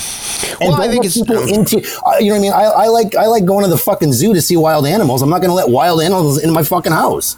And 0.60 0.70
Well, 0.70 0.74
I 0.74 0.86
don't 0.86 0.90
think 0.90 1.04
let 1.04 1.16
it's- 1.16 1.16
people 1.16 1.42
into. 1.48 1.78
Uh, 2.04 2.18
you 2.18 2.26
know 2.26 2.32
what 2.32 2.38
I 2.38 2.40
mean? 2.40 2.52
I, 2.52 2.64
I 2.64 2.86
like 2.88 3.14
I 3.16 3.26
like 3.26 3.44
going 3.44 3.64
to 3.64 3.70
the 3.70 3.78
fucking 3.78 4.12
zoo 4.12 4.34
to 4.34 4.40
see 4.42 4.56
wild 4.56 4.86
animals. 4.86 5.22
I'm 5.22 5.30
not 5.30 5.38
going 5.38 5.50
to 5.50 5.54
let 5.54 5.68
wild 5.68 6.00
animals 6.02 6.42
in 6.42 6.52
my 6.52 6.62
fucking 6.62 6.92
house 6.92 7.36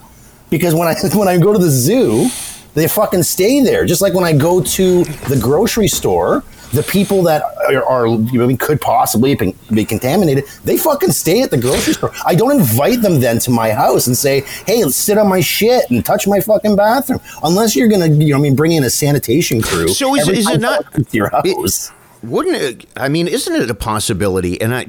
because 0.50 0.74
when 0.74 0.88
I 0.88 0.94
when 1.14 1.28
I 1.28 1.38
go 1.38 1.52
to 1.52 1.58
the 1.58 1.70
zoo, 1.70 2.28
they 2.74 2.88
fucking 2.88 3.22
stay 3.22 3.60
there. 3.60 3.84
Just 3.86 4.00
like 4.02 4.12
when 4.14 4.24
I 4.24 4.32
go 4.32 4.60
to 4.62 5.04
the 5.04 5.38
grocery 5.40 5.88
store, 5.88 6.42
the 6.72 6.82
people 6.82 7.22
that 7.22 7.42
are, 7.68 7.82
are 7.84 8.06
you 8.06 8.38
know, 8.38 8.44
I 8.44 8.46
mean, 8.46 8.56
could 8.58 8.80
possibly 8.80 9.34
be, 9.34 9.54
be 9.72 9.84
contaminated, 9.84 10.44
they 10.64 10.76
fucking 10.76 11.12
stay 11.12 11.42
at 11.42 11.50
the 11.50 11.56
grocery 11.56 11.94
store. 11.94 12.12
I 12.26 12.34
don't 12.34 12.52
invite 12.58 13.02
them 13.02 13.20
then 13.20 13.38
to 13.40 13.50
my 13.50 13.70
house 13.70 14.06
and 14.06 14.16
say, 14.16 14.42
"Hey, 14.66 14.82
sit 14.90 15.16
on 15.18 15.28
my 15.28 15.40
shit 15.40 15.90
and 15.90 16.04
touch 16.04 16.26
my 16.26 16.40
fucking 16.40 16.76
bathroom," 16.76 17.20
unless 17.42 17.74
you're 17.74 17.88
gonna, 17.88 18.08
you 18.08 18.32
know, 18.32 18.38
I 18.38 18.40
mean, 18.42 18.54
bring 18.56 18.72
in 18.72 18.84
a 18.84 18.90
sanitation 18.90 19.62
crew. 19.62 19.88
So 19.88 20.14
is- 20.14 20.28
is 20.28 20.48
it 20.48 20.60
not- 20.60 20.76
someone 20.84 20.92
comes 20.92 21.06
to 21.08 21.16
your 21.16 21.30
it- 21.44 21.90
Wouldn't 22.22 22.56
it? 22.56 22.86
I 22.96 23.08
mean, 23.08 23.28
isn't 23.28 23.54
it 23.54 23.70
a 23.70 23.74
possibility? 23.74 24.60
And 24.60 24.74
I, 24.74 24.86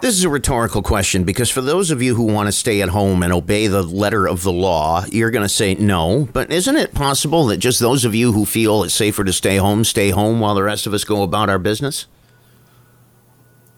This 0.00 0.14
is 0.16 0.22
a 0.22 0.28
rhetorical 0.28 0.80
question 0.80 1.24
because 1.24 1.50
for 1.50 1.60
those 1.60 1.90
of 1.90 2.00
you 2.00 2.14
who 2.14 2.22
want 2.22 2.46
to 2.46 2.52
stay 2.52 2.82
at 2.82 2.90
home 2.90 3.24
and 3.24 3.32
obey 3.32 3.66
the 3.66 3.82
letter 3.82 4.28
of 4.28 4.44
the 4.44 4.52
law, 4.52 5.04
you're 5.10 5.32
going 5.32 5.42
to 5.44 5.48
say 5.48 5.74
no. 5.74 6.28
But 6.32 6.52
isn't 6.52 6.76
it 6.76 6.94
possible 6.94 7.46
that 7.46 7.56
just 7.56 7.80
those 7.80 8.04
of 8.04 8.14
you 8.14 8.30
who 8.30 8.44
feel 8.44 8.84
it's 8.84 8.94
safer 8.94 9.24
to 9.24 9.32
stay 9.32 9.56
home 9.56 9.82
stay 9.82 10.10
home 10.10 10.38
while 10.38 10.54
the 10.54 10.62
rest 10.62 10.86
of 10.86 10.94
us 10.94 11.02
go 11.02 11.24
about 11.24 11.50
our 11.50 11.58
business? 11.58 12.06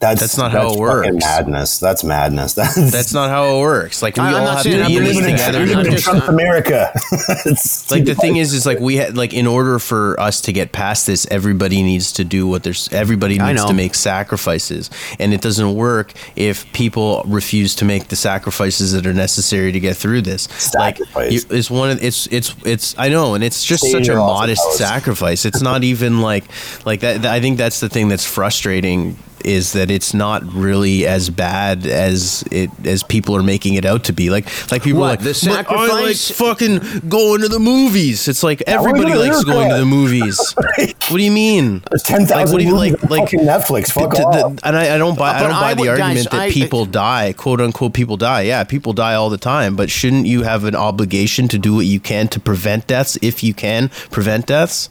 That's, 0.01 0.19
That's 0.21 0.37
not 0.37 0.51
how 0.51 0.61
it 0.61 0.69
fucking 0.69 0.79
works. 0.81 1.07
Madness. 1.25 1.77
That's 1.79 2.03
madness. 2.03 2.53
That's, 2.55 2.91
That's 2.91 3.13
not 3.13 3.29
how 3.29 3.55
it 3.55 3.61
works. 3.61 4.01
Like 4.01 4.17
we 4.17 4.23
I- 4.23 4.27
I'm 4.29 4.35
all 4.35 4.45
not 4.45 4.53
have 4.55 4.63
to 4.63 4.81
I'm 4.81 4.87
be 4.87 4.99
this 4.99 5.17
together. 5.17 5.59
I'm 5.59 5.67
You're 5.69 5.79
in 5.81 5.91
just- 5.91 6.03
Trump's 6.03 6.27
America. 6.27 6.91
It's- 7.45 7.89
like 7.91 8.05
the 8.05 8.15
thing 8.15 8.37
is 8.37 8.53
is 8.53 8.65
like 8.65 8.79
we 8.79 8.95
had 8.97 9.15
like 9.15 9.33
in 9.33 9.47
order 9.47 9.79
for 9.79 10.19
us 10.19 10.41
to 10.41 10.51
get 10.53 10.71
past 10.71 11.07
this 11.07 11.27
everybody 11.31 11.81
needs 11.83 12.11
to 12.13 12.23
do 12.23 12.47
what 12.47 12.63
there's 12.63 12.91
everybody 12.91 13.37
needs 13.37 13.63
to 13.65 13.73
make 13.73 13.95
sacrifices 13.95 14.89
and 15.19 15.33
it 15.33 15.41
doesn't 15.41 15.75
work 15.75 16.13
if 16.35 16.71
people 16.73 17.23
refuse 17.25 17.75
to 17.75 17.85
make 17.85 18.07
the 18.07 18.15
sacrifices 18.15 18.91
that 18.93 19.05
are 19.05 19.13
necessary 19.13 19.71
to 19.71 19.79
get 19.79 19.95
through 19.97 20.21
this 20.21 20.43
Sacrifice. 20.57 21.15
like 21.15 21.31
you- 21.31 21.41
it's 21.49 21.69
one 21.69 21.91
of 21.91 22.03
it's 22.03 22.27
it's 22.27 22.55
it's 22.65 22.95
i 22.97 23.09
know 23.09 23.33
and 23.35 23.43
it's 23.43 23.63
just 23.63 23.83
Stay 23.83 23.91
such 23.91 24.07
a 24.07 24.15
modest 24.15 24.73
sacrifice 24.77 25.45
it's 25.45 25.61
not 25.61 25.83
even 25.83 26.21
like 26.21 26.45
like 26.85 27.01
that 27.01 27.25
i 27.25 27.39
think 27.39 27.57
that's 27.57 27.79
the 27.79 27.89
thing 27.89 28.07
that's 28.07 28.25
frustrating 28.25 29.17
is 29.45 29.73
that 29.73 29.89
it's 29.91 30.13
not 30.13 30.43
really 30.53 31.05
as 31.07 31.29
bad 31.29 31.85
as 31.85 32.43
it 32.51 32.69
as 32.85 33.03
people 33.03 33.35
are 33.35 33.43
making 33.43 33.75
it 33.75 33.85
out 33.85 34.03
to 34.05 34.13
be. 34.13 34.29
Like 34.29 34.45
like 34.71 34.83
people 34.83 35.01
What, 35.01 35.07
are 35.07 35.09
like 35.11 35.19
the 35.19 35.63
"But 35.67 35.71
I 35.71 35.87
like 36.01 36.15
fucking 36.17 37.09
going 37.09 37.41
to 37.41 37.47
the 37.49 37.59
movies. 37.59 38.27
It's 38.27 38.43
like 38.43 38.63
we're 38.67 38.73
everybody 38.75 39.11
gonna 39.13 39.19
likes 39.19 39.43
going 39.43 39.69
to 39.69 39.77
the 39.77 39.85
movies. 39.85 40.39
what 40.55 41.09
do 41.09 41.23
you 41.23 41.31
mean? 41.31 41.83
There's 41.89 42.03
10,000 42.03 42.37
Like, 42.37 42.47
what 42.51 42.57
do 42.59 42.63
you- 42.65 42.73
movies 42.73 42.91
like- 43.03 43.03
on 43.03 43.09
like- 43.09 43.29
Netflix. 43.31 43.91
Fuck 43.91 44.11
the- 44.11 44.17
the- 44.17 44.23
off. 44.45 44.53
and 44.63 44.75
I, 44.77 44.95
I 44.95 44.97
don't 44.97 45.17
buy. 45.17 45.35
I 45.35 45.41
don't 45.41 45.51
buy 45.51 45.71
I 45.71 45.73
the 45.73 45.81
would- 45.81 45.87
guys, 45.97 45.99
argument 45.99 46.31
that 46.31 46.39
I- 46.41 46.51
people 46.51 46.85
die, 46.85 47.33
quote 47.33 47.61
unquote. 47.61 47.93
People 47.93 48.17
die. 48.17 48.41
Yeah, 48.41 48.63
people 48.63 48.93
die 48.93 49.13
all 49.15 49.29
the 49.29 49.37
time. 49.37 49.75
But 49.75 49.89
shouldn't 49.89 50.25
you 50.27 50.43
have 50.43 50.63
an 50.63 50.75
obligation 50.75 51.47
to 51.49 51.57
do 51.57 51.75
what 51.75 51.85
you 51.85 51.99
can 51.99 52.27
to 52.29 52.39
prevent 52.39 52.87
deaths 52.87 53.17
if 53.21 53.43
you 53.43 53.53
can 53.53 53.89
prevent 54.11 54.47
deaths? 54.47 54.89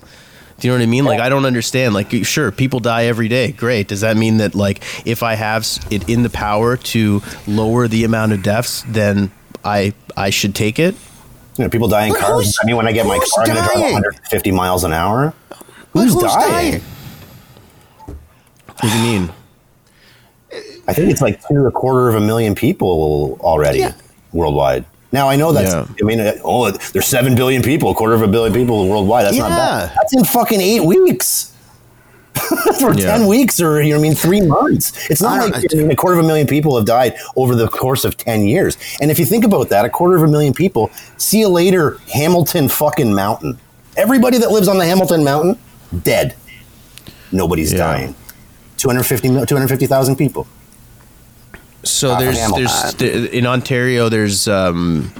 Do 0.61 0.69
you 0.69 0.73
know 0.73 0.79
what 0.79 0.83
I 0.83 0.87
mean? 0.87 1.05
Like 1.07 1.21
I 1.21 1.29
don't 1.31 1.47
understand. 1.47 1.95
Like 1.95 2.13
sure, 2.25 2.53
people 2.53 2.81
die 2.81 3.05
every 3.07 3.29
day. 3.29 3.53
Great. 3.53 3.89
Does 3.89 4.03
that 4.03 4.17
mean 4.17 4.37
that 4.39 4.55
like 4.55 4.83
if 5.07 5.23
I 5.23 5.35
have 5.35 5.67
it 5.91 6.09
in 6.09 6.23
the 6.23 6.31
power 6.31 6.77
to 6.77 7.23
lower 7.47 7.89
the 7.89 8.05
amount 8.05 8.33
of 8.33 8.43
deaths, 8.43 8.85
then 8.87 9.31
I 9.65 9.95
I 10.17 10.31
should 10.31 10.55
take 10.55 10.79
it? 10.79 10.95
You 11.57 11.65
know, 11.65 11.71
people 11.71 11.89
die 11.89 12.07
in 12.07 12.13
But 12.13 12.21
cars. 12.21 12.57
I 12.63 12.67
mean, 12.67 12.77
when 12.77 12.87
I 12.87 12.93
get 12.93 13.07
my 13.07 13.17
who's 13.19 13.31
car, 13.33 13.45
I'm 13.45 13.55
going 13.55 13.59
to 13.59 13.73
drive 13.73 13.93
150 13.93 14.51
miles 14.53 14.85
an 14.85 14.93
hour. 14.93 15.35
But 15.93 16.05
Who's, 16.05 16.15
dying? 16.15 16.81
What 18.07 18.81
do 18.83 18.89
you 18.89 19.03
mean? 19.03 19.33
I 20.89 20.93
think 20.95 21.11
it's 21.11 21.21
like 21.21 21.41
two 21.49 21.67
a 21.67 21.71
quarter 21.71 22.09
of 22.09 22.15
a 22.15 22.21
million 22.21 22.55
people 22.55 23.39
already 23.41 23.81
Yeah. 23.81 23.95
worldwide. 24.33 24.85
Now 25.13 25.29
I 25.29 25.37
know 25.37 25.53
that's. 25.53 25.73
Yeah. 25.73 25.87
I 26.01 26.05
mean, 26.05 26.21
uh, 26.21 26.35
oh, 26.45 26.71
there's 26.71 27.07
seven 27.07 27.35
billion 27.35 27.63
people, 27.63 27.91
a 27.91 27.95
quarter 27.95 28.15
of 28.15 28.23
a 28.23 28.29
billion 28.29 28.53
people 28.53 28.89
worldwide. 28.89 29.27
That's 29.27 29.37
not 29.39 29.51
bad. 29.51 29.93
That's 29.97 30.15
in 30.15 30.25
fucking 30.25 30.61
eight 30.61 30.85
weeks. 30.85 31.49
For 32.79 32.95
Yeah. 32.95 33.17
ten 33.17 33.27
weeks, 33.27 33.61
or 33.61 33.83
you 33.83 33.93
know, 33.93 33.99
I 33.99 34.03
mean, 34.03 34.15
three 34.15 34.41
months. 34.41 35.11
It's 35.11 35.21
not 35.21 35.41
I 35.41 35.47
like 35.47 35.65
I 35.73 35.77
mean, 35.77 35.91
a 35.91 35.97
quarter 35.97 36.19
of 36.19 36.25
a 36.25 36.27
million 36.27 36.47
people 36.47 36.77
have 36.77 36.87
died 36.87 37.15
over 37.37 37.55
the 37.57 37.69
course 37.69 38.05
of 38.05 38.17
ten 38.17 38.47
years. 38.47 38.79
And 39.01 39.11
if 39.11 39.19
you 39.19 39.25
think 39.27 39.45
about 39.45 39.69
that, 39.71 39.85
a 39.85 39.91
quarter 39.91 40.17
of 40.17 40.23
a 40.23 40.29
million 40.29 40.55
people. 40.55 40.91
See 41.17 41.41
you 41.41 41.49
later, 41.49 41.99
Hamilton 42.13 42.69
fucking 42.69 43.13
Mountain. 43.13 43.59
Everybody 43.97 44.39
that 44.39 44.51
lives 44.53 44.69
on 44.69 44.79
the 44.79 44.87
Hamilton 44.87 45.25
Mountain, 45.25 45.59
dead. 46.05 46.37
Nobody's 47.33 47.73
Yeah. 47.73 47.79
dying. 47.79 48.15
250 48.77 49.29
250,000 49.47 50.17
people. 50.17 50.47
So 51.83 52.11
Uh, 52.13 52.19
there's 52.21 52.39
Hamilton. 52.39 52.65
there's 52.65 52.95
th- 52.95 53.31
in 53.31 53.47
Ontario 53.47 54.09
there's 54.09 54.47
um, 54.49 55.13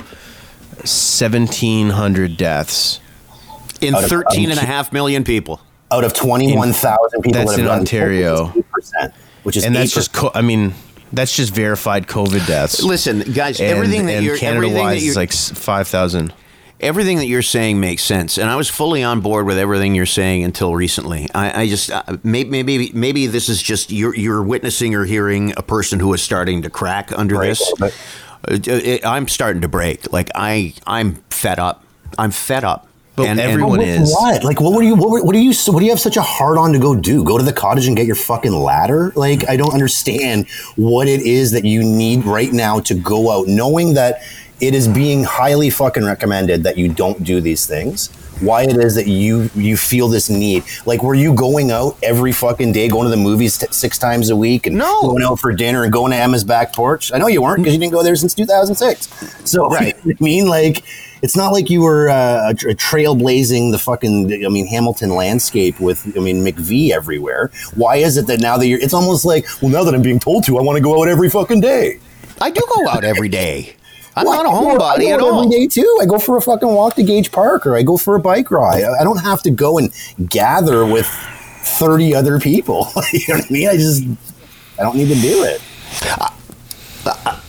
seventeen 0.85 1.91
hundred 1.91 2.37
deaths. 2.37 3.01
In 3.81 3.95
Out 3.95 4.05
of- 4.05 4.11
13 4.11 4.51
and 4.51 4.59
a 4.61 4.65
half 4.65 4.93
million 4.93 5.25
people. 5.25 5.61
out 5.93 6.05
of 6.05 6.13
21,000 6.13 7.23
people 7.23 7.33
That's 7.33 7.57
that 7.57 7.61
in 7.61 7.67
Ontario. 7.67 8.47
COVID, 8.49 8.65
it's 8.79 8.93
8%, 8.95 9.13
which 9.43 9.57
is 9.57 9.65
and 9.65 9.75
that's 9.75 9.91
8%. 9.91 9.95
just 9.95 10.13
co- 10.13 10.31
I 10.35 10.43
mean 10.43 10.75
that's 11.13 11.35
just 11.35 11.53
verified 11.55 12.07
COVID 12.07 12.47
deaths. 12.47 12.83
Listen, 12.83 13.21
guys, 13.33 13.59
and, 13.59 13.69
everything 13.71 14.07
that 14.07 14.17
and 14.17 14.27
you're 14.27 14.37
Canada 14.37 14.59
everything 14.59 14.77
that 14.77 14.83
wise 14.83 15.03
you're, 15.03 15.11
is 15.13 15.17
like 15.17 15.33
five 15.33 15.89
thousand. 15.89 16.33
Everything 16.81 17.19
that 17.19 17.27
you're 17.27 17.43
saying 17.43 17.81
makes 17.81 18.03
sense, 18.03 18.39
and 18.39 18.51
I 18.51 18.57
was 18.57 18.69
fully 18.69 19.03
on 19.03 19.21
board 19.21 19.47
with 19.47 19.59
everything 19.59 19.95
you're 19.95 20.07
saying 20.07 20.45
until 20.45 20.75
recently. 20.75 21.29
I, 21.35 21.63
I 21.63 21.69
just 21.69 21.91
uh, 21.91 22.03
maybe 22.23 22.63
maybe 22.63 22.91
maybe 22.93 23.27
this 23.27 23.49
is 23.49 23.63
just 23.63 23.91
you're 23.91 24.15
you're 24.15 24.43
witnessing 24.43 24.95
or 24.95 25.05
hearing 25.05 25.53
a 25.57 25.63
person 25.63 26.01
who 26.01 26.13
is 26.15 26.23
starting 26.23 26.63
to 26.63 26.71
crack 26.71 27.13
under 27.17 27.37
Break 27.37 27.51
this. 27.51 27.61
a 27.61 27.75
little 27.85 27.99
Uh, 28.49 28.59
it- 28.65 29.05
I'm 29.05 29.29
starting 29.29 29.63
to 29.63 29.69
break. 29.69 30.13
Like 30.13 30.31
I 30.35 30.75
I'm 30.87 31.17
fed 31.31 31.59
up. 31.59 31.85
I'm 32.19 32.31
fed 32.31 32.65
up. 32.65 32.87
But 33.17 33.39
everyone 33.39 33.81
With 33.81 33.89
is. 33.89 34.13
What? 34.13 34.45
Like, 34.45 34.61
what 34.61 34.73
were 34.75 34.83
you? 34.83 34.95
What, 34.95 35.11
were, 35.11 35.23
what 35.23 35.35
are 35.37 35.39
you? 35.39 35.53
What 35.67 35.81
do 35.81 35.85
you 35.85 35.91
have 35.91 36.01
such 36.01 36.17
a 36.17 36.23
hard 36.23 36.57
on 36.57 36.73
to 36.73 36.79
go 36.79 36.95
do? 36.95 37.23
Go 37.23 37.37
to 37.37 37.45
the 37.45 37.53
cottage 37.53 37.87
and 37.87 37.95
get 37.97 38.07
your 38.07 38.17
fucking 38.17 38.53
ladder? 38.53 39.13
Like, 39.15 39.47
I 39.49 39.57
don't 39.57 39.75
understand 39.75 40.49
what 40.77 41.07
it 41.07 41.21
is 41.21 41.51
that 41.51 41.65
you 41.67 41.83
need 41.83 42.25
right 42.25 42.51
now 42.53 42.81
to 42.81 42.95
go 42.95 43.31
out, 43.31 43.47
knowing 43.47 43.93
that 43.95 44.23
it 44.61 44.75
is 44.75 44.87
being 44.89 45.25
highly 45.25 45.71
fucking 45.71 46.05
recommended 46.05 46.63
that 46.65 46.77
you 46.77 46.89
don't 46.89 47.23
do 47.25 47.41
these 47.41 47.67
things. 47.67 48.09
Why 48.41 48.63
it 48.63 48.77
is 48.79 48.95
that 48.95 49.07
you 49.07 49.51
you 49.55 49.77
feel 49.77 50.09
this 50.09 50.31
need? 50.31 50.65
Like, 50.87 51.03
were 51.03 51.15
you 51.15 51.35
going 51.35 51.71
out 51.71 51.99
every 52.03 52.33
fucking 52.33 52.73
day, 52.73 52.89
going 52.89 53.05
to 53.05 53.11
the 53.11 53.17
movies 53.19 53.59
t- 53.59 53.67
six 53.71 53.99
times 53.99 54.31
a 54.31 54.37
week, 54.37 54.67
and 54.67 54.77
No. 54.79 55.03
going 55.03 55.23
out 55.23 55.39
for 55.39 55.53
dinner 55.53 55.85
and 55.85 55.93
going 55.93 56.13
to 56.13 56.17
Emma's 56.17 56.43
back 56.45 56.73
porch? 56.75 57.13
I 57.13 57.19
know 57.19 57.27
you 57.27 57.43
weren't 57.43 57.59
because 57.59 57.75
you 57.75 57.81
didn't 57.81 57.93
go 57.93 58.03
there 58.03 58.17
since 58.17 58.33
2006. 58.33 59.09
So, 59.45 59.69
Right. 59.71 59.95
I 60.07 60.15
mean, 60.21 60.49
like, 60.49 60.85
it's 61.21 61.37
not 61.37 61.53
like 61.53 61.69
you 61.69 61.83
were 61.83 62.09
uh, 62.09 62.55
trailblazing 62.57 63.73
the 63.73 63.79
fucking, 63.79 64.33
I 64.45 64.49
mean, 64.49 64.67
Hamilton 64.67 65.11
landscape 65.11 65.79
with, 65.79 66.11
I 66.17 66.21
mean, 66.21 66.43
McVee 66.43 66.93
everywhere. 66.93 67.51
Why 67.75 67.97
is 67.97 68.17
it 68.17 68.27
that 68.29 68.41
now 68.41 68.57
that 68.57 68.67
you're, 68.67 68.79
it's 68.81 68.95
almost 68.95 69.27
like, 69.27 69.45
well, 69.61 69.71
now 69.71 69.85
that 69.85 69.95
I'm 69.95 70.01
being 70.03 70.19
told 70.19 70.45
to, 70.45 70.59
I 70.59 70.63
want 70.63 70.77
to 70.77 70.83
go 70.83 71.01
out 71.03 71.09
every 71.09 71.29
fucking 71.29 71.61
day. 71.61 71.99
I 72.41 72.51
do 72.51 72.63
go 72.75 72.89
out 72.89 73.05
every 73.05 73.29
day. 73.29 73.75
I'm 74.17 74.27
Well, 74.27 74.43
not 74.43 74.47
a 74.47 74.49
homebody 74.79 75.07
I 75.07 75.09
go 75.11 75.15
at 75.15 75.21
all. 75.21 75.45
Every 75.45 75.51
day 75.57 75.67
too. 75.69 75.99
I 76.03 76.05
go 76.07 76.19
for 76.19 76.37
a 76.37 76.43
fucking 76.43 76.69
walk 76.69 76.95
to 76.97 77.03
Gage 77.03 77.31
Park 77.33 77.67
or 77.67 77.77
I 77.77 77.83
go 77.83 77.97
for 77.97 78.17
a 78.17 78.21
bike 78.21 78.51
ride. 78.51 78.83
I 78.85 79.01
I 79.01 79.05
don't 79.05 79.19
have 79.23 79.43
to 79.43 79.51
go 79.51 79.79
and 79.79 79.93
gather 80.29 80.85
with 80.85 81.07
30 81.07 82.15
other 82.15 82.39
people. 82.41 82.89
you 83.13 83.21
know 83.29 83.37
what 83.37 83.45
I 83.49 83.53
mean? 83.53 83.69
I 83.69 83.77
just, 83.77 84.03
I 84.79 84.83
don't 84.83 84.97
need 84.97 85.09
to 85.09 85.15
do 85.21 85.45
it. 85.45 85.61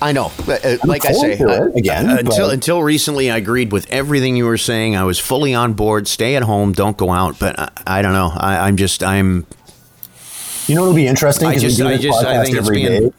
I 0.02 0.12
know. 0.13 0.32
But, 0.45 0.65
uh, 0.65 0.78
like 0.86 1.06
I 1.06 1.12
say, 1.12 1.38
uh, 1.38 1.65
again, 1.76 2.10
uh, 2.10 2.17
until 2.17 2.47
but- 2.47 2.54
until 2.54 2.82
recently, 2.84 3.30
I 3.30 3.38
agreed 3.38 3.71
with 3.71 3.89
everything 3.91 4.36
you 4.36 4.45
were 4.45 4.58
saying. 4.58 4.95
I 4.95 5.04
was 5.04 5.19
fully 5.19 5.54
on 5.54 5.74
board. 5.74 6.08
Stay 6.08 6.36
at 6.36 6.43
home. 6.43 6.71
Don't 6.74 6.97
go 6.97 7.12
out. 7.12 7.38
But 7.39 7.60
I, 7.60 7.69
I 7.86 8.02
don't 8.02 8.13
know. 8.13 8.32
I, 8.36 8.67
I'm 8.67 8.78
just. 8.78 9.04
I'm. 9.04 9.45
You 10.67 10.76
know 10.76 10.82
what'll 10.82 10.95
be 10.95 11.08
interesting? 11.08 11.47
I 11.47 11.58
just- 11.58 11.78
do 11.78 11.88
I 11.88 11.97
just- 11.97 12.24
I 12.26 12.43
think 12.43 12.58
it's 12.58 12.69
being- 12.69 13.10
day, 13.10 13.13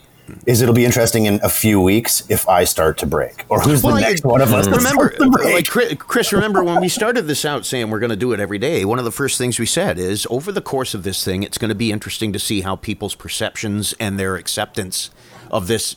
Is 0.47 0.61
it'll 0.63 0.75
be 0.75 0.85
interesting 0.85 1.27
in 1.27 1.41
a 1.43 1.49
few 1.49 1.81
weeks 1.81 2.25
if 2.29 2.49
I 2.49 2.65
start 2.65 2.99
to 2.99 3.07
break, 3.07 3.45
or 3.49 3.61
who's 3.61 3.83
Well, 3.83 3.95
the 3.95 4.01
you- 4.01 4.07
next 4.09 4.25
one 4.25 4.41
of 4.41 4.53
us? 4.53 4.67
Remember, 4.67 5.11
to 5.11 5.31
break? 5.31 5.55
like 5.55 5.69
Chris, 5.69 5.95
Chris, 5.99 6.33
remember 6.33 6.65
when 6.65 6.81
we 6.81 6.89
started 6.89 7.23
this 7.27 7.45
out 7.45 7.65
saying 7.67 7.91
we're 7.91 7.99
going 8.01 8.11
to 8.11 8.17
do 8.17 8.33
it 8.33 8.41
every 8.41 8.59
day? 8.59 8.85
One 8.85 8.99
of 8.99 9.05
the 9.05 9.11
first 9.13 9.39
things 9.39 9.59
we 9.59 9.67
said 9.67 9.99
is 9.99 10.27
over 10.31 10.51
the 10.51 10.61
course 10.63 10.95
of 10.95 11.03
this 11.03 11.25
thing, 11.25 11.43
it's 11.43 11.59
going 11.59 11.69
to 11.69 11.75
be 11.75 11.93
interesting 11.93 12.33
to 12.33 12.39
see 12.39 12.63
how 12.63 12.77
people's 12.77 13.15
perceptions 13.15 13.95
and 14.01 14.19
their 14.19 14.37
acceptance 14.37 15.11
of 15.51 15.67
this 15.69 15.97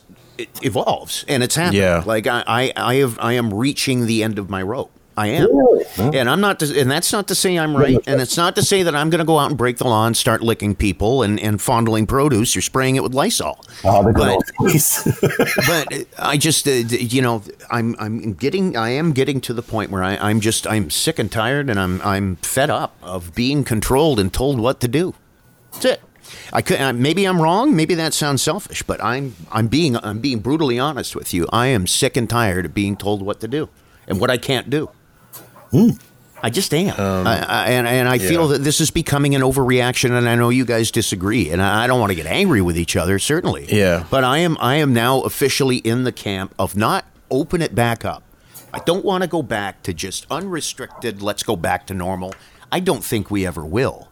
evolves, 0.62 1.24
and 1.28 1.42
it's 1.42 1.54
happening. 1.56 1.82
Yeah. 1.82 2.02
Like 2.04 2.26
I, 2.26 2.44
I, 2.46 2.72
I 2.76 2.94
have, 2.96 3.18
I 3.20 3.32
am 3.32 3.52
reaching 3.54 4.06
the 4.06 4.22
end 4.22 4.38
of 4.38 4.50
my 4.50 4.62
rope. 4.62 4.92
I 5.16 5.28
am, 5.28 5.48
and 5.98 6.28
I'm 6.28 6.40
not, 6.42 6.60
to, 6.60 6.78
and 6.78 6.90
that's 6.90 7.10
not 7.12 7.28
to 7.28 7.34
say 7.34 7.58
I'm 7.58 7.74
right, 7.74 7.98
and 8.06 8.20
it's 8.20 8.36
not 8.36 8.54
to 8.56 8.62
say 8.62 8.82
that 8.82 8.94
I'm 8.94 9.08
going 9.08 9.20
to 9.20 9.24
go 9.24 9.38
out 9.38 9.48
and 9.48 9.56
break 9.56 9.78
the 9.78 9.84
law 9.86 10.06
and 10.06 10.14
start 10.16 10.42
licking 10.42 10.74
people 10.74 11.22
and, 11.22 11.40
and 11.40 11.60
fondling 11.60 12.06
produce 12.06 12.54
or 12.56 12.60
spraying 12.60 12.96
it 12.96 13.02
with 13.02 13.14
Lysol. 13.14 13.64
Oh, 13.84 14.02
But- 14.12 14.42
but 15.66 16.06
I 16.18 16.36
just, 16.36 16.68
uh, 16.68 16.70
you 16.72 17.22
know, 17.22 17.42
I'm 17.70 17.96
I'm 17.98 18.34
getting, 18.34 18.76
I 18.76 18.90
am 18.90 19.12
getting 19.12 19.40
to 19.42 19.54
the 19.54 19.62
point 19.62 19.90
where 19.90 20.02
I, 20.04 20.16
I'm 20.16 20.40
just, 20.40 20.66
I'm 20.66 20.90
sick 20.90 21.18
and 21.18 21.32
tired, 21.32 21.70
and 21.70 21.80
I'm 21.80 22.00
I'm 22.02 22.36
fed 22.36 22.68
up 22.70 22.96
of 23.02 23.34
being 23.34 23.64
controlled 23.64 24.20
and 24.20 24.32
told 24.32 24.60
what 24.60 24.80
to 24.80 24.88
do. 24.88 25.14
That's 25.72 25.84
it. 25.86 26.00
I 26.52 26.60
could 26.60 26.80
uh, 26.80 26.92
maybe 26.92 27.24
I'm 27.24 27.40
wrong. 27.40 27.74
Maybe 27.76 27.94
that 27.94 28.12
sounds 28.12 28.42
selfish, 28.42 28.82
but 28.82 29.02
I'm 29.02 29.34
I'm 29.52 29.68
being 29.68 29.96
I'm 29.96 30.18
being 30.18 30.40
brutally 30.40 30.78
honest 30.78 31.14
with 31.16 31.32
you. 31.32 31.46
I 31.52 31.68
am 31.68 31.86
sick 31.86 32.16
and 32.16 32.28
tired 32.28 32.66
of 32.66 32.74
being 32.74 32.96
told 32.96 33.22
what 33.22 33.40
to 33.40 33.48
do 33.48 33.68
and 34.08 34.20
what 34.20 34.28
I 34.30 34.36
can't 34.36 34.68
do. 34.68 34.90
Hmm. 35.70 35.90
I 36.42 36.50
just 36.50 36.72
am, 36.74 37.00
um, 37.00 37.26
I, 37.26 37.44
I, 37.44 37.66
and 37.70 37.88
and 37.88 38.08
I 38.08 38.18
feel 38.18 38.48
that 38.48 38.62
this 38.62 38.80
is 38.80 38.90
becoming 38.90 39.34
an 39.34 39.40
overreaction, 39.40 40.16
and 40.16 40.28
I 40.28 40.34
know 40.34 40.50
you 40.50 40.64
guys 40.64 40.90
disagree, 40.90 41.50
and 41.50 41.62
I 41.62 41.84
I 41.84 41.86
don't 41.86 41.98
want 41.98 42.10
to 42.10 42.14
get 42.14 42.26
angry 42.26 42.60
with 42.60 42.78
each 42.78 42.94
other, 42.94 43.18
certainly. 43.18 43.66
Yeah. 43.68 44.04
But 44.10 44.22
I 44.22 44.38
am 44.38 44.56
I 44.60 44.76
am 44.76 44.92
now 44.92 45.22
officially 45.22 45.78
in 45.78 46.04
the 46.04 46.12
camp 46.12 46.54
of 46.58 46.76
not 46.76 47.06
open 47.30 47.62
it 47.62 47.74
back 47.74 48.04
up. 48.04 48.22
I 48.72 48.80
don't 48.80 49.04
want 49.04 49.22
to 49.22 49.28
go 49.28 49.42
back 49.42 49.82
to 49.84 49.94
just 49.94 50.26
unrestricted. 50.30 51.22
Let's 51.22 51.42
go 51.42 51.56
back 51.56 51.86
to 51.86 51.94
normal. 51.94 52.34
I 52.70 52.80
don't 52.80 53.02
think 53.02 53.30
we 53.30 53.46
ever 53.46 53.64
will. 53.64 54.08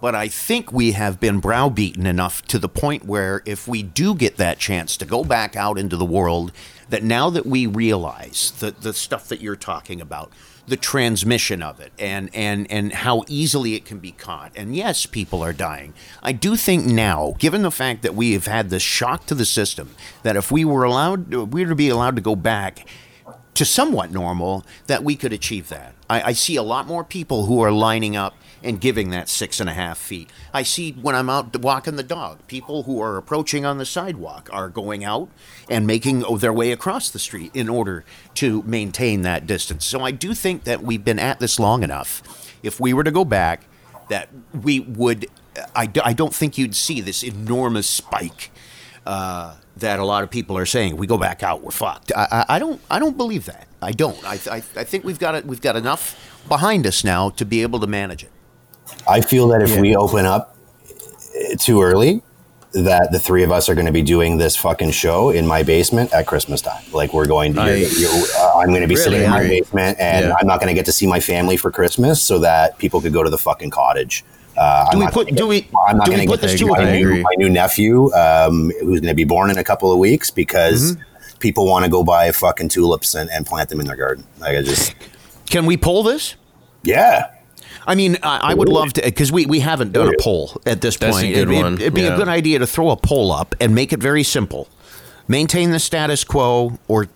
But 0.00 0.14
I 0.14 0.28
think 0.28 0.72
we 0.72 0.92
have 0.92 1.18
been 1.18 1.40
browbeaten 1.40 2.06
enough 2.06 2.42
to 2.42 2.58
the 2.58 2.68
point 2.68 3.04
where 3.04 3.42
if 3.44 3.66
we 3.66 3.82
do 3.82 4.14
get 4.14 4.36
that 4.36 4.58
chance 4.58 4.96
to 4.98 5.04
go 5.04 5.24
back 5.24 5.56
out 5.56 5.76
into 5.76 5.96
the 5.96 6.04
world, 6.04 6.52
that 6.88 7.02
now 7.02 7.30
that 7.30 7.46
we 7.46 7.66
realize 7.66 8.52
the, 8.60 8.70
the 8.70 8.92
stuff 8.92 9.28
that 9.28 9.40
you're 9.40 9.56
talking 9.56 10.00
about, 10.00 10.32
the 10.68 10.76
transmission 10.76 11.62
of 11.62 11.80
it 11.80 11.92
and, 11.98 12.30
and, 12.34 12.70
and 12.70 12.92
how 12.92 13.24
easily 13.26 13.74
it 13.74 13.84
can 13.84 13.98
be 13.98 14.12
caught. 14.12 14.52
And 14.54 14.74
yes, 14.76 15.06
people 15.06 15.42
are 15.42 15.52
dying. 15.52 15.94
I 16.22 16.32
do 16.32 16.56
think 16.56 16.84
now, 16.84 17.34
given 17.38 17.62
the 17.62 17.70
fact 17.70 18.02
that 18.02 18.14
we 18.14 18.32
have 18.32 18.46
had 18.46 18.70
this 18.70 18.82
shock 18.82 19.26
to 19.26 19.34
the 19.34 19.44
system, 19.44 19.94
that 20.22 20.36
if 20.36 20.50
we 20.50 20.64
were 20.64 20.84
allowed, 20.84 21.32
we 21.32 21.62
were 21.62 21.70
to 21.70 21.74
be 21.74 21.88
allowed 21.88 22.16
to 22.16 22.22
go 22.22 22.36
back 22.36 22.86
to 23.54 23.64
somewhat 23.64 24.12
normal, 24.12 24.64
that 24.86 25.02
we 25.02 25.16
could 25.16 25.32
achieve 25.32 25.68
that. 25.68 25.92
I, 26.08 26.22
I 26.22 26.32
see 26.32 26.54
a 26.54 26.62
lot 26.62 26.86
more 26.86 27.02
people 27.02 27.46
who 27.46 27.60
are 27.60 27.72
lining 27.72 28.16
up 28.16 28.36
and 28.62 28.80
giving 28.80 29.10
that 29.10 29.28
six 29.28 29.60
and 29.60 29.68
a 29.68 29.72
half 29.72 29.98
feet. 29.98 30.30
I 30.52 30.62
see 30.62 30.92
when 30.92 31.14
I'm 31.14 31.30
out 31.30 31.56
walking 31.60 31.96
the 31.96 32.02
dog, 32.02 32.46
people 32.46 32.84
who 32.84 33.00
are 33.00 33.16
approaching 33.16 33.64
on 33.64 33.78
the 33.78 33.86
sidewalk 33.86 34.48
are 34.52 34.68
going 34.68 35.04
out 35.04 35.28
and 35.68 35.86
making 35.86 36.24
their 36.38 36.52
way 36.52 36.72
across 36.72 37.10
the 37.10 37.18
street 37.18 37.50
in 37.54 37.68
order 37.68 38.04
to 38.34 38.62
maintain 38.64 39.22
that 39.22 39.46
distance. 39.46 39.84
So 39.84 40.00
I 40.00 40.10
do 40.10 40.34
think 40.34 40.64
that 40.64 40.82
we've 40.82 41.04
been 41.04 41.18
at 41.18 41.40
this 41.40 41.58
long 41.58 41.82
enough. 41.82 42.22
If 42.62 42.80
we 42.80 42.92
were 42.92 43.04
to 43.04 43.10
go 43.10 43.24
back, 43.24 43.64
that 44.08 44.28
we 44.52 44.80
would, 44.80 45.26
I, 45.76 45.90
I 46.04 46.12
don't 46.12 46.34
think 46.34 46.58
you'd 46.58 46.74
see 46.74 47.00
this 47.00 47.22
enormous 47.22 47.88
spike. 47.88 48.50
Uh, 49.06 49.54
that 49.76 49.98
a 49.98 50.04
lot 50.04 50.22
of 50.22 50.30
people 50.30 50.58
are 50.58 50.66
saying 50.66 50.96
we 50.96 51.06
go 51.06 51.16
back 51.16 51.42
out, 51.42 51.62
we're 51.62 51.70
fucked. 51.70 52.12
I, 52.14 52.26
I, 52.30 52.56
I 52.56 52.58
don't, 52.58 52.80
I 52.90 52.98
don't 52.98 53.16
believe 53.16 53.46
that. 53.46 53.66
I 53.80 53.92
don't. 53.92 54.22
I, 54.24 54.34
I, 54.50 54.56
I 54.56 54.84
think 54.84 55.04
we've 55.04 55.18
got 55.18 55.34
it. 55.34 55.46
We've 55.46 55.60
got 55.60 55.76
enough 55.76 56.42
behind 56.48 56.86
us 56.86 57.04
now 57.04 57.30
to 57.30 57.44
be 57.44 57.62
able 57.62 57.80
to 57.80 57.86
manage 57.86 58.24
it. 58.24 58.30
I 59.06 59.20
feel 59.20 59.48
that 59.48 59.62
if 59.62 59.70
yeah. 59.70 59.80
we 59.80 59.96
open 59.96 60.26
up 60.26 60.56
too 61.58 61.82
early, 61.82 62.22
that 62.72 63.10
the 63.12 63.18
three 63.18 63.42
of 63.42 63.50
us 63.50 63.68
are 63.68 63.74
going 63.74 63.86
to 63.86 63.92
be 63.92 64.02
doing 64.02 64.36
this 64.36 64.54
fucking 64.54 64.90
show 64.90 65.30
in 65.30 65.46
my 65.46 65.62
basement 65.62 66.12
at 66.12 66.26
Christmas 66.26 66.60
time. 66.60 66.82
Like 66.92 67.14
we're 67.14 67.26
going 67.26 67.54
to, 67.54 67.60
I, 67.62 67.84
uh, 67.84 68.58
I'm 68.58 68.68
going 68.68 68.82
to 68.82 68.86
be 68.86 68.94
really? 68.94 69.04
sitting 69.04 69.22
in 69.22 69.30
my 69.30 69.42
basement, 69.42 69.98
and 69.98 70.26
yeah. 70.26 70.34
I'm 70.38 70.46
not 70.46 70.60
going 70.60 70.68
to 70.68 70.74
get 70.74 70.84
to 70.86 70.92
see 70.92 71.06
my 71.06 71.20
family 71.20 71.56
for 71.56 71.70
Christmas, 71.70 72.22
so 72.22 72.38
that 72.40 72.78
people 72.78 73.00
could 73.00 73.12
go 73.12 73.22
to 73.22 73.30
the 73.30 73.38
fucking 73.38 73.70
cottage. 73.70 74.24
Uh, 74.56 74.90
do 74.90 74.98
we 74.98 75.06
put? 75.08 75.28
Get, 75.28 75.36
do 75.36 75.46
we? 75.46 75.68
I'm 75.88 75.96
not 75.96 76.08
going 76.08 76.18
to 76.18 76.26
get 76.26 76.40
this 76.40 76.58
to 76.58 76.66
my 76.66 76.92
new, 76.92 77.22
my 77.22 77.34
new 77.38 77.48
nephew, 77.48 78.12
um, 78.12 78.70
who's 78.80 79.00
going 79.00 79.12
to 79.12 79.14
be 79.14 79.24
born 79.24 79.50
in 79.50 79.56
a 79.56 79.64
couple 79.64 79.90
of 79.90 79.98
weeks, 79.98 80.30
because 80.30 80.92
mm-hmm. 80.92 81.38
people 81.38 81.64
want 81.64 81.84
to 81.84 81.90
go 81.90 82.04
buy 82.04 82.30
fucking 82.32 82.68
tulips 82.68 83.14
and, 83.14 83.30
and 83.30 83.46
plant 83.46 83.70
them 83.70 83.80
in 83.80 83.86
their 83.86 83.96
garden. 83.96 84.26
Like 84.40 84.56
I 84.56 84.62
just. 84.62 84.94
Can 85.48 85.64
we 85.64 85.78
pull 85.78 86.02
this? 86.02 86.34
Yeah. 86.82 87.30
I 87.88 87.94
mean, 87.94 88.18
I, 88.22 88.50
I 88.50 88.54
would 88.54 88.68
love 88.68 88.92
to 88.92 89.02
because 89.02 89.32
we, 89.32 89.46
we 89.46 89.60
haven't 89.60 89.92
done 89.92 90.08
a 90.08 90.22
poll 90.22 90.60
at 90.66 90.82
this 90.82 90.98
That's 90.98 91.16
point. 91.16 91.30
A 91.30 91.32
good 91.32 91.48
it'd, 91.50 91.62
one. 91.62 91.74
it'd 91.74 91.94
be 91.94 92.02
yeah. 92.02 92.14
a 92.14 92.16
good 92.16 92.28
idea 92.28 92.58
to 92.58 92.66
throw 92.66 92.90
a 92.90 92.96
poll 92.96 93.32
up 93.32 93.54
and 93.60 93.74
make 93.74 93.94
it 93.94 93.98
very 93.98 94.22
simple. 94.22 94.68
Maintain 95.26 95.70
the 95.70 95.78
status 95.78 96.22
quo 96.22 96.78
or 96.86 97.08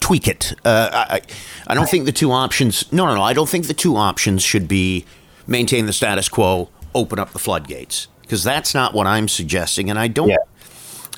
tweak 0.00 0.26
it. 0.26 0.54
Uh, 0.64 0.88
I, 0.92 1.20
I 1.66 1.74
don't 1.74 1.88
think 1.88 2.06
the 2.06 2.12
two 2.12 2.32
options. 2.32 2.90
No, 2.90 3.04
no, 3.04 3.14
no. 3.14 3.22
I 3.22 3.34
don't 3.34 3.48
think 3.48 3.66
the 3.66 3.74
two 3.74 3.96
options 3.96 4.42
should 4.42 4.66
be 4.66 5.04
maintain 5.46 5.84
the 5.84 5.92
status 5.92 6.28
quo, 6.28 6.70
open 6.94 7.18
up 7.18 7.34
the 7.34 7.38
floodgates, 7.38 8.08
because 8.22 8.42
that's 8.42 8.74
not 8.74 8.94
what 8.94 9.06
I'm 9.06 9.28
suggesting. 9.28 9.90
And 9.90 9.98
I 9.98 10.08
don't. 10.08 10.30
Yeah. 10.30 10.36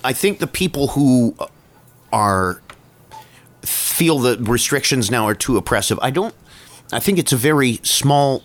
I 0.03 0.13
think 0.13 0.41
the 0.41 0.49
people 0.49 0.89
who 0.89 1.37
are 2.13 2.61
feel 3.63 4.19
that 4.19 4.41
restrictions 4.41 5.13
now 5.13 5.27
are 5.27 5.35
too 5.35 5.57
oppressive. 5.57 5.99
I 6.03 6.11
don't 6.11 6.35
I 6.95 7.01
think 7.01 7.19
it's 7.19 7.33
a 7.33 7.37
very 7.37 7.81
small 7.83 8.43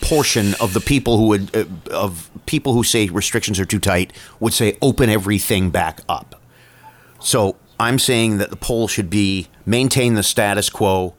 portion 0.00 0.54
of 0.60 0.72
the 0.72 0.80
people 0.80 1.18
who 1.18 1.28
would 1.28 1.54
uh, 1.54 1.64
of 1.90 2.30
people 2.46 2.72
who 2.72 2.82
say 2.82 3.08
restrictions 3.08 3.60
are 3.60 3.66
too 3.66 3.78
tight 3.78 4.12
would 4.40 4.54
say 4.54 4.78
open 4.80 5.10
everything 5.10 5.70
back 5.70 6.00
up. 6.08 6.40
So 7.20 7.56
I'm 7.78 7.98
saying 7.98 8.38
that 8.38 8.48
the 8.50 8.56
poll 8.56 8.88
should 8.88 9.10
be 9.10 9.48
maintain 9.66 10.14
the 10.14 10.22
status 10.22 10.70
quo, 10.70 11.14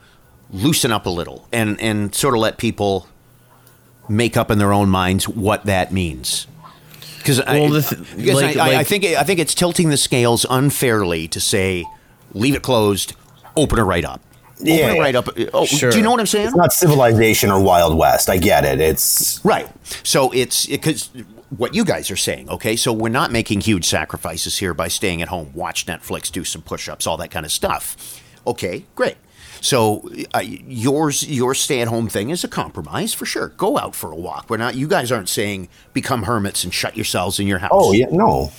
loosen 0.51 0.91
up 0.91 1.05
a 1.05 1.09
little, 1.09 1.47
and 1.51 1.79
and 1.79 2.13
sort 2.15 2.33
of 2.33 2.39
let 2.39 2.57
people 2.57 3.07
make 4.09 4.35
up 4.35 4.49
in 4.49 4.57
their 4.57 4.73
own 4.73 4.89
minds 4.89 5.27
what 5.27 5.65
that 5.65 5.93
means. 5.93 6.47
Because 7.19 7.43
well, 7.45 7.75
I, 7.75 7.81
th- 7.81 8.17
like, 8.35 8.55
I, 8.55 8.67
like, 8.67 8.77
I 8.77 8.83
think 8.83 9.05
I 9.05 9.23
think 9.23 9.39
it's 9.39 9.53
tilting 9.53 9.89
the 9.89 9.97
scales 9.97 10.47
unfairly 10.49 11.27
to 11.27 11.39
say 11.39 11.85
leave 12.33 12.55
it 12.55 12.63
closed, 12.63 13.13
open 13.55 13.77
it 13.77 13.83
right 13.83 14.05
up 14.05 14.21
yeah, 14.59 14.97
right 14.97 15.15
up. 15.15 15.29
Oh, 15.53 15.65
sure. 15.65 15.91
Do 15.91 15.97
you 15.97 16.03
know 16.03 16.11
what 16.11 16.19
I'm 16.19 16.25
saying? 16.25 16.47
It's 16.47 16.55
not 16.55 16.73
civilization 16.73 17.51
or 17.51 17.61
Wild 17.61 17.97
West. 17.97 18.29
I 18.29 18.37
get 18.37 18.65
it. 18.65 18.79
It's 18.79 19.43
right. 19.43 19.67
So 20.03 20.31
it's 20.31 20.65
because 20.65 21.09
it, 21.13 21.25
what 21.49 21.73
you 21.73 21.85
guys 21.85 22.09
are 22.11 22.15
saying. 22.15 22.49
Okay, 22.49 22.75
so 22.75 22.91
we're 22.91 23.09
not 23.09 23.31
making 23.31 23.61
huge 23.61 23.85
sacrifices 23.85 24.57
here 24.57 24.73
by 24.73 24.87
staying 24.87 25.21
at 25.21 25.27
home, 25.27 25.51
watch 25.53 25.85
Netflix, 25.85 26.31
do 26.31 26.43
some 26.43 26.61
push-ups, 26.61 27.05
all 27.07 27.17
that 27.17 27.31
kind 27.31 27.45
of 27.45 27.51
stuff. 27.51 28.21
Okay, 28.47 28.85
great. 28.95 29.17
So 29.61 30.09
uh, 30.33 30.39
yours, 30.39 31.27
your 31.27 31.53
stay-at-home 31.55 32.09
thing 32.09 32.29
is 32.29 32.43
a 32.43 32.47
compromise 32.47 33.13
for 33.13 33.25
sure. 33.25 33.49
Go 33.49 33.77
out 33.77 33.95
for 33.95 34.11
a 34.11 34.15
walk. 34.15 34.49
We're 34.49 34.57
not. 34.57 34.75
You 34.75 34.87
guys 34.87 35.11
aren't 35.11 35.29
saying 35.29 35.69
become 35.93 36.23
hermits 36.23 36.63
and 36.63 36.73
shut 36.73 36.95
yourselves 36.95 37.39
in 37.39 37.47
your 37.47 37.59
house. 37.59 37.71
Oh 37.73 37.91
yeah, 37.93 38.07
no. 38.11 38.51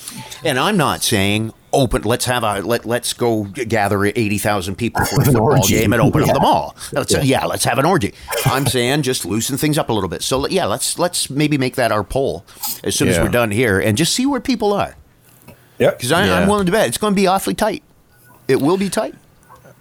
And 0.44 0.59
I'm 0.59 0.76
not 0.76 1.03
saying 1.03 1.53
open. 1.72 2.03
Let's 2.03 2.24
have 2.24 2.42
a 2.42 2.61
let. 2.61 2.84
Let's 2.84 3.12
go 3.12 3.44
gather 3.44 4.05
eighty 4.05 4.38
thousand 4.38 4.76
people 4.76 5.05
for 5.05 5.20
a 5.20 5.24
football 5.26 5.53
orgy. 5.53 5.74
game 5.74 5.92
and 5.92 6.03
open 6.03 6.22
yeah. 6.22 6.28
up 6.28 6.34
the 6.34 6.40
mall. 6.40 6.76
Let's, 6.92 7.12
yeah. 7.12 7.22
yeah, 7.22 7.44
let's 7.44 7.64
have 7.64 7.78
an 7.78 7.84
orgy. 7.84 8.14
I'm 8.44 8.66
saying 8.66 9.03
just 9.03 9.24
loosen 9.24 9.57
things 9.57 9.78
up 9.78 9.88
a 9.88 9.92
little 9.92 10.09
bit. 10.09 10.22
So 10.22 10.47
yeah, 10.49 10.64
let's 10.64 10.99
let's 10.99 11.30
maybe 11.30 11.59
make 11.59 11.76
that 11.76 11.92
our 11.92 12.05
poll 12.05 12.44
as 12.82 12.94
soon 12.94 13.09
yeah. 13.09 13.14
as 13.14 13.20
we're 13.20 13.28
done 13.28 13.51
here 13.51 13.78
and 13.78 13.97
just 13.97 14.12
see 14.14 14.26
where 14.26 14.40
people 14.40 14.72
are. 14.72 14.97
Yeah, 15.78 15.90
because 15.90 16.11
I'm 16.11 16.49
willing 16.49 16.66
to 16.66 16.72
bet 16.72 16.88
it's 16.88 16.99
going 16.99 17.12
to 17.12 17.16
be 17.16 17.26
awfully 17.26 17.55
tight. 17.55 17.82
It 18.49 18.61
will 18.61 18.78
be 18.78 18.88
tight. 18.88 19.14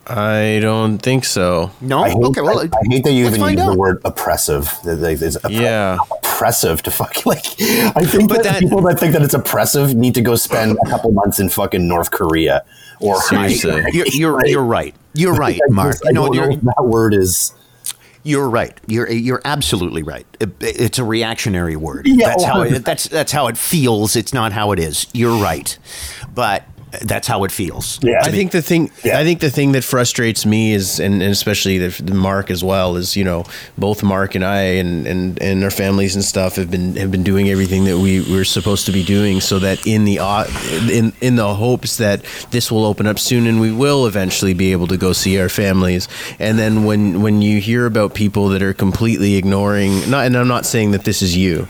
I 0.08 0.60
don't 0.62 1.00
think 1.00 1.26
so. 1.26 1.72
No. 1.82 2.04
I 2.04 2.10
hate, 2.10 2.24
okay. 2.24 2.42
Well, 2.42 2.60
I, 2.60 2.64
I 2.64 2.84
hate 2.90 3.04
that 3.06 3.14
you 3.14 3.26
even 3.26 3.42
use 3.42 3.60
out. 3.60 3.72
the 3.72 3.78
word 3.78 4.02
oppressive. 4.06 4.72
It's 4.84 5.38
opp- 5.44 5.52
yeah. 5.52 5.98
oppressive 6.24 6.84
to 6.84 6.92
fuck. 6.92 7.16
Like, 7.26 7.46
I 7.60 8.06
think 8.06 8.30
that, 8.32 8.44
that, 8.44 8.60
people 8.60 8.82
that 8.84 9.00
think 9.00 9.14
that 9.14 9.24
it's 9.24 9.34
oppressive 9.34 9.96
need 9.96 10.14
to 10.16 10.22
go 10.22 10.36
spend 10.36 10.78
a 10.86 10.90
couple 10.90 11.12
months 11.12 11.40
in 11.40 11.50
fucking 11.50 11.88
North 11.88 12.12
Korea 12.12 12.64
or 13.00 13.20
seriously. 13.22 13.84
You're, 13.92 14.08
you're, 14.08 14.46
you're 14.46 14.64
right. 14.64 14.94
You're 15.14 15.34
right, 15.34 15.60
Mark. 15.70 15.94
Just, 15.94 16.14
no, 16.14 16.30
that 16.32 16.84
word 16.84 17.14
is. 17.14 17.54
You're 18.24 18.50
right. 18.50 18.80
You're 18.88 19.10
you're 19.10 19.42
absolutely 19.46 20.02
right. 20.02 20.26
It, 20.40 20.50
it's 20.60 20.98
a 20.98 21.04
reactionary 21.04 21.76
word. 21.76 22.08
Yeah, 22.08 22.28
that's 22.28 22.44
how 22.44 22.62
it, 22.64 22.84
that's 22.84 23.08
that's 23.08 23.32
how 23.32 23.48
it 23.48 23.58
feels. 23.58 24.16
It's 24.16 24.34
not 24.34 24.52
how 24.52 24.72
it 24.72 24.80
is. 24.80 25.06
You're 25.14 25.40
right, 25.40 25.78
but 26.34 26.64
that's 27.02 27.28
how 27.28 27.44
it 27.44 27.52
feels. 27.52 28.00
Yeah, 28.02 28.20
I 28.22 28.32
think 28.32 28.52
the 28.52 28.62
thing. 28.62 28.92
Yeah. 29.04 29.20
I 29.20 29.24
think 29.24 29.40
the 29.40 29.50
thing 29.50 29.72
that 29.74 29.84
frustrates 29.84 30.46
me 30.46 30.74
is, 30.74 31.00
and, 31.00 31.22
and 31.22 31.32
especially 31.32 31.78
the, 31.78 32.04
the, 32.04 32.14
Mark 32.14 32.50
as 32.50 32.64
well, 32.64 32.96
is 32.96 33.16
you 33.16 33.24
know 33.24 33.46
both 33.78 34.04
Mark 34.04 34.36
and 34.36 34.44
I 34.44 34.62
and, 34.62 35.08
and 35.08 35.42
and 35.42 35.64
our 35.64 35.72
families 35.72 36.16
and 36.16 36.24
stuff 36.24 36.56
have 36.56 36.72
been 36.72 36.96
have 36.96 37.12
been 37.12 37.24
doing 37.24 37.50
everything 37.50 37.86
that 37.86 37.98
we 37.98 38.22
were 38.32 38.46
supposed 38.46 38.86
to 38.88 38.92
be 38.92 39.04
doing, 39.04 39.42
so 39.42 39.60
that 39.60 39.86
in 39.86 40.06
the 40.06 40.20
uh, 40.20 40.46
in 40.90 41.14
in 41.22 41.36
the 41.36 41.54
hopes 41.56 41.98
that 41.98 42.24
this 42.52 42.72
will 42.72 42.86
open 42.86 43.08
up 43.08 43.20
soon 43.20 43.48
and 43.48 43.60
we 43.60 43.72
will 43.72 44.08
eventually 44.08 44.54
be 44.54 44.72
able 44.72 44.88
to 44.88 44.98
go 44.98 45.14
see 45.14 45.40
our 45.40 45.50
families. 45.50 46.08
And 46.40 46.58
then 46.58 46.86
when 46.86 47.22
when 47.22 47.42
you 47.42 47.60
hear 47.60 47.86
about 47.86 48.14
people 48.14 48.50
that 48.50 48.62
are 48.62 48.74
completely 48.74 49.36
ignoring, 49.36 50.10
not 50.10 50.26
and 50.26 50.36
I'm 50.38 50.48
not 50.48 50.66
saying 50.66 50.92
that 50.92 51.06
this 51.06 51.22
is 51.22 51.36
you 51.36 51.68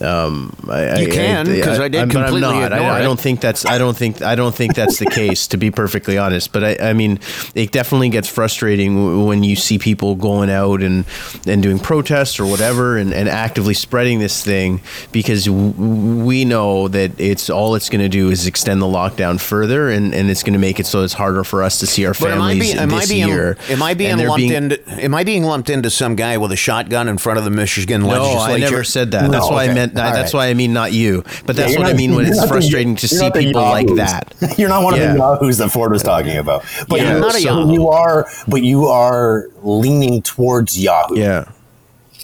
um, 0.00 0.56
I, 0.68 1.00
you 1.00 1.08
can 1.08 1.46
because 1.46 1.78
I, 1.78 1.84
I, 1.84 1.88
did 1.88 2.10
completely 2.10 2.40
not. 2.40 2.72
ignore 2.72 2.90
I, 2.90 3.02
don't 3.02 3.20
think 3.20 3.40
that's. 3.40 3.66
I 3.66 3.78
don't 3.78 3.96
think. 3.96 4.22
I 4.22 4.34
don't 4.34 4.54
think 4.54 4.74
that's 4.74 4.98
the 4.98 5.06
case. 5.10 5.46
To 5.48 5.56
be 5.56 5.70
perfectly 5.70 6.18
honest, 6.18 6.52
but 6.52 6.64
I, 6.64 6.90
I 6.90 6.92
mean, 6.92 7.18
it 7.54 7.72
definitely 7.72 8.08
gets 8.08 8.28
frustrating 8.28 9.26
when 9.26 9.42
you 9.42 9.56
see 9.56 9.78
people 9.78 10.14
going 10.14 10.50
out 10.50 10.82
and 10.82 11.04
and 11.46 11.62
doing 11.62 11.78
protests 11.78 12.40
or 12.40 12.46
whatever, 12.46 12.96
and, 12.96 13.12
and 13.12 13.28
actively 13.28 13.74
spreading 13.74 14.18
this 14.18 14.44
thing 14.44 14.80
because 15.12 15.48
we 15.48 16.44
know 16.44 16.88
that 16.88 17.18
it's 17.18 17.50
all 17.50 17.74
it's 17.74 17.88
going 17.88 18.00
to 18.00 18.08
do 18.08 18.30
is 18.30 18.46
extend 18.46 18.80
the 18.80 18.86
lockdown 18.86 19.40
further, 19.40 19.90
and, 19.90 20.14
and 20.14 20.30
it's 20.30 20.42
going 20.42 20.54
to 20.54 20.58
make 20.58 20.80
it 20.80 20.86
so 20.86 21.02
it's 21.02 21.14
harder 21.14 21.44
for 21.44 21.62
us 21.62 21.78
to 21.80 21.86
see 21.86 22.06
our 22.06 22.14
families 22.14 22.40
am 22.40 22.42
I, 22.42 22.54
be, 22.54 22.72
am 22.72 22.88
this 22.88 23.10
I 23.10 23.14
being, 23.14 23.28
year. 23.28 23.56
Am 23.68 23.82
I 23.82 23.94
being 23.94 24.18
lumped 24.18 24.36
being, 24.36 24.52
into? 24.52 24.88
Am 24.88 25.14
I 25.14 25.24
being 25.24 25.44
lumped 25.44 25.70
into 25.70 25.90
some 25.90 26.16
guy 26.16 26.38
with 26.38 26.52
a 26.52 26.56
shotgun 26.56 27.08
in 27.08 27.18
front 27.18 27.38
of 27.38 27.44
the 27.44 27.50
Michigan 27.50 28.02
no, 28.02 28.08
legislature? 28.08 28.54
I 28.54 28.58
never 28.58 28.84
said 28.84 29.10
that. 29.12 29.24
No, 29.24 29.30
that's 29.30 29.50
why 29.50 29.64
okay. 29.64 29.72
I 29.72 29.74
meant 29.74 29.89
that's 29.94 30.34
right. 30.34 30.38
why 30.38 30.48
I 30.48 30.54
mean 30.54 30.72
not 30.72 30.92
you, 30.92 31.22
but 31.46 31.56
that's 31.56 31.72
yeah, 31.72 31.78
what 31.78 31.84
not, 31.84 31.94
I 31.94 31.96
mean 31.96 32.14
when 32.14 32.26
it's 32.26 32.46
frustrating 32.46 32.94
the, 32.94 33.00
to 33.00 33.08
see 33.08 33.30
people 33.30 33.62
like 33.62 33.86
that. 33.96 34.34
you're 34.58 34.68
not 34.68 34.82
one 34.82 34.96
yeah. 34.96 35.10
of 35.10 35.12
the 35.12 35.18
yahoos 35.18 35.58
that 35.58 35.70
Ford 35.70 35.92
was 35.92 36.02
talking 36.02 36.36
about. 36.36 36.64
But 36.88 37.00
yeah, 37.00 37.18
not 37.18 37.34
a 37.34 37.40
so 37.40 37.60
Yahoo. 37.60 37.72
you 37.72 37.88
are, 37.88 38.26
but 38.48 38.62
you 38.62 38.86
are 38.86 39.48
leaning 39.62 40.22
towards 40.22 40.80
Yahoo. 40.80 41.18
Yeah. 41.18 41.50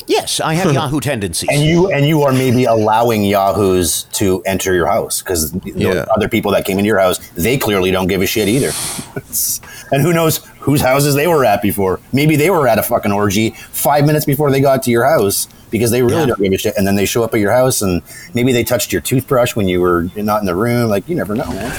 Yes, 0.06 0.40
I 0.40 0.54
have 0.54 0.72
Yahoo 0.74 1.00
tendencies, 1.00 1.48
and 1.50 1.62
you 1.62 1.90
and 1.90 2.06
you 2.06 2.22
are 2.22 2.32
maybe 2.32 2.64
allowing 2.64 3.24
Yahoos 3.24 4.04
to 4.14 4.42
enter 4.44 4.74
your 4.74 4.86
house 4.86 5.20
because 5.20 5.54
yeah. 5.64 6.06
other 6.14 6.28
people 6.28 6.52
that 6.52 6.64
came 6.64 6.78
into 6.78 6.86
your 6.86 6.98
house, 6.98 7.18
they 7.30 7.58
clearly 7.58 7.90
don't 7.90 8.06
give 8.06 8.22
a 8.22 8.26
shit 8.26 8.48
either. 8.48 8.70
and 9.92 10.02
who 10.02 10.12
knows 10.12 10.44
whose 10.60 10.80
houses 10.80 11.14
they 11.14 11.26
were 11.26 11.44
at 11.44 11.60
before? 11.60 12.00
Maybe 12.12 12.36
they 12.36 12.50
were 12.50 12.68
at 12.68 12.78
a 12.78 12.82
fucking 12.82 13.12
orgy 13.12 13.50
five 13.50 14.06
minutes 14.06 14.24
before 14.24 14.50
they 14.50 14.60
got 14.60 14.82
to 14.84 14.90
your 14.90 15.04
house 15.04 15.48
because 15.70 15.90
they 15.90 16.02
really 16.02 16.20
Yeah. 16.20 16.26
don't 16.26 16.40
give 16.42 16.52
a 16.52 16.58
shit. 16.58 16.74
And 16.76 16.86
then 16.86 16.94
they 16.96 17.06
show 17.06 17.22
up 17.24 17.34
at 17.34 17.40
your 17.40 17.52
house 17.52 17.82
and 17.82 18.02
maybe 18.34 18.52
they 18.52 18.64
touched 18.64 18.92
your 18.92 19.00
toothbrush 19.02 19.54
when 19.56 19.68
you 19.68 19.80
were 19.80 20.08
not 20.16 20.40
in 20.40 20.46
the 20.46 20.54
room. 20.54 20.88
Like 20.88 21.08
you 21.08 21.14
never 21.16 21.34
know, 21.34 21.46
man. 21.46 21.72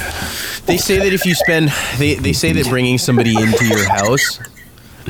They 0.65 0.77
say 0.77 0.97
that 0.97 1.13
if 1.13 1.25
you 1.25 1.33
spend, 1.33 1.71
they, 1.97 2.15
they 2.15 2.33
say 2.33 2.51
that 2.51 2.65
bringing 2.67 2.97
somebody 2.97 3.35
into 3.41 3.65
your 3.65 3.87
house, 3.87 4.39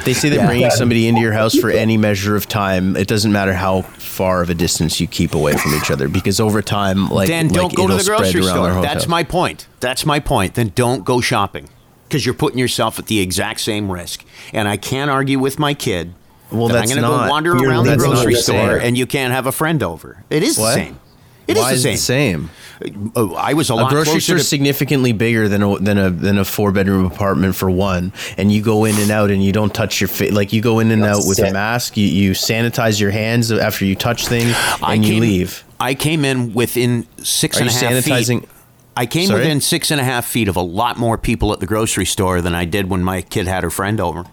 they 0.06 0.14
say 0.14 0.30
that 0.30 0.46
bringing 0.46 0.70
somebody 0.70 1.08
into 1.08 1.20
your 1.22 1.34
house 1.34 1.56
for 1.58 1.72
any 1.72 1.98
measure 1.98 2.36
of 2.36 2.48
time, 2.48 2.96
it 2.96 3.08
doesn't 3.08 3.32
matter 3.32 3.54
how 3.54 3.82
far 3.82 4.44
of 4.44 4.52
a 4.52 4.54
distance 4.54 5.00
you 5.00 5.08
keep 5.08 5.34
away 5.34 5.54
from 5.58 5.74
each 5.74 5.90
other, 5.90 6.08
because 6.08 6.40
over 6.40 6.62
time, 6.62 7.10
like, 7.10 7.28
then 7.28 7.48
don't 7.48 7.74
go 7.74 7.88
to 7.88 7.94
it'll 7.94 7.98
the 7.98 8.04
spread 8.04 8.20
grocery 8.20 8.42
around 8.42 8.50
store. 8.50 8.64
their 8.66 8.74
whole 8.74 8.84
That's 8.84 9.08
my 9.08 9.24
point. 9.24 9.68
That's 9.80 10.06
my 10.06 10.20
point. 10.20 10.54
Then 10.54 10.72
don't 10.76 11.04
go 11.04 11.22
shopping 11.22 11.70
because 12.08 12.24
you're 12.26 12.36
putting 12.36 12.60
yourself 12.60 13.00
at 13.00 13.08
the 13.08 13.20
exact 13.20 13.60
same 13.60 13.92
risk. 13.92 14.24
And 14.54 14.68
I 14.68 14.78
can't 14.78 15.10
argue 15.10 15.40
with 15.40 15.58
my 15.58 15.74
kid. 15.74 16.14
Well, 16.52 16.68
that 16.70 16.74
that's 16.76 16.92
I'm 16.92 16.98
going 16.98 17.10
to 17.10 17.16
not- 17.18 17.26
go 17.26 17.30
wander 17.32 17.56
You're- 17.56 17.68
around 17.68 17.84
the 17.86 17.90
that's 17.92 18.04
grocery 18.04 18.36
store 18.36 18.78
and 18.78 18.98
you 18.98 19.06
can't 19.06 19.34
have 19.34 19.48
a 19.48 19.52
friend 19.52 19.84
over. 19.84 20.24
It 20.30 20.44
is 20.44 20.58
What? 20.58 20.70
the 20.76 20.82
same. 20.86 21.00
It 21.48 21.56
is 21.56 21.64
Why 21.64 21.70
the 21.70 21.76
is 21.76 21.84
same. 21.84 21.94
the 21.94 21.98
same? 21.98 22.50
Uh, 22.84 23.10
oh, 23.16 23.36
I 23.36 23.54
was 23.54 23.70
a, 23.70 23.74
A 23.76 23.90
grocery 23.90 24.20
store 24.20 24.36
to 24.36 24.42
is 24.42 24.48
significantly 24.50 25.14
bigger 25.14 25.48
than 25.48 25.64
a 25.64 25.78
than 25.80 25.98
a 25.98 26.10
than 26.10 26.38
a 26.38 26.44
four 26.46 26.72
bedroom 26.74 27.06
apartment 27.06 27.56
for 27.56 27.72
one, 27.72 28.12
and 28.38 28.52
you 28.52 28.62
go 28.62 28.84
in 28.86 28.96
and 28.98 29.10
out 29.12 29.32
and 29.32 29.42
you 29.44 29.52
don't 29.54 29.74
touch 29.74 30.02
your 30.02 30.10
face. 30.10 30.32
Like 30.34 30.52
you 30.52 30.62
go 30.62 30.80
in 30.80 30.92
and 30.92 31.04
out 31.06 31.24
with 31.26 31.40
a 31.40 31.52
mask. 31.52 31.96
You, 31.96 32.06
you 32.06 32.32
sanitize 32.32 33.00
your 33.00 33.12
hands 33.12 33.50
after 33.52 33.86
you 33.86 33.96
touch 33.96 34.28
things, 34.28 34.54
I 34.84 34.96
and 34.96 35.06
you 35.06 35.14
came- 35.14 35.22
leave. 35.22 35.64
I 35.80 35.94
came 35.96 36.26
in 36.26 36.54
within 36.54 37.08
six 37.24 37.58
Are 37.58 37.62
and 37.62 37.70
a 37.70 37.74
half 37.74 37.82
sanitizing? 37.94 38.40
feet. 38.42 38.50
I 38.98 39.06
came 39.06 39.28
Sorry? 39.28 39.40
within 39.42 39.62
six 39.62 39.90
and 39.90 40.02
a 40.02 40.04
half 40.04 40.26
feet 40.26 40.48
of 40.50 40.56
a 40.58 40.62
lot 40.62 40.98
more 40.98 41.18
people 41.18 41.54
at 41.54 41.60
the 41.62 41.66
grocery 41.68 42.06
store 42.06 42.42
than 42.42 42.54
I 42.54 42.66
did 42.66 42.90
when 42.90 43.04
my 43.04 43.22
kid 43.22 43.48
had 43.48 43.64
her 43.64 43.70
friend 43.70 44.00
over. 44.02 44.26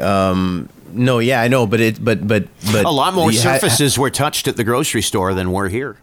Um, 0.00 0.68
no, 0.92 1.18
yeah, 1.20 1.40
I 1.40 1.48
know, 1.48 1.66
but 1.66 1.80
it, 1.80 2.04
but 2.04 2.26
but 2.26 2.46
but 2.70 2.84
A 2.84 2.90
lot 2.90 3.14
more 3.14 3.30
ha- 3.32 3.36
surfaces 3.38 3.98
were 3.98 4.10
touched 4.10 4.46
at 4.48 4.56
the 4.56 4.64
grocery 4.64 5.02
store 5.02 5.32
than 5.34 5.50
were 5.52 5.68
here. 5.68 5.96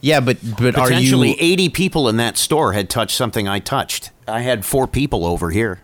yeah, 0.00 0.20
but 0.20 0.38
but 0.58 0.76
are 0.76 0.88
Potentially 0.88 1.30
you? 1.30 1.36
80 1.38 1.68
people 1.70 2.08
in 2.08 2.16
that 2.16 2.36
store 2.36 2.72
had 2.72 2.90
touched 2.90 3.16
something 3.16 3.46
I 3.48 3.60
touched. 3.60 4.10
I 4.26 4.40
had 4.40 4.64
four 4.64 4.86
people 4.88 5.24
over 5.24 5.50
here. 5.50 5.80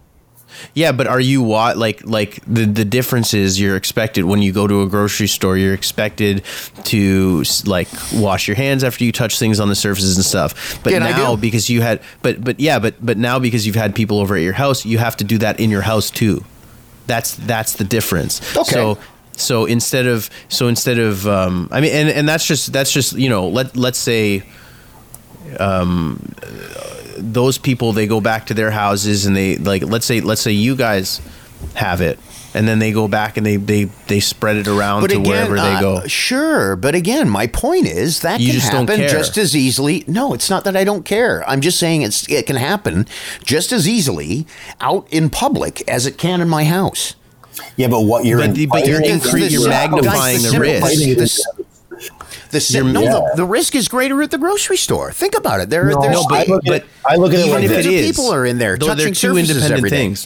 Yeah, 0.75 0.93
but 0.93 1.07
are 1.07 1.21
you 1.21 1.41
what 1.43 1.79
like 1.79 2.05
like 2.05 2.41
the 2.47 2.67
the 2.67 2.85
difference 2.85 3.33
is 3.33 3.59
you're 3.59 3.75
expected 3.77 4.25
when 4.25 4.43
you 4.43 4.53
go 4.53 4.67
to 4.67 4.83
a 4.83 4.87
grocery 4.87 5.27
store 5.27 5.57
you're 5.57 5.73
expected 5.73 6.43
to 6.85 7.43
like 7.65 7.89
wash 8.13 8.49
your 8.49 8.57
hands 8.57 8.85
after 8.85 9.03
you 9.03 9.13
touch 9.13 9.39
things 9.39 9.61
on 9.61 9.69
the 9.71 9.75
surfaces 9.75 10.17
and 10.17 10.25
stuff. 10.27 10.79
But 10.85 10.93
I 10.95 10.99
now 10.99 11.37
because 11.37 11.71
you 11.71 11.81
had 11.81 12.01
but 12.21 12.45
but 12.45 12.61
yeah, 12.61 12.79
but 12.79 12.95
but 13.01 13.17
now 13.17 13.39
because 13.39 13.67
you've 13.67 13.77
had 13.77 13.95
people 13.95 14.19
over 14.19 14.37
at 14.37 14.43
your 14.43 14.53
house, 14.53 14.85
you 14.85 14.99
have 14.99 15.17
to 15.19 15.25
do 15.25 15.39
that 15.39 15.59
in 15.59 15.71
your 15.71 15.83
house 15.83 16.11
too. 16.11 16.45
That's 17.07 17.35
that's 17.37 17.75
the 17.75 17.85
difference. 17.85 18.41
Okay. 18.57 18.71
So 18.71 18.99
so 19.37 19.65
instead 19.65 20.07
of 20.07 20.31
so 20.49 20.69
instead 20.69 20.99
of 20.99 21.27
um 21.27 21.69
I 21.71 21.81
mean 21.81 21.93
and 21.93 22.09
and 22.09 22.29
that's 22.29 22.47
just 22.47 22.73
that's 22.73 22.93
just, 22.93 23.15
you 23.15 23.29
know, 23.29 23.49
let 23.49 23.77
let's 23.77 23.99
say 23.99 24.43
um, 25.59 26.35
those 27.19 27.59
people 27.59 27.93
they 27.93 28.07
go 28.07 28.21
back 28.21 28.47
to 28.47 28.55
their 28.55 28.71
houses 28.71 29.27
and 29.27 29.37
they 29.37 29.57
like 29.57 29.83
let's 29.83 30.07
say 30.07 30.21
let's 30.21 30.41
say 30.41 30.53
you 30.53 30.77
guys 30.77 31.21
have 31.75 32.01
it 32.01 32.19
and 32.55 32.69
then 32.69 32.79
they 32.79 32.93
go 32.93 33.09
back 33.09 33.37
and 33.37 33.47
they 33.47 33.57
they 33.57 33.85
they 34.09 34.21
spread 34.21 34.57
it 34.57 34.69
around 34.69 35.09
to 35.09 35.19
wherever 35.19 35.55
they 35.57 35.61
uh, 35.61 35.81
go 35.81 36.07
Sure, 36.07 36.77
but 36.77 36.95
again, 36.95 37.29
my 37.29 37.47
point 37.47 37.87
is 37.87 38.21
that 38.21 38.41
You 38.41 38.49
can 38.53 38.55
just 38.61 38.71
don't 38.73 38.89
happen 38.89 39.01
care. 39.01 39.09
just 39.09 39.37
as 39.39 39.57
easily. 39.57 40.05
No, 40.07 40.35
it's 40.35 40.51
not 40.51 40.65
that 40.65 40.77
I 40.77 40.85
don't 40.85 41.05
care. 41.05 41.49
I'm 41.49 41.61
just 41.61 41.79
saying 41.79 42.03
it's 42.03 42.29
it 42.29 42.47
can 42.47 42.57
happen 42.57 43.07
just 43.45 43.73
as 43.73 43.89
easily 43.89 44.47
out 44.81 45.07
in 45.11 45.31
public 45.31 45.83
as 45.89 46.07
it 46.07 46.19
can 46.19 46.41
in 46.41 46.49
my 46.49 46.65
house. 46.65 47.15
Yeah, 47.77 47.89
but 47.89 48.03
what 48.03 48.25
you're 48.25 48.39
But 48.39 48.55
the- 48.55 48.67
but 48.67 48.87
you're 48.87 49.01
inviting 49.03 49.21
incre- 49.21 49.51
you're 49.51 49.69
magnifying 49.69 50.13
guys, 50.39 50.43
the 50.43 50.49
simple- 50.51 50.61
risk. 50.63 50.87
The, 52.51 52.59
is- 52.59 52.67
si- 52.67 52.77
You're- 52.79 52.93
no, 52.93 53.03
yeah. 53.03 53.11
the, 53.13 53.33
the 53.37 53.45
risk 53.45 53.75
is 53.75 53.89
greater 53.89 54.21
at 54.23 54.31
the 54.31 54.39
grocery 54.39 54.77
store. 54.77 55.11
Think 55.13 55.35
about 55.37 55.61
it. 55.61 55.71
There, 55.71 55.85
No, 55.87 56.01
there's 56.03 56.15
no 56.15 56.27
but 56.29 56.49
I 56.49 56.51
look 56.51 56.67
at- 56.67 56.69
but 56.71 56.85
I 57.07 57.17
look 57.17 57.33
at 57.33 57.39
it 57.41 57.47
even 57.47 57.55
like 57.55 57.65
if 57.65 57.71
this. 57.71 57.87
it 57.87 57.93
is 57.93 58.07
People 58.11 58.31
are 58.33 58.45
in 58.45 58.59
there 58.59 58.77
though 58.77 58.87
they're 58.89 58.97
touching 58.97 59.15
two 59.15 59.29
surfaces 59.35 59.51
independent 59.57 59.79
every 59.79 59.91
day. 59.91 60.17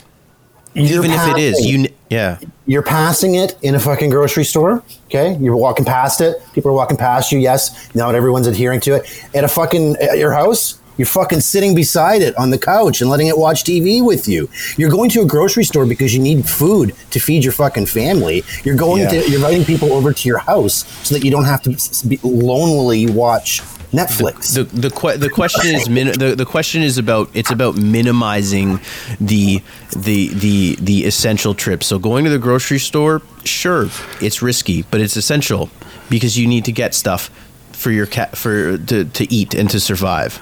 Even 0.77 1.11
if 1.11 1.27
it 1.29 1.37
is 1.37 1.65
you 1.65 1.87
yeah 2.09 2.37
you're 2.65 2.83
passing 2.83 3.35
it 3.35 3.57
in 3.61 3.75
a 3.75 3.79
fucking 3.79 4.09
grocery 4.09 4.43
store. 4.43 4.83
Okay, 5.05 5.37
you're 5.39 5.55
walking 5.55 5.85
past 5.85 6.19
it. 6.21 6.35
People 6.53 6.71
are 6.71 6.73
walking 6.73 6.97
past 6.97 7.31
you. 7.31 7.39
Yes, 7.39 7.93
not 7.95 8.13
everyone's 8.13 8.47
adhering 8.47 8.81
to 8.81 8.95
it. 8.95 9.23
At 9.33 9.43
a 9.45 9.47
fucking 9.47 9.95
at 9.97 10.17
your 10.17 10.33
house, 10.33 10.81
you're 10.97 11.05
fucking 11.05 11.39
sitting 11.39 11.75
beside 11.75 12.21
it 12.21 12.35
on 12.37 12.49
the 12.49 12.57
couch 12.57 12.99
and 12.99 13.09
letting 13.09 13.27
it 13.27 13.37
watch 13.37 13.63
TV 13.63 14.03
with 14.05 14.27
you. 14.27 14.49
You're 14.75 14.89
going 14.89 15.09
to 15.11 15.21
a 15.21 15.25
grocery 15.25 15.63
store 15.63 15.85
because 15.85 16.13
you 16.13 16.21
need 16.21 16.47
food 16.49 16.93
to 17.11 17.19
feed 17.19 17.43
your 17.45 17.53
fucking 17.53 17.85
family. 17.85 18.43
You're 18.65 18.75
going 18.75 19.03
Yeah. 19.03 19.09
to 19.11 19.15
you're 19.29 19.35
inviting 19.35 19.63
people 19.63 19.93
over 19.93 20.11
to 20.11 20.27
your 20.27 20.39
house 20.39 20.83
so 21.07 21.15
that 21.15 21.23
you 21.23 21.31
don't 21.31 21.45
have 21.45 21.61
to 21.63 22.07
be 22.07 22.19
lonely 22.23 23.05
watch 23.09 23.61
Netflix. 23.93 24.53
the 24.53 24.63
the 24.65 24.89
que- 24.89 25.17
the 25.17 25.29
question 25.29 25.73
is 25.75 25.87
min- 25.89 26.17
the, 26.19 26.35
the 26.35 26.45
question 26.45 26.81
is 26.83 26.97
about 26.97 27.29
it's 27.33 27.51
about 27.51 27.75
minimizing 27.77 28.79
the 29.21 29.61
the 29.95 30.27
the 30.33 30.75
the 30.79 31.05
essential 31.05 31.53
trips. 31.53 31.87
So 31.87 31.97
going 31.97 32.25
to 32.25 32.29
the 32.29 32.39
grocery 32.39 32.79
store, 32.79 33.21
sure, 33.45 33.87
it's 34.21 34.41
risky, 34.41 34.81
but 34.91 34.99
it's 34.99 35.15
essential 35.15 35.69
because 36.09 36.37
you 36.37 36.47
need 36.47 36.65
to 36.65 36.71
get 36.71 36.93
stuff 36.93 37.29
for 37.71 37.91
your 37.91 38.05
cat 38.07 38.37
for 38.37 38.77
to, 38.77 39.05
to 39.05 39.33
eat 39.33 39.53
and 39.53 39.69
to 39.69 39.79
survive. 39.79 40.39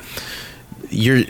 You're, 0.89 1.24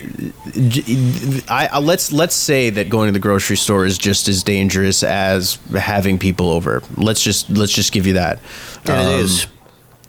I, 1.49 1.69
I 1.71 1.79
let's 1.79 2.11
let's 2.11 2.35
say 2.35 2.69
that 2.69 2.89
going 2.89 3.07
to 3.07 3.11
the 3.13 3.19
grocery 3.19 3.57
store 3.57 3.85
is 3.85 3.97
just 3.97 4.27
as 4.27 4.43
dangerous 4.43 5.03
as 5.03 5.57
having 5.73 6.19
people 6.19 6.49
over. 6.49 6.81
Let's 6.97 7.21
just 7.23 7.49
let's 7.49 7.73
just 7.73 7.91
give 7.91 8.05
you 8.07 8.13
that. 8.13 8.39
And 8.85 9.07
Um, 9.07 9.19
is. 9.21 9.47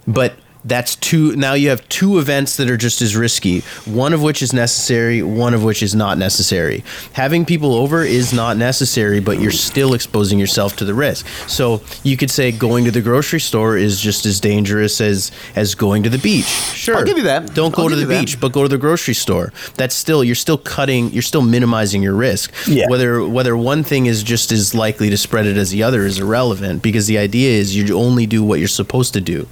but 0.07 0.35
that's 0.67 0.97
two 0.97 1.35
now 1.37 1.55
you 1.55 1.69
have 1.69 1.89
two 1.89 2.19
events 2.19 2.57
that 2.57 2.69
are 2.69 2.77
just 2.77 3.01
as 3.01 3.17
risky. 3.17 3.61
One 3.85 4.13
of 4.13 4.23
which 4.23 4.43
is 4.43 4.53
necessary 4.53 5.23
one 5.23 5.55
of 5.55 5.63
which 5.65 5.83
is 5.83 5.95
not 5.95 6.19
necessary. 6.19 6.85
Having 7.13 7.45
people 7.47 7.75
over 7.75 8.03
is 8.03 8.33
not 8.33 8.57
necessary 8.57 9.21
but 9.21 9.41
you're 9.41 9.51
still 9.53 9.95
exposing 9.95 10.39
yourself 10.39 10.77
to 10.77 10.85
the 10.85 10.95
risk. 10.95 11.27
So 11.49 11.83
you 12.03 12.17
could 12.17 12.31
say 12.31 12.53
going 12.53 12.85
to 12.85 12.91
the 12.91 13.01
grocery 13.01 13.41
store 13.41 13.77
is 13.77 14.01
just 14.01 14.27
as 14.27 14.41
dangerous 14.41 15.01
as 15.01 15.31
as 15.55 15.75
going 15.75 16.03
to 16.03 16.11
the 16.11 16.19
beach. 16.19 16.45
Sure. 16.47 16.97
I'll 16.97 17.05
give 17.05 17.17
you 17.19 17.25
that. 17.25 17.55
don't 17.55 17.75
go 17.75 17.85
I'll 17.85 17.89
to 17.89 17.95
the 17.95 18.03
you 18.03 18.07
that. 18.09 18.21
beach 18.21 18.41
but 18.41 18.53
go 18.53 18.63
to 18.63 18.69
the 18.69 18.79
grocery 18.79 19.15
store. 19.15 19.53
That's 19.77 19.95
still 19.95 20.25
you're 20.25 20.35
still 20.35 20.59
cutting 20.59 21.11
you're 21.13 21.23
still 21.23 21.43
minimizing 21.43 22.03
your 22.03 22.15
risk. 22.15 22.53
Yeah. 22.67 22.89
whether 22.89 23.27
whether 23.27 23.57
one 23.57 23.85
thing 23.85 24.07
is 24.07 24.23
just 24.23 24.51
as 24.53 24.75
likely 24.75 25.11
to 25.11 25.17
spread 25.17 25.47
it 25.47 25.57
as 25.57 25.71
the 25.71 25.83
other 25.83 26.05
is 26.05 26.19
irrelevant 26.19 26.83
because 26.83 27.07
the 27.07 27.19
idea 27.19 27.51
is 27.51 27.77
you 27.77 27.97
only 27.97 28.27
do 28.27 28.43
what 28.43 28.59
you're 28.59 28.69
supposed 28.69 29.13
to 29.15 29.21
do 29.21 29.47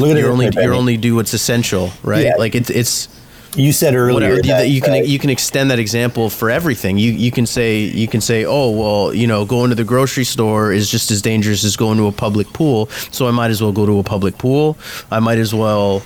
Look 0.00 0.10
at 0.10 0.18
you're 0.18 0.36
this 0.36 0.54
only 0.54 0.64
you're 0.64 0.74
only 0.74 0.96
do 0.96 1.14
what's 1.14 1.32
essential, 1.34 1.90
right? 2.02 2.24
Yeah. 2.24 2.36
Like 2.36 2.54
it's 2.54 2.70
it's 2.70 3.08
You 3.56 3.72
said 3.72 3.94
earlier 3.94 4.14
whatever 4.14 4.36
you, 4.36 4.42
that, 4.42 4.68
you 4.68 4.80
can 4.80 4.92
uh, 4.92 4.96
you 4.96 5.18
can 5.18 5.30
extend 5.30 5.70
that 5.70 5.78
example 5.78 6.30
for 6.30 6.50
everything. 6.50 6.98
You 6.98 7.10
you 7.10 7.30
can 7.30 7.46
say 7.46 7.78
you 7.80 8.06
can 8.06 8.20
say, 8.20 8.44
oh 8.44 8.70
well, 8.70 9.14
you 9.14 9.26
know, 9.26 9.44
going 9.44 9.70
to 9.70 9.74
the 9.74 9.84
grocery 9.84 10.24
store 10.24 10.72
is 10.72 10.88
just 10.90 11.10
as 11.10 11.20
dangerous 11.20 11.64
as 11.64 11.76
going 11.76 11.98
to 11.98 12.06
a 12.06 12.12
public 12.12 12.46
pool. 12.52 12.86
So 13.10 13.26
I 13.26 13.32
might 13.32 13.50
as 13.50 13.60
well 13.60 13.72
go 13.72 13.86
to 13.86 13.98
a 13.98 14.04
public 14.04 14.38
pool. 14.38 14.76
I 15.10 15.18
might 15.20 15.38
as 15.38 15.52
well 15.52 16.02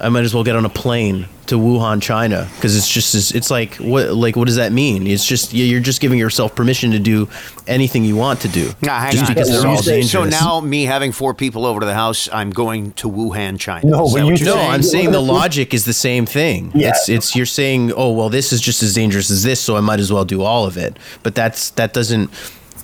I 0.00 0.08
might 0.10 0.24
as 0.24 0.32
well 0.34 0.44
get 0.44 0.54
on 0.56 0.64
a 0.64 0.68
plane 0.68 1.26
to 1.46 1.56
Wuhan, 1.58 2.00
China, 2.02 2.46
because 2.56 2.76
it's 2.76 2.88
just 2.88 3.14
as, 3.14 3.32
it's 3.32 3.50
like 3.50 3.74
what 3.76 4.12
like 4.12 4.36
what 4.36 4.46
does 4.46 4.56
that 4.56 4.70
mean? 4.70 5.06
It's 5.06 5.24
just 5.24 5.52
you- 5.52 5.64
you're 5.64 5.80
just 5.80 6.00
giving 6.00 6.18
yourself 6.18 6.54
permission 6.54 6.90
to 6.92 6.98
do 6.98 7.28
anything 7.66 8.04
you 8.04 8.14
want 8.14 8.40
to 8.42 8.48
do, 8.48 8.70
Nah, 8.82 9.00
hang 9.00 9.12
just 9.12 9.24
on. 9.24 9.28
because 9.34 9.48
So 9.48 9.60
they're 9.60 9.66
all 9.70 9.82
dangerous. 9.82 10.10
So 10.12 10.24
now, 10.24 10.60
me 10.60 10.84
having 10.84 11.10
four 11.12 11.34
people 11.34 11.64
over 11.66 11.80
to 11.80 11.86
the 11.86 11.94
house, 11.94 12.28
I'm 12.32 12.50
going 12.50 12.92
to 12.92 13.08
Wuhan, 13.10 13.58
China. 13.58 13.86
No, 13.86 14.06
Is 14.06 14.12
but 14.12 14.18
you 14.20 14.24
you're 14.26 14.44
No, 14.44 14.54
saying- 14.54 14.70
I'm 14.70 14.82
saying 14.82 15.10
the 15.10 15.20
logic 15.22 15.72
is 15.74 15.84
the 15.84 15.92
same 15.94 16.26
thing. 16.26 16.70
Yeah. 16.74 16.90
It's 16.90 17.08
it's 17.08 17.34
you're 17.36 17.46
saying, 17.46 17.92
oh 17.96 18.12
well, 18.12 18.28
this 18.28 18.52
is 18.52 18.60
just 18.60 18.82
as 18.82 18.94
dangerous 18.94 19.30
as 19.30 19.42
this, 19.42 19.58
so 19.60 19.76
I 19.76 19.80
might 19.80 20.00
as 20.00 20.12
well 20.12 20.24
do 20.24 20.42
all 20.42 20.66
of 20.66 20.76
it. 20.76 20.96
But 21.22 21.34
that's 21.34 21.70
that 21.70 21.92
doesn't. 21.92 22.30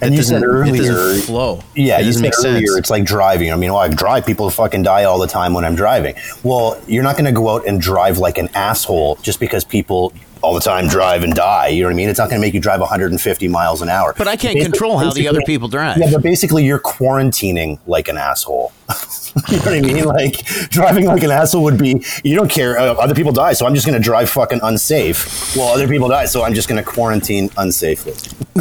And 0.07 0.14
you 0.14 0.22
said 0.22 0.42
it 0.42 0.46
earlier- 0.46 1.14
flow. 1.20 1.61
Yeah, 1.74 2.00
it 2.00 2.07
you 2.07 2.12
said 2.12 2.32
earlier 2.44 2.66
sense. 2.66 2.78
it's 2.78 2.90
like 2.90 3.05
driving. 3.05 3.52
I 3.52 3.57
mean, 3.57 3.72
well, 3.72 3.80
I 3.82 3.88
drive. 3.88 4.26
People 4.26 4.48
fucking 4.50 4.82
die 4.82 5.05
all 5.05 5.18
the 5.18 5.26
time 5.26 5.55
when 5.55 5.64
I'm 5.64 5.74
driving. 5.74 6.14
Well, 6.42 6.80
you're 6.86 7.02
not 7.02 7.16
going 7.16 7.24
to 7.26 7.32
go 7.32 7.48
out 7.50 7.66
and 7.66 7.80
drive 7.80 8.18
like 8.18 8.38
an 8.38 8.48
asshole 8.55 9.16
just 9.22 9.40
because 9.40 9.64
people 9.64 10.12
all 10.43 10.55
the 10.55 10.61
time 10.61 10.89
drive 10.89 11.22
and 11.24 11.35
die. 11.35 11.68
You 11.68 11.82
know 11.82 11.89
what 11.89 11.93
I 11.95 11.97
mean? 11.97 12.09
It's 12.09 12.18
not 12.18 12.28
going 12.30 12.41
to 12.41 12.47
make 12.47 12.55
you 12.55 12.61
drive 12.61 12.80
150 12.80 13.49
miles 13.49 13.80
an 13.82 13.89
hour. 13.89 14.14
But 14.16 14.28
I 14.28 14.37
can't 14.37 14.57
Basi- 14.59 14.62
control 14.62 14.99
how 14.99 15.11
the 15.12 15.26
other 15.28 15.41
people 15.47 15.68
drive. 15.68 15.99
Yeah, 15.99 16.11
but 16.12 16.22
basically 16.22 16.64
you're 16.64 16.78
quarantining 16.80 17.78
like 17.87 18.09
an 18.09 18.16
asshole. 18.18 18.72
you 19.49 19.57
know 19.57 19.62
what 19.64 19.74
I 19.74 19.80
mean? 19.80 20.05
Like 20.05 20.45
driving 20.70 21.07
like 21.07 21.22
an 21.22 21.30
asshole 21.30 21.62
would 21.64 21.78
be 21.78 22.05
you 22.22 22.37
don't 22.37 22.51
care. 22.51 22.78
Uh, 22.78 22.93
other 22.95 23.14
people 23.14 23.32
die, 23.32 23.55
so 23.55 23.66
I'm 23.66 23.74
just 23.74 23.87
going 23.87 23.99
to 23.99 24.05
drive 24.05 24.28
fucking 24.30 24.61
unsafe. 24.62 25.57
Well, 25.57 25.68
other 25.68 25.89
people 25.89 26.09
die, 26.09 26.26
so 26.26 26.43
I'm 26.45 26.55
just 26.55 26.68
going 26.68 26.82
to 26.82 26.89
quarantine 26.89 27.49
unsafely. 27.51 28.14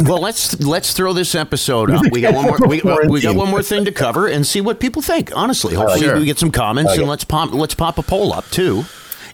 Well, 0.08 0.20
let's 0.20 0.58
let's 0.60 0.92
throw 0.94 1.12
this 1.12 1.34
episode 1.34 1.90
up. 1.90 2.02
We 2.10 2.20
got 2.20 2.34
one 2.34 2.44
more. 2.46 2.58
We, 2.66 2.80
we 3.08 3.20
got 3.20 3.34
one 3.36 3.50
more 3.50 3.62
thing 3.62 3.84
to 3.86 3.92
cover 3.92 4.26
and 4.28 4.46
see 4.46 4.60
what 4.60 4.80
people 4.80 5.02
think. 5.02 5.30
Honestly, 5.36 5.74
hopefully 5.74 6.00
Sure. 6.06 6.18
we 6.18 6.24
get 6.24 6.38
some 6.38 6.50
comments 6.50 6.92
Okay. 6.92 7.00
and 7.02 7.08
let's 7.10 7.24
pop 7.24 7.52
let's 7.52 7.74
pop 7.74 7.98
a 7.98 8.02
poll 8.02 8.32
up 8.32 8.48
too, 8.50 8.84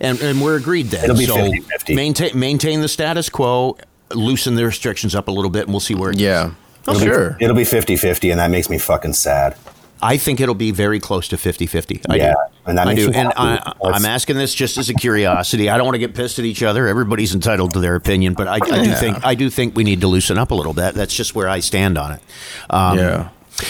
and 0.00 0.20
and 0.20 0.40
we're 0.40 0.56
agreed 0.56 0.86
then. 0.86 1.04
It'll 1.04 1.16
be 1.16 1.26
so 1.26 1.36
50-50. 1.36 1.94
maintain 1.94 2.38
maintain 2.38 2.80
the 2.80 2.88
status 2.88 3.28
quo, 3.28 3.76
loosen 4.14 4.54
the 4.56 4.64
restrictions 4.64 5.14
up 5.14 5.28
a 5.28 5.30
little 5.30 5.50
bit, 5.50 5.62
and 5.64 5.72
we'll 5.72 5.80
see 5.80 5.94
where. 5.94 6.10
It 6.10 6.18
yeah, 6.20 6.52
Okay. 6.88 7.04
sure. 7.04 7.36
It'll 7.40 7.56
be 7.56 7.62
50-50, 7.64 8.30
and 8.30 8.40
that 8.40 8.50
makes 8.50 8.68
me 8.70 8.78
fucking 8.78 9.12
sad. 9.12 9.56
I 10.02 10.16
think 10.16 10.40
it'll 10.40 10.54
be 10.54 10.70
very 10.70 10.98
close 10.98 11.28
to 11.28 11.36
50-50. 11.36 12.06
I 12.08 12.14
Yeah, 12.16 12.32
do. 12.32 12.36
and 12.70 12.78
that 12.78 12.86
I 12.88 12.94
makes 12.94 13.04
do. 13.04 13.10
me 13.10 13.16
And 13.18 13.28
happy. 13.28 13.38
I, 13.38 13.54
That's- 13.56 13.74
I'm 13.82 14.06
asking 14.06 14.36
this 14.38 14.54
just 14.54 14.78
as 14.78 14.88
a 14.88 14.94
curiosity. 14.94 15.68
I 15.68 15.76
don't 15.76 15.84
want 15.84 15.96
to 15.96 15.98
get 15.98 16.14
pissed 16.14 16.38
at 16.38 16.46
each 16.46 16.62
other. 16.62 16.88
Everybody's 16.88 17.34
entitled 17.34 17.74
to 17.74 17.80
their 17.80 17.96
opinion, 17.96 18.32
but 18.32 18.48
I, 18.48 18.54
I 18.54 18.82
do 18.82 18.94
think 18.94 19.18
I 19.26 19.34
do 19.34 19.50
think 19.50 19.76
we 19.76 19.84
need 19.84 20.00
to 20.00 20.06
loosen 20.06 20.38
up 20.38 20.52
a 20.52 20.54
little 20.54 20.72
bit. 20.72 20.94
That's 20.94 21.14
just 21.14 21.34
where 21.34 21.50
I 21.50 21.60
stand 21.60 21.98
on 21.98 22.12
it. 22.12 22.22
Um, 22.70 22.96
Yeah. 22.98 23.28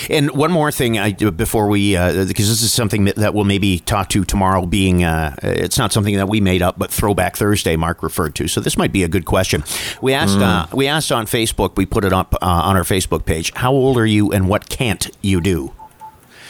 And 0.08 0.30
one 0.32 0.50
more 0.50 0.70
thing, 0.70 0.98
I 0.98 1.10
do 1.10 1.30
before 1.30 1.68
we, 1.68 1.96
uh, 1.96 2.24
because 2.24 2.48
this 2.48 2.62
is 2.62 2.72
something 2.72 3.04
that, 3.04 3.34
we'll 3.34 3.44
maybe 3.44 3.78
talk 3.78 4.08
to 4.10 4.24
tomorrow. 4.24 4.66
Being, 4.66 5.04
uh, 5.04 5.34
it's 5.42 5.78
not 5.78 5.92
something 5.92 6.16
that 6.16 6.28
we 6.28 6.40
made 6.40 6.62
up, 6.62 6.78
but 6.78 6.90
Throwback 6.90 7.36
Thursday, 7.36 7.76
Mark 7.76 8.02
referred 8.02 8.34
to. 8.36 8.48
So 8.48 8.60
this 8.60 8.76
might 8.76 8.92
be 8.92 9.04
a 9.04 9.08
good 9.08 9.24
question. 9.24 9.64
We 10.02 10.12
asked, 10.12 10.38
uh, 10.38 10.66
we 10.72 10.86
asked 10.86 11.12
on 11.12 11.26
Facebook. 11.26 11.76
We 11.76 11.86
put 11.86 12.04
it 12.04 12.12
up 12.12 12.34
uh, 12.34 12.46
on 12.46 12.76
our 12.76 12.82
Facebook 12.82 13.24
page. 13.24 13.52
How 13.54 13.72
old 13.72 13.96
are 13.98 14.06
you, 14.06 14.32
and 14.32 14.48
what 14.48 14.68
can't 14.68 15.10
you 15.22 15.40
do? 15.40 15.72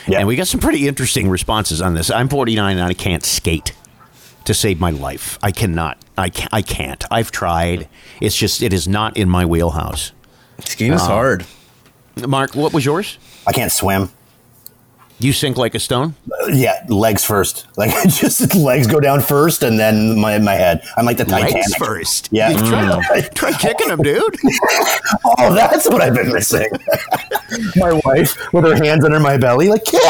Yeah. 0.07 0.21
And 0.21 0.29
we 0.29 0.37
got 0.37 0.47
some 0.47 0.61
pretty 0.61 0.89
interesting 0.89 1.29
responses 1.29 1.83
on 1.83 1.95
this. 1.95 2.11
I'm 2.11 2.29
49 2.29 2.79
and 2.79 2.87
I 2.87 2.95
can't 2.95 3.25
skate 3.25 3.75
to 4.45 4.55
save 4.55 4.81
my 4.81 4.91
life. 4.91 5.39
I 5.43 5.53
cannot. 5.53 5.99
I 6.17 6.31
can't. 6.31 6.53
I 6.53 6.63
can't. 6.63 7.05
I've 7.11 7.31
tried. 7.31 7.89
It's 8.21 8.37
just 8.37 8.63
it 8.63 8.73
is 8.73 8.89
not 8.89 9.17
in 9.17 9.29
my 9.29 9.45
wheelhouse. 9.45 10.13
Skating 10.65 10.95
is 10.95 11.03
hard. 11.03 11.47
Mark, 12.27 12.55
what 12.55 12.73
was 12.73 12.85
yours? 12.85 13.19
I 13.47 13.53
can't 13.53 13.73
swim. 13.73 14.11
You 15.21 15.35
sink 15.35 15.59
like 15.59 15.75
a 15.75 15.79
stone. 15.79 16.15
Yeah, 16.49 16.83
legs 16.89 17.25
first. 17.25 17.67
Like 17.77 17.93
just 18.09 18.55
legs 18.55 18.87
go 18.87 19.01
down 19.01 19.21
first, 19.23 19.63
and 19.63 19.79
then 19.79 20.19
my 20.19 20.39
my 20.39 20.53
head. 20.53 20.83
I'm 20.99 21.07
like 21.07 21.17
the 21.17 21.25
Titanic. 21.25 21.55
Legs 21.55 21.75
first. 21.77 22.29
Yeah. 22.31 22.51
You 22.51 22.59
try, 22.59 22.85
mm. 22.85 23.35
try 23.35 23.53
kicking 23.53 23.89
them, 23.89 24.03
dude. 24.03 24.37
Oh, 25.39 25.55
that's 25.55 25.87
what 25.89 26.03
I've 26.03 26.15
been 26.15 26.33
missing. 26.33 26.69
my 27.77 27.99
wife 28.05 28.53
with 28.53 28.65
her 28.65 28.77
hands 28.77 29.05
under 29.05 29.21
my 29.21 29.39
belly, 29.39 29.69
like 29.69 29.85
kick, 29.85 30.03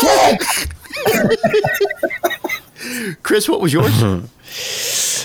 kick. 0.00 0.40
Chris, 3.22 3.48
what 3.48 3.60
was 3.60 3.72
yours? 3.72 3.92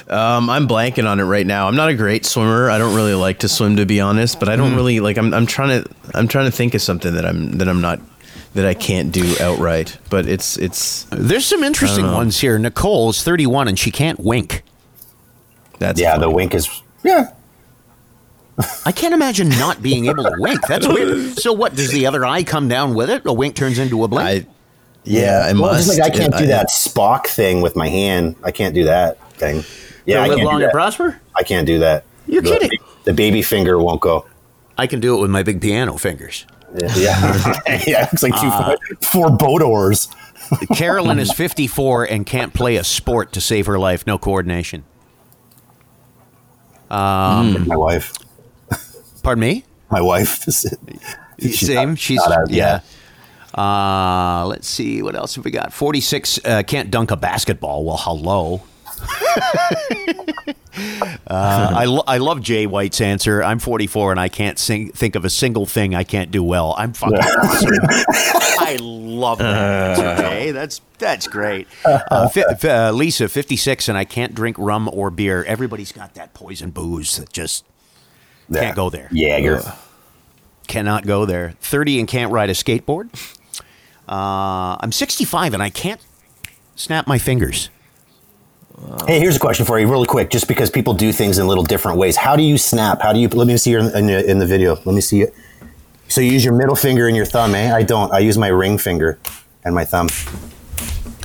Um, 0.07 0.49
I'm 0.51 0.67
blanking 0.67 1.09
on 1.09 1.19
it 1.19 1.23
right 1.23 1.47
now. 1.47 1.67
I'm 1.67 1.75
not 1.75 1.89
a 1.89 1.95
great 1.95 2.25
swimmer. 2.25 2.69
I 2.69 2.77
don't 2.77 2.95
really 2.95 3.15
like 3.15 3.39
to 3.39 3.49
swim, 3.49 3.77
to 3.77 3.85
be 3.85 3.99
honest. 3.99 4.39
But 4.39 4.49
I 4.49 4.55
don't 4.55 4.75
really 4.75 4.99
like. 4.99 5.17
I'm, 5.17 5.33
I'm 5.33 5.45
trying 5.47 5.83
to. 5.83 5.89
I'm 6.13 6.27
trying 6.27 6.45
to 6.45 6.51
think 6.51 6.75
of 6.75 6.81
something 6.81 7.13
that 7.15 7.25
I'm 7.25 7.57
that 7.57 7.67
I'm 7.67 7.81
not 7.81 7.99
that 8.53 8.65
I 8.67 8.73
can't 8.75 9.11
do 9.11 9.35
outright. 9.41 9.97
But 10.11 10.27
it's 10.27 10.57
it's 10.57 11.07
There's 11.11 11.45
some 11.45 11.63
interesting 11.63 12.05
ones 12.05 12.39
here. 12.39 12.59
Nicole 12.59 13.09
is 13.09 13.23
31 13.23 13.67
and 13.67 13.79
she 13.79 13.89
can't 13.89 14.19
wink. 14.19 14.61
that's 15.79 15.99
Yeah, 15.99 16.11
funny. 16.11 16.21
the 16.21 16.29
wink 16.29 16.53
is. 16.53 16.81
Yeah, 17.03 17.31
I 18.85 18.91
can't 18.91 19.13
imagine 19.13 19.49
not 19.49 19.81
being 19.81 20.05
able 20.05 20.23
to 20.23 20.33
wink. 20.37 20.59
That's 20.67 20.87
weird. 20.87 21.39
So 21.39 21.51
what? 21.51 21.75
Does 21.75 21.89
the 21.91 22.05
other 22.05 22.23
eye 22.25 22.43
come 22.43 22.67
down 22.67 22.93
with 22.93 23.09
it? 23.09 23.23
A 23.25 23.33
wink 23.33 23.55
turns 23.55 23.79
into 23.79 24.03
a 24.03 24.07
blink. 24.07 24.45
I 24.45 24.47
yeah, 25.03 25.43
I 25.45 25.53
well, 25.53 25.73
must. 25.73 25.87
just 25.87 25.99
like 25.99 26.11
I 26.13 26.15
can't 26.15 26.31
do 26.37 26.43
I- 26.43 26.47
that 26.47 26.69
Spock 26.69 27.25
thing 27.27 27.61
with 27.61 27.75
my 27.75 27.89
hand. 27.89 28.35
I 28.43 28.51
can't 28.51 28.73
do 28.75 28.83
that 28.85 29.17
thing. 29.33 29.63
Yeah, 30.05 30.23
I 30.23 30.27
live 30.27 30.39
long 30.39 30.61
and 30.61 30.71
prosper. 30.71 31.19
I 31.35 31.43
can't 31.43 31.65
do 31.67 31.79
that. 31.79 32.03
You're 32.27 32.41
The- 32.41 32.49
kidding. 32.59 32.79
The 33.05 33.13
baby 33.13 33.41
finger 33.41 33.77
won't 33.79 34.01
go. 34.01 34.25
I 34.77 34.87
can 34.87 34.99
do 34.99 35.17
it 35.17 35.21
with 35.21 35.29
my 35.29 35.43
big 35.43 35.61
piano 35.61 35.97
fingers. 35.97 36.45
Yeah, 36.75 36.93
yeah, 36.97 37.61
yeah 37.87 38.09
it's 38.11 38.23
like 38.23 38.33
two 38.41 38.47
Uh, 38.47 38.75
four 39.01 39.29
boat 39.29 39.61
oars. 39.61 40.07
Carolyn 40.75 41.17
is 41.19 41.31
54 41.31 42.03
and 42.05 42.25
can't 42.25 42.53
play 42.53 42.75
a 42.75 42.83
sport 42.83 43.31
to 43.33 43.41
save 43.41 43.65
her 43.67 43.79
life. 43.79 44.05
No 44.05 44.17
coordination. 44.17 44.83
Um, 46.89 47.67
my 47.67 47.75
wife, 47.77 48.13
Pardon 49.23 49.41
me? 49.41 49.63
my 49.89 50.01
wife. 50.01 50.43
She's 51.39 51.59
Same. 51.59 51.89
not- 51.89 51.99
She's 51.99 52.21
not 52.27 52.49
yeah. 52.49 52.81
Uh, 53.57 54.45
let's 54.47 54.67
see 54.67 55.01
what 55.01 55.15
else 55.15 55.35
have 55.35 55.45
we 55.45 55.51
got. 55.51 55.71
46 55.73 56.39
uh, 56.45 56.63
can't 56.63 56.91
dunk 56.91 57.11
a 57.11 57.15
basketball. 57.17 57.83
Well, 57.85 57.97
hello. 57.99 58.61
Uh, 61.27 61.71
I, 61.75 61.85
lo- 61.85 62.03
I 62.07 62.17
love 62.17 62.41
Jay 62.41 62.65
White's 62.67 62.99
answer. 63.01 63.43
I'm 63.43 63.59
44 63.59 64.11
and 64.11 64.19
I 64.19 64.27
can't 64.29 64.59
sing- 64.59 64.91
think 64.91 65.15
of 65.15 65.25
a 65.25 65.29
single 65.29 65.65
thing 65.65 65.95
I 65.95 66.03
can't 66.03 66.31
do 66.31 66.43
well. 66.43 66.75
I'm 66.77 66.93
fucking 66.93 67.17
awesome. 67.17 67.73
I 68.59 68.77
love 68.81 69.37
that. 69.39 69.99
answer, 69.99 70.21
Jay. 70.29 70.51
That's 70.51 70.81
that's 70.97 71.27
great. 71.27 71.67
Uh, 71.85 72.27
fi- 72.29 72.45
f- 72.49 72.65
uh, 72.65 72.91
Lisa, 72.93 73.27
56 73.27 73.89
and 73.89 73.97
I 73.97 74.05
can't 74.05 74.33
drink 74.35 74.57
rum 74.59 74.89
or 74.91 75.09
beer. 75.11 75.43
Everybody's 75.43 75.91
got 75.91 76.13
that 76.15 76.33
poison 76.33 76.71
booze 76.71 77.17
that 77.17 77.31
just 77.31 77.65
can't 78.53 78.75
go 78.75 78.89
there. 78.89 79.09
Jaeger. 79.11 79.61
Cannot 80.67 81.05
go 81.05 81.25
there. 81.25 81.53
30 81.61 81.99
and 81.99 82.07
can't 82.07 82.31
ride 82.31 82.49
a 82.49 82.53
skateboard. 82.53 83.09
Uh, 84.09 84.77
I'm 84.79 84.91
65 84.91 85.53
and 85.53 85.61
I 85.63 85.69
can't 85.69 86.01
snap 86.75 87.07
my 87.07 87.17
fingers. 87.17 87.69
Hey, 89.07 89.19
here's 89.19 89.36
a 89.36 89.39
question 89.39 89.65
for 89.65 89.80
you, 89.80 89.88
really 89.88 90.07
quick. 90.07 90.30
Just 90.30 90.47
because 90.47 90.69
people 90.69 90.93
do 90.93 91.11
things 91.13 91.38
in 91.39 91.47
little 91.47 91.63
different 91.63 91.97
ways, 91.97 92.15
how 92.17 92.36
do 92.36 92.43
you 92.43 92.57
snap? 92.57 93.01
How 93.01 93.13
do 93.13 93.19
you? 93.19 93.28
Let 93.30 93.47
me 93.47 93.55
see 93.57 93.71
you 93.71 93.80
in, 93.80 93.95
in, 93.95 94.07
the, 94.07 94.30
in 94.30 94.39
the 94.39 94.45
video. 94.45 94.76
Let 94.84 94.93
me 94.95 95.01
see 95.01 95.21
it. 95.21 95.34
So 96.07 96.21
you 96.21 96.32
use 96.32 96.43
your 96.43 96.53
middle 96.53 96.76
finger 96.76 97.07
and 97.07 97.15
your 97.15 97.26
thumb, 97.26 97.55
eh? 97.55 97.73
I 97.73 97.84
don't. 97.84 98.11
I 98.13 98.19
use 98.19 98.38
my 98.38 98.47
ring 98.47 98.78
finger 98.78 99.17
and 99.63 99.73
my 99.73 99.86
thumb, 99.86 100.07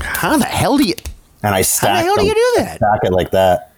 How 0.00 0.36
the 0.36 0.44
hell 0.44 0.78
do 0.78 0.84
you? 0.84 0.94
and 1.42 1.54
I 1.54 1.62
stack. 1.62 1.90
How 1.90 1.96
the 1.96 2.02
hell 2.04 2.16
do 2.16 2.24
you 2.26 2.34
do 2.34 2.52
that? 2.56 2.76
Stack 2.76 3.00
it 3.04 3.12
like 3.12 3.30
that. 3.32 3.72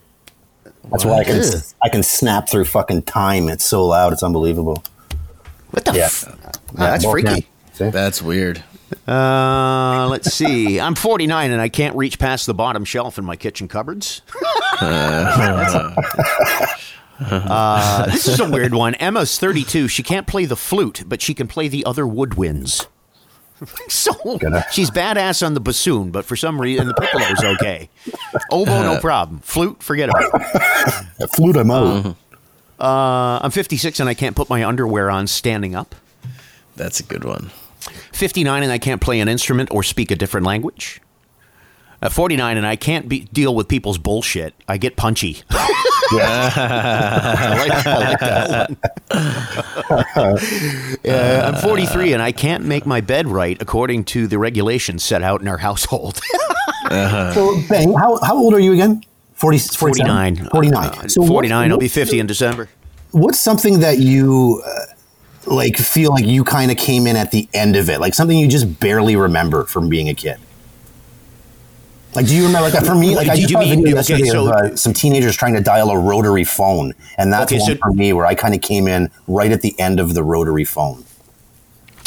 That's 0.91 1.05
why 1.05 1.19
I 1.19 1.25
can. 1.25 1.41
Ugh. 1.41 1.63
I 1.83 1.89
can 1.89 2.03
snap 2.03 2.49
through 2.49 2.65
fucking 2.67 3.03
time. 3.03 3.49
It's 3.49 3.65
so 3.65 3.85
loud. 3.87 4.13
It's 4.13 4.23
unbelievable. 4.23 4.83
What 5.71 5.85
the? 5.85 5.93
Yeah. 5.93 6.05
F- 6.05 6.37
that's 6.75 7.05
freaky. 7.05 7.49
That's 7.79 8.21
weird. 8.21 8.63
Uh, 9.07 9.13
let's 10.13 10.33
see. 10.35 10.79
I'm 10.79 10.95
49 10.95 11.51
and 11.51 11.61
I 11.61 11.71
can't 11.71 11.97
reach 11.97 12.19
past 12.19 12.45
the 12.45 12.53
bottom 12.53 12.85
shelf 12.85 13.17
in 13.17 13.25
my 13.25 13.35
kitchen 13.35 13.67
cupboards. 13.67 14.21
uh, 17.19 18.05
this 18.07 18.29
is 18.29 18.39
a 18.39 18.49
weird 18.49 18.75
one. 18.75 18.95
Emma's 18.97 19.39
32. 19.39 19.89
She 19.89 20.03
can't 20.03 20.27
play 20.27 20.45
the 20.45 20.55
flute, 20.55 21.05
but 21.07 21.23
she 21.23 21.33
can 21.33 21.49
play 21.49 21.67
the 21.69 21.87
other 21.87 22.05
woodwinds. 22.05 22.87
so 23.89 24.13
she's 24.71 24.91
badass 24.91 25.45
on 25.45 25.55
the 25.55 25.61
bassoon, 25.61 26.11
but 26.11 26.27
for 26.27 26.37
some 26.37 26.61
reason 26.61 26.89
the 26.89 26.95
piccolo's 26.95 27.43
okay. 27.57 27.89
Oboe, 28.51 28.83
no 28.83 29.01
problem. 29.01 29.39
Flute, 29.39 29.83
forget 29.83 30.11
about 30.11 30.31
it. 30.35 31.31
Flute 31.35 31.57
I'm 31.57 31.71
out. 31.71 32.17
Uh, 32.79 33.39
I'm 33.43 33.51
56 33.51 33.99
and 33.99 34.11
I 34.11 34.15
can't 34.15 34.37
put 34.37 34.51
my 34.51 34.63
underwear 34.63 35.11
on 35.11 35.27
standing 35.27 35.75
up. 35.75 35.95
That's 36.77 37.01
a 37.01 37.03
good 37.03 37.25
one. 37.25 37.51
59 38.13 38.63
and 38.63 38.73
I 38.73 38.79
can't 38.79 39.01
play 39.01 39.21
an 39.21 39.29
instrument 39.29 39.71
or 39.73 39.83
speak 39.83 40.11
a 40.11 40.17
different 40.17 40.47
language. 40.47 41.01
Uh, 42.01 42.09
49 42.09 42.57
and 42.57 42.67
I 42.67 42.75
can't 42.75 43.09
be, 43.09 43.21
deal 43.33 43.55
with 43.55 43.69
people's 43.69 43.97
bullshit. 43.99 44.55
I 44.67 44.77
get 44.77 44.97
punchy. 44.97 45.43
I, 46.15 47.57
like, 47.59 47.87
I 47.87 47.99
like 47.99 48.21
that 48.21 48.71
one. 48.71 48.77
uh, 51.15 51.53
I'm 51.55 51.63
43 51.63 52.13
and 52.13 52.23
I 52.23 52.33
can't 52.33 52.65
make 52.65 52.87
my 52.87 53.01
bed 53.01 53.27
right 53.29 53.61
according 53.61 54.05
to 54.07 54.27
the 54.27 54.39
regulations 54.39 55.05
set 55.05 55.23
out 55.23 55.41
in 55.41 55.49
our 55.49 55.59
household. 55.59 56.21
So, 56.91 57.59
Ben, 57.71 57.95
how, 57.95 58.19
how 58.23 58.37
old 58.37 58.53
are 58.53 58.59
you 58.61 58.75
again? 58.75 59.03
40, 59.33 59.59
49. 59.61 60.49
49. 60.51 60.77
Uh, 60.89 61.09
So 61.09 61.23
what- 61.23 61.29
49. 61.29 61.71
I'll 61.73 61.79
be 61.79 61.89
50 61.89 62.19
in 62.19 62.27
December. 62.27 62.69
what's 63.13 63.39
something 63.41 63.81
that 63.81 63.99
you 63.99 64.63
uh, 64.67 64.71
like 65.47 65.77
feel 65.77 66.11
like 66.13 66.25
you 66.27 66.45
kind 66.45 66.71
of 66.71 66.77
came 66.77 67.07
in 67.07 67.17
at 67.17 67.31
the 67.31 67.49
end 67.55 67.77
of 67.77 67.89
it 67.91 68.01
like 68.01 68.15
something 68.15 68.39
you 68.39 68.49
just 68.49 68.79
barely 68.81 69.17
remember 69.17 69.65
from 69.65 69.89
being 69.89 70.09
a 70.09 70.15
kid 70.15 70.39
like 72.15 72.27
do 72.27 72.37
you 72.37 72.45
remember 72.47 72.69
like 72.69 72.85
for 72.85 72.95
me 72.95 73.17
like 73.17 73.29
i 73.29 73.35
Do 73.37 73.43
just 73.43 73.53
saw 73.53 73.59
a 73.61 73.63
mean- 73.63 73.83
video 73.83 73.91
okay, 73.91 73.97
yesterday 73.97 74.25
so- 74.29 74.47
of 74.49 74.53
uh, 74.53 74.77
some 74.77 74.93
teenagers 74.93 75.37
trying 75.37 75.55
to 75.55 75.61
dial 75.61 75.91
a 75.91 75.99
rotary 75.99 76.45
phone 76.45 76.93
and 77.19 77.33
that's 77.33 77.51
Okay, 77.53 77.61
one 77.61 77.71
so- 77.73 77.77
for 77.83 77.93
me 77.93 78.13
where 78.13 78.27
i 78.27 78.35
kind 78.35 78.55
of 78.55 78.61
came 78.61 78.87
in 78.87 79.11
right 79.27 79.51
at 79.51 79.63
the 79.63 79.79
end 79.81 79.99
of 80.01 80.15
the 80.15 80.23
rotary 80.23 80.65
phone 80.65 81.05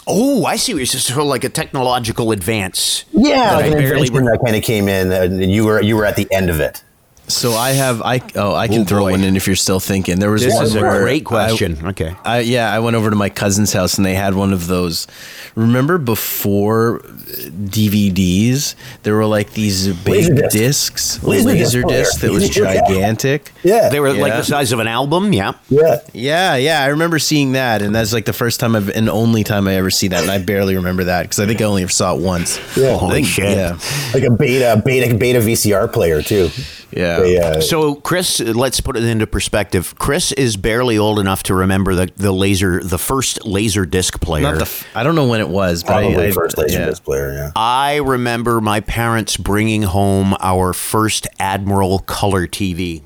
Oh, 0.08 0.46
I 0.46 0.56
see 0.58 0.72
what 0.72 0.78
you're 0.78 0.86
saying. 0.86 1.02
Sort 1.02 1.22
of 1.22 1.26
like 1.26 1.44
a 1.44 1.50
technological 1.50 2.32
advance. 2.32 3.06
yeah 3.12 3.50
That 3.50 3.56
like 3.56 3.66
I 3.66 3.70
barely 3.80 4.08
that 4.10 4.40
kind 4.46 4.56
of 4.56 4.62
came 4.62 4.88
in 4.88 5.12
and 5.12 5.52
you 5.52 5.66
were 5.66 5.82
you 5.82 5.96
were 5.98 6.06
at 6.06 6.16
the 6.16 6.32
end 6.32 6.52
of 6.52 6.60
it 6.60 6.84
So 7.28 7.54
I 7.54 7.72
have 7.72 8.02
I 8.04 8.22
oh 8.36 8.54
I 8.54 8.68
can 8.68 8.82
Oh, 8.82 8.86
throw 8.86 9.00
boy. 9.06 9.12
one 9.12 9.24
in 9.24 9.36
if 9.36 9.48
you're 9.48 9.56
still 9.56 9.80
thinking. 9.80 10.20
There 10.20 10.30
was 10.32 10.44
This 10.44 10.54
one 10.54 10.64
is 10.66 10.76
a 10.76 10.82
where 10.82 11.02
great 11.02 11.22
I- 11.24 11.26
question. 11.26 11.78
okay. 11.88 12.16
I, 12.24 12.40
yeah, 12.42 12.72
I 12.72 12.80
went 12.80 12.96
over 12.96 13.10
to 13.10 13.16
my 13.16 13.30
cousin's 13.30 13.74
house 13.74 13.98
and 13.98 14.06
they 14.06 14.14
had 14.14 14.36
one 14.36 14.54
of 14.54 14.68
those. 14.68 15.08
Remember 15.56 15.98
before 15.98 16.98
uh, 17.04 17.50
DVDs, 17.86 18.76
there 19.04 19.16
were 19.16 19.26
like 19.26 19.52
these 19.54 19.88
big 19.88 20.26
Laserdisc. 20.32 20.52
discs, 20.52 21.18
Laserdisc 21.20 21.46
laser 21.46 21.82
player. 21.84 21.98
disc 22.04 22.16
oh, 22.24 22.28
that 22.28 22.32
was 22.34 22.50
gigantic. 22.62 23.52
yeah 23.64 23.90
They 23.90 24.00
were 24.00 24.14
like 24.14 24.34
the 24.34 24.44
size 24.44 24.72
of 24.72 24.80
an 24.80 24.88
album. 24.88 25.34
Yeah. 25.34 25.54
yeah 25.70 26.00
Yeah, 26.14 26.56
yeah, 26.56 26.82
I 26.84 26.88
remember 26.88 27.20
seeing 27.20 27.54
that, 27.54 27.82
and 27.82 27.94
that's 27.96 28.14
like 28.14 28.26
the 28.26 28.34
first 28.34 28.60
time 28.60 28.76
I've 28.76 28.90
and 28.90 29.10
only 29.10 29.44
time 29.44 29.68
I 29.68 29.76
ever 29.76 29.90
see 29.90 30.08
that, 30.10 30.22
and 30.22 30.32
I 30.32 30.38
barely 30.40 30.76
remember 30.76 31.06
that 31.06 31.24
because 31.24 31.40
I 31.40 31.46
think 31.46 31.62
I 31.62 31.64
only 31.66 31.84
ever 31.84 31.92
saw 31.92 32.16
it 32.16 32.22
once. 32.22 32.60
Yeah. 32.78 32.98
Holy 32.98 33.16
think- 33.24 33.28
shit. 33.28 33.58
Yeah, 33.58 33.80
like 34.14 34.24
a 34.24 34.32
beta 34.32 34.82
beta 34.86 35.16
beta 35.16 35.40
vcr 35.40 35.92
player 35.92 36.22
too 36.22 36.50
Yeah. 36.96 37.20
They, 37.20 37.38
uh, 37.40 37.62
So 37.62 37.96
Chris, 37.96 38.40
let's 38.40 38.80
put 38.80 38.96
it 38.98 39.04
into 39.04 39.28
perspective. 39.28 39.96
Chris 40.00 40.32
is 40.32 40.58
barely 40.58 40.98
old 40.98 41.20
enough 41.20 41.44
to 41.44 41.54
remember 41.54 41.94
the, 41.94 42.12
the 42.16 42.32
laser, 42.32 42.82
the 42.84 42.98
first 42.98 43.46
laser 43.46 43.86
disc 43.86 44.20
player. 44.22 44.44
Not 44.44 44.56
the. 44.56 44.62
F- 44.62 44.88
I 44.96 45.04
don't 45.04 45.16
know 45.16 45.28
when 45.28 45.42
it 45.42 45.50
was, 45.50 45.84
but 45.84 45.90
probably 45.94 46.16
I, 46.18 46.28
I 46.28 46.32
first 46.32 46.58
laser 46.58 46.80
yeah. 46.80 46.86
disc 46.86 47.04
player. 47.04 47.34
Yeah. 47.34 47.52
I 47.56 47.98
remember 47.98 48.62
my 48.62 48.80
parents 48.80 49.38
bringing 49.38 49.84
home 49.84 50.36
our 50.40 50.74
first 50.74 51.28
Admiral 51.40 52.00
color 52.00 52.48
TV. 52.48 53.04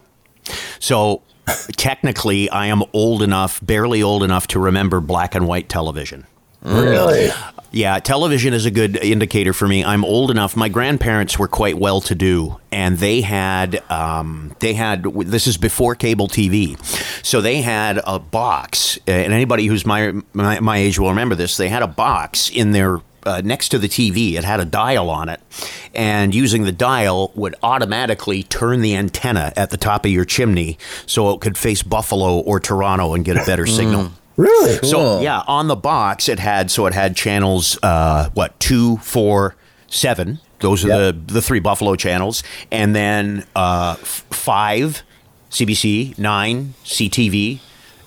So 0.80 1.24
technically, 1.78 2.50
I 2.50 2.68
am 2.68 2.84
old 2.94 3.22
enough, 3.22 3.60
barely 3.66 4.04
old 4.04 4.24
enough 4.24 4.48
to 4.48 4.60
remember 4.60 5.00
black 5.00 5.36
and 5.36 5.48
white 5.48 5.70
television. 5.70 6.26
Really? 6.62 7.30
Yeah, 7.72 8.00
television 8.00 8.54
is 8.56 8.66
a 8.66 8.72
good 8.72 8.98
indicator 8.98 9.54
for 9.54 9.68
me. 9.68 9.84
I'm 9.86 10.04
old 10.04 10.32
enough. 10.32 10.56
My 10.56 10.70
grandparents 10.70 11.38
were 11.38 11.48
quite 11.48 11.78
well 11.78 12.02
to 12.02 12.16
do, 12.16 12.60
and 12.72 12.98
they 12.98 13.22
had 13.22 13.84
um, 13.92 14.56
they 14.60 14.74
had 14.74 15.04
this 15.04 15.46
is 15.46 15.58
before 15.58 15.94
cable 15.94 16.28
TV, 16.28 16.78
so 17.24 17.42
they 17.42 17.62
had 17.62 18.00
a 18.08 18.18
box. 18.18 18.98
uh, 19.08 19.12
And 19.12 19.34
anybody 19.34 19.68
who's 19.68 19.86
my 19.86 20.14
my, 20.34 20.60
my 20.60 20.78
age 20.78 20.98
will 20.98 21.10
remember 21.10 21.36
this. 21.36 21.58
They 21.58 21.70
had 21.70 21.84
a 21.84 21.88
box 21.88 22.50
in 22.50 22.72
their 22.72 23.02
uh, 23.24 23.42
next 23.46 23.70
to 23.70 23.78
the 23.78 23.88
TV. 23.88 24.34
It 24.34 24.44
had 24.44 24.60
a 24.60 24.66
dial 24.66 25.08
on 25.12 25.30
it, 25.30 25.40
and 25.94 26.34
using 26.34 26.64
the 26.64 26.72
dial 26.72 27.32
would 27.36 27.54
automatically 27.62 28.42
turn 28.42 28.82
the 28.82 28.96
antenna 28.96 29.54
at 29.56 29.70
the 29.70 29.78
top 29.78 30.06
of 30.06 30.12
your 30.12 30.26
chimney 30.26 30.80
so 31.06 31.30
it 31.36 31.40
could 31.42 31.56
face 31.56 31.84
Buffalo 31.84 32.40
or 32.40 32.60
Toronto 32.60 33.14
and 33.14 33.24
get 33.24 33.38
a 33.38 33.46
better 33.46 33.68
signal. 33.68 34.12
Really? 34.40 34.88
So 34.88 35.20
yeah, 35.22 35.44
on 35.48 35.68
the 35.68 35.76
box 35.76 36.30
it 36.30 36.40
had 36.40 36.72
so 36.72 36.86
it 36.86 36.94
had 36.94 37.16
channels 37.16 37.78
uh, 37.84 38.30
what 38.34 38.60
two, 38.60 38.98
four, 38.98 39.56
seven. 39.88 40.40
Those 40.62 40.84
are 40.86 40.88
Yep. 40.90 41.16
the 41.28 41.34
the 41.34 41.42
three 41.42 41.60
Buffalo 41.60 41.96
channels, 41.96 42.42
and 42.72 42.96
then 42.96 43.46
uh, 43.56 43.96
f- 44.02 44.26
five 44.32 45.04
CBC, 45.52 46.18
nine 46.18 46.74
CTV, 46.86 47.60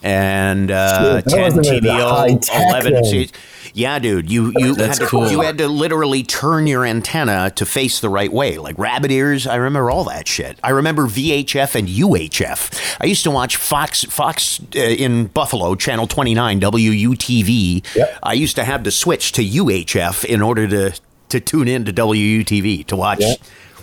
and 0.02 0.70
uh, 0.70 1.16
Shit, 1.22 1.26
ten 1.26 1.40
wasn't 1.42 1.66
the 1.82 1.88
TVO, 1.88 2.10
high-tech 2.10 2.68
eleven. 2.68 3.02
then. 3.02 3.26
Yeah, 3.74 3.98
dude, 3.98 4.30
you 4.30 4.52
you 4.56 4.74
That's 4.74 4.98
had 4.98 5.04
to, 5.04 5.10
cool. 5.10 5.30
you 5.30 5.40
had 5.40 5.56
to 5.58 5.66
literally 5.68 6.22
turn 6.24 6.66
your 6.66 6.84
antenna 6.84 7.50
to 7.56 7.64
face 7.64 8.00
the 8.00 8.10
right 8.10 8.30
way, 8.30 8.58
like 8.58 8.78
rabbit 8.78 9.10
ears. 9.10 9.46
I 9.46 9.56
remember 9.56 9.90
all 9.90 10.04
that 10.04 10.28
shit. 10.28 10.58
I 10.62 10.70
remember 10.70 11.06
VHF 11.06 11.74
and 11.74 11.88
UHF. 11.88 12.96
I 13.00 13.06
used 13.06 13.24
to 13.24 13.30
watch 13.30 13.56
Fox 13.56 14.04
Fox 14.04 14.60
uh, 14.76 14.78
in 14.78 15.28
Buffalo, 15.28 15.74
Channel 15.74 16.06
Twenty 16.06 16.34
Nine, 16.34 16.60
WUTV. 16.60 17.94
Yep. 17.94 18.18
I 18.22 18.32
used 18.34 18.56
to 18.56 18.64
have 18.64 18.82
to 18.82 18.90
switch 18.90 19.32
to 19.32 19.42
UHF 19.44 20.24
in 20.24 20.42
order 20.42 20.68
to 20.68 21.00
to 21.30 21.40
tune 21.40 21.66
in 21.68 21.84
to 21.86 21.92
WUTV 21.94 22.86
to 22.88 22.96
watch. 22.96 23.20
Yep. 23.20 23.38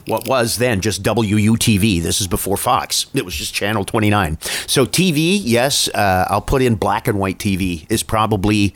What 0.10 0.28
was 0.28 0.58
then 0.58 0.82
just 0.82 1.04
WUTV. 1.04 2.02
This 2.02 2.20
is 2.20 2.28
before 2.28 2.58
Fox. 2.58 3.06
It 3.14 3.24
was 3.26 3.36
just 3.36 3.54
Channel 3.54 3.86
29. 3.86 4.38
So 4.68 4.86
TV, 4.86 5.40
yes, 5.44 5.88
uh, 5.90 6.26
I'll 6.30 6.42
put 6.42 6.62
in 6.62 6.76
black 6.76 7.08
and 7.08 7.20
white 7.20 7.38
TV 7.38 7.86
is 7.92 8.04
probably 8.04 8.74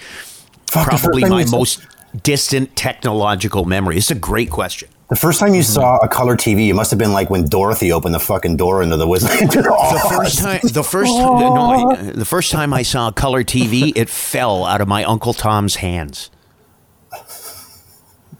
Fuck, 0.69 0.87
probably 0.87 1.23
my 1.25 1.43
saw- 1.45 1.57
most 1.57 1.81
distant 2.23 2.75
technological 2.75 3.65
memory. 3.65 3.97
It's 3.97 4.11
a 4.11 4.15
great 4.15 4.49
question. 4.51 4.89
The 5.09 5.15
first 5.17 5.39
time 5.39 5.53
you 5.53 5.61
Mm-hmm. 5.61 5.73
saw 5.73 5.97
a 5.97 6.07
color 6.07 6.35
TV, 6.35 6.69
it 6.69 6.73
must 6.73 6.89
have 6.91 6.97
been 6.97 7.11
like 7.13 7.29
when 7.29 7.45
Dorothy 7.47 7.91
opened 7.91 8.15
the 8.15 8.19
fucking 8.19 8.57
door 8.57 8.81
into 8.81 8.97
the 8.97 9.07
Wizard. 9.07 9.31
The 9.51 10.07
first 10.09 10.39
time, 10.39 10.59
the 10.63 10.83
first, 10.83 11.11
no, 11.11 11.91
I- 11.91 11.95
the 12.11 12.25
first 12.25 12.51
time 12.51 12.73
I 12.73 12.81
saw 12.83 13.09
a 13.09 13.11
color 13.11 13.43
TV, 13.43 13.91
it 13.95 14.09
fell 14.09 14.65
out 14.65 14.81
of 14.81 14.87
my 14.87 15.03
Uncle 15.03 15.33
Tom's 15.33 15.75
hands. 15.77 16.29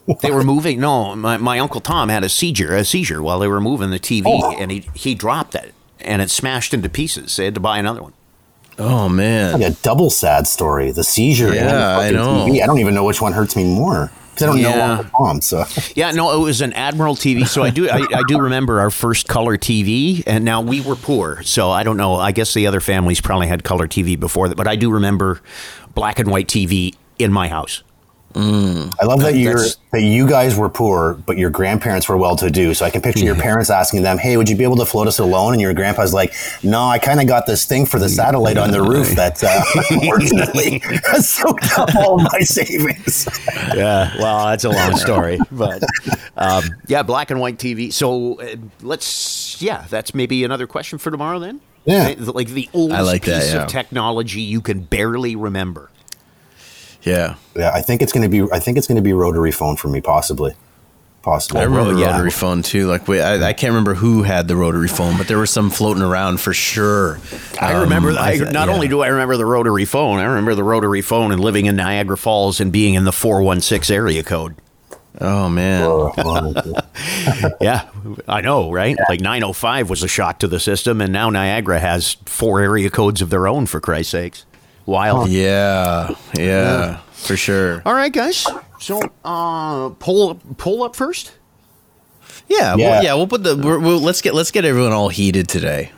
They 0.22 0.32
were 0.32 0.44
moving. 0.44 0.80
No, 0.80 1.16
my, 1.16 1.38
my 1.38 1.60
Uncle 1.60 1.80
Tom 1.82 2.10
had 2.10 2.24
a 2.24 2.30
seizure, 2.30 2.76
a 2.76 2.84
seizure 2.84 3.22
while 3.24 3.40
they 3.40 3.48
were 3.48 3.62
moving 3.62 3.90
the 3.92 4.00
TV, 4.00 4.24
Oh. 4.28 4.52
and 4.58 4.70
he 4.72 4.86
he 4.94 5.16
dropped 5.16 5.56
it, 5.56 5.74
and 6.02 6.22
it 6.22 6.30
smashed 6.30 6.74
into 6.74 6.90
pieces. 6.90 7.36
They 7.38 7.46
had 7.46 7.54
to 7.56 7.62
buy 7.62 7.78
another 7.78 8.02
one. 8.04 8.14
Oh 8.80 9.08
man. 9.08 9.54
like 9.62 9.72
a 9.72 9.76
double 9.84 10.10
sad 10.10 10.48
story. 10.48 10.92
The 10.92 11.04
seizure 11.04 11.48
and 11.48 11.56
Yeah, 11.56 11.98
I 12.00 12.10
know. 12.12 12.46
TV. 12.48 12.62
I 12.62 12.66
don't 12.66 12.80
even 12.80 12.96
know 12.96 13.04
which 13.06 13.22
one 13.22 13.32
hurts 13.32 13.56
me 13.56 13.64
more 13.64 14.12
because 14.32 14.44
I 14.44 14.46
don't 14.48 14.58
Yeah. 14.58 14.76
know 14.76 14.94
Uncle 14.94 15.26
Tom. 15.28 15.42
So 15.42 15.64
Yeah, 15.96 16.10
no, 16.12 16.36
it 16.36 16.44
was 16.44 16.60
an 16.62 16.74
Admiral 16.74 17.16
TV. 17.16 17.48
So 17.48 17.62
I 17.62 17.70
do, 17.70 17.88
I, 17.88 18.00
I 18.14 18.24
do 18.28 18.40
remember 18.40 18.80
our 18.80 18.90
first 18.90 19.28
color 19.28 19.58
TV, 19.58 20.24
and 20.26 20.44
now 20.44 20.60
we 20.62 20.82
were 20.82 20.96
poor, 20.96 21.44
so 21.44 21.70
I 21.70 21.84
don't 21.84 21.98
know. 21.98 22.16
I 22.16 22.32
guess 22.32 22.56
the 22.56 22.66
other 22.66 22.80
families 22.80 23.22
probably 23.22 23.46
had 23.48 23.64
color 23.64 23.88
TV 23.88 24.20
before 24.20 24.50
that, 24.50 24.56
but 24.58 24.68
I 24.68 24.76
do 24.76 24.90
remember 24.92 25.40
black 25.94 26.18
and 26.18 26.32
white 26.32 26.48
TV 26.48 26.96
in 27.20 27.32
my 27.32 27.48
house. 27.50 27.84
I 28.36 29.06
love 29.06 29.22
that 29.22 29.36
you're 29.36 29.64
that 29.92 30.02
you 30.02 30.28
guys 30.28 30.56
were 30.56 30.70
poor, 30.70 31.14
but 31.14 31.38
your 31.38 31.50
grandparents 31.50 32.10
were 32.10 32.18
well 32.18 32.36
to 32.38 32.50
do. 32.50 32.74
So 32.74 32.86
I 32.86 32.90
can 32.90 33.02
picture 33.02 33.24
your 33.24 33.36
parents 33.36 33.70
asking 33.70 34.02
them, 34.02 34.18
"Hey, 34.18 34.38
would 34.38 34.50
you 34.50 34.56
be 34.56 34.64
able 34.64 34.78
to 34.78 34.86
float 34.86 35.08
us 35.08 35.20
a 35.20 35.26
loan?" 35.26 35.54
And 35.54 35.62
your 35.62 35.74
grandpa's 35.74 36.14
like, 36.14 36.34
"No, 36.64 36.84
I 36.84 37.00
kind 37.00 37.22
of 37.22 37.28
got 37.28 37.46
this 37.46 37.66
thing 37.66 37.86
for 37.86 38.00
the 38.00 38.10
satellite 38.10 38.58
on 38.58 38.72
the 38.72 38.82
roof 38.82 39.10
that 39.16 39.44
uh, 39.44 39.64
unfortunately 39.92 40.82
has 41.06 41.30
soaked 41.36 41.78
up 41.78 41.96
all 41.96 42.18
my 42.18 42.40
savings." 42.40 43.28
Yeah, 43.76 44.12
well, 44.18 44.48
that's 44.48 44.64
a 44.64 44.70
long 44.70 44.98
story, 44.98 45.40
but 45.52 45.84
um, 46.38 46.64
yeah, 46.88 47.04
black 47.04 47.32
and 47.32 47.40
white 47.40 47.58
TV. 47.58 47.94
So 47.94 48.40
uh, 48.40 48.56
let's, 48.82 49.62
yeah, 49.62 49.86
that's 49.90 50.14
maybe 50.14 50.44
another 50.44 50.68
question 50.68 50.98
for 50.98 51.12
tomorrow 51.12 51.40
then. 51.40 51.62
Yeah. 51.86 52.16
Like 52.18 52.48
the 52.48 52.70
oldest 52.74 53.04
like 53.04 53.26
that, 53.26 53.42
piece 53.42 53.54
yeah. 53.54 53.64
of 53.64 53.70
technology 53.70 54.42
you 54.42 54.62
can 54.62 54.82
barely 54.82 55.36
remember. 55.36 55.90
Yeah. 57.04 57.36
Yeah, 57.56 57.72
I 57.74 57.82
think 57.82 58.02
it's 58.02 58.12
going 58.12 58.24
to 58.24 58.30
be. 58.30 58.50
I 58.52 58.60
think 58.60 58.78
it's 58.78 58.88
going 58.88 58.96
to 58.98 59.02
be 59.02 59.14
rotary 59.14 59.52
phone 59.52 59.76
for 59.76 59.88
me, 59.90 60.02
possibly. 60.02 60.54
Possibly. 61.22 61.62
I 61.62 61.64
remember 61.64 61.98
yeah. 61.98 62.12
rotary 62.12 62.32
phone 62.32 62.64
too. 62.64 62.88
Like 62.88 63.08
we, 63.08 63.22
I, 63.22 63.36
I 63.48 63.54
can't 63.54 63.72
remember 63.72 63.94
who 63.94 64.24
had 64.24 64.50
the 64.50 64.58
rotary 64.58 64.90
phone, 64.90 65.18
but 65.18 65.30
there 65.30 65.38
were 65.38 65.46
some 65.46 65.70
floating 65.70 66.04
around 66.04 66.42
for 66.42 66.54
sure. 66.54 67.18
I 67.62 67.74
Um, 67.76 67.84
remember. 67.84 68.12
I, 68.12 68.36
not 68.38 68.68
yeah. 68.68 68.74
only 68.74 68.90
do 68.90 69.02
I 69.02 69.08
remember 69.08 69.38
the 69.38 69.46
rotary 69.46 69.86
phone, 69.86 70.20
I 70.20 70.26
remember 70.26 70.54
the 70.54 70.66
rotary 70.66 71.02
phone 71.02 71.32
and 71.32 71.40
living 71.40 71.66
in 71.66 71.78
Niagara 71.78 72.18
Falls 72.18 72.60
and 72.60 72.74
being 72.74 72.96
in 72.96 73.06
the 73.06 73.14
four 73.14 73.42
one 73.42 73.62
six 73.62 73.90
area 73.90 74.22
code. 74.22 74.56
Oh 75.22 75.48
man. 75.48 76.12
Yeah, 77.62 77.88
I 78.28 78.42
know, 78.42 78.70
right? 78.72 78.98
Like 79.08 79.22
905 79.22 79.90
was 79.90 80.04
a 80.04 80.08
shock 80.10 80.40
to 80.40 80.48
the 80.50 80.60
system, 80.60 81.00
and 81.00 81.14
now 81.14 81.30
Niagara 81.30 81.80
has 81.80 82.18
four 82.26 82.60
area 82.60 82.90
codes 82.90 83.22
of 83.22 83.30
their 83.30 83.48
own, 83.48 83.66
for 83.66 83.80
Christ's 83.80 84.12
sakes. 84.12 84.46
Wild. 84.86 85.30
Yeah. 85.30 86.16
Yeah. 86.36 86.98
For 87.12 87.38
sure. 87.38 87.82
All 87.86 87.94
right, 87.94 88.12
guys. 88.12 88.46
So, 88.80 89.00
uh, 89.24 89.90
pull 90.00 90.36
pull 90.58 90.84
up 90.84 90.96
first. 90.96 91.34
Yeah. 92.48 92.76
Yeah. 92.76 92.90
Well, 92.90 93.04
yeah. 93.04 93.14
We'll 93.14 93.28
put 93.28 93.44
the. 93.44 93.56
We're, 93.56 93.80
we'll, 93.80 94.00
let's 94.00 94.22
get 94.22 94.34
let's 94.34 94.52
get 94.52 94.66
everyone 94.66 94.92
all 94.92 95.10
heated 95.10 95.48
today. 95.48 95.92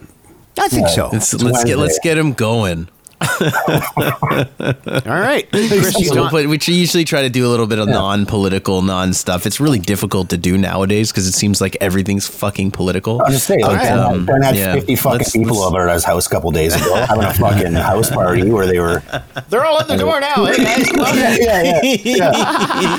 I 0.58 0.68
think 0.68 0.88
so. 0.88 1.10
Let's, 1.12 1.34
let's 1.34 1.64
get 1.64 1.78
let's 1.78 2.00
get 2.00 2.16
them 2.16 2.34
going. 2.34 2.88
All 3.26 5.04
right, 5.06 5.48
Chris, 5.52 5.98
you 6.00 6.06
So 6.06 6.16
got- 6.16 6.32
but 6.32 6.48
we 6.48 6.60
usually 6.66 7.04
try 7.06 7.22
to 7.22 7.30
do 7.30 7.46
a 7.48 7.50
little 7.50 7.68
bit 7.68 7.80
of 7.80 7.88
non-political, 7.88 8.82
non-stuff. 8.82 9.46
It's 9.46 9.60
really 9.60 9.80
difficult 9.80 10.30
to 10.30 10.38
do 10.38 10.58
nowadays 10.58 11.12
because 11.12 11.28
it 11.28 11.34
seems 11.34 11.62
like 11.62 11.78
everything's 11.82 12.28
fucking 12.28 12.72
political. 12.72 13.22
I'm 13.22 13.32
just 13.32 13.48
saying, 13.48 13.62
like, 13.62 13.78
right. 13.78 13.86
Had- 13.88 14.00
Um, 14.00 14.26
Ben 14.26 14.42
had 14.42 14.56
yeah. 14.56 14.74
50 14.74 14.96
fucking 14.96 15.18
Let's- 15.20 15.32
people 15.32 15.56
let's- 15.60 15.68
over 15.74 15.88
at 15.88 15.94
his 15.94 16.04
house 16.04 16.28
a 16.28 16.30
couple 16.30 16.52
days 16.52 16.76
ago 16.76 16.96
having 17.08 17.24
a 17.24 17.34
fucking 17.34 17.74
house 17.74 18.10
party 18.10 18.50
where 18.50 18.68
they 18.68 18.80
were. 18.80 19.02
they're 19.50 19.66
all 19.66 19.80
at 19.80 19.88
the 19.88 19.98
door 19.98 20.20
now. 20.20 20.46
Hey 20.46 20.64
guys. 20.64 20.92
Yeah, 21.40 21.72
yeah, 21.84 21.98
yeah. 22.04 22.32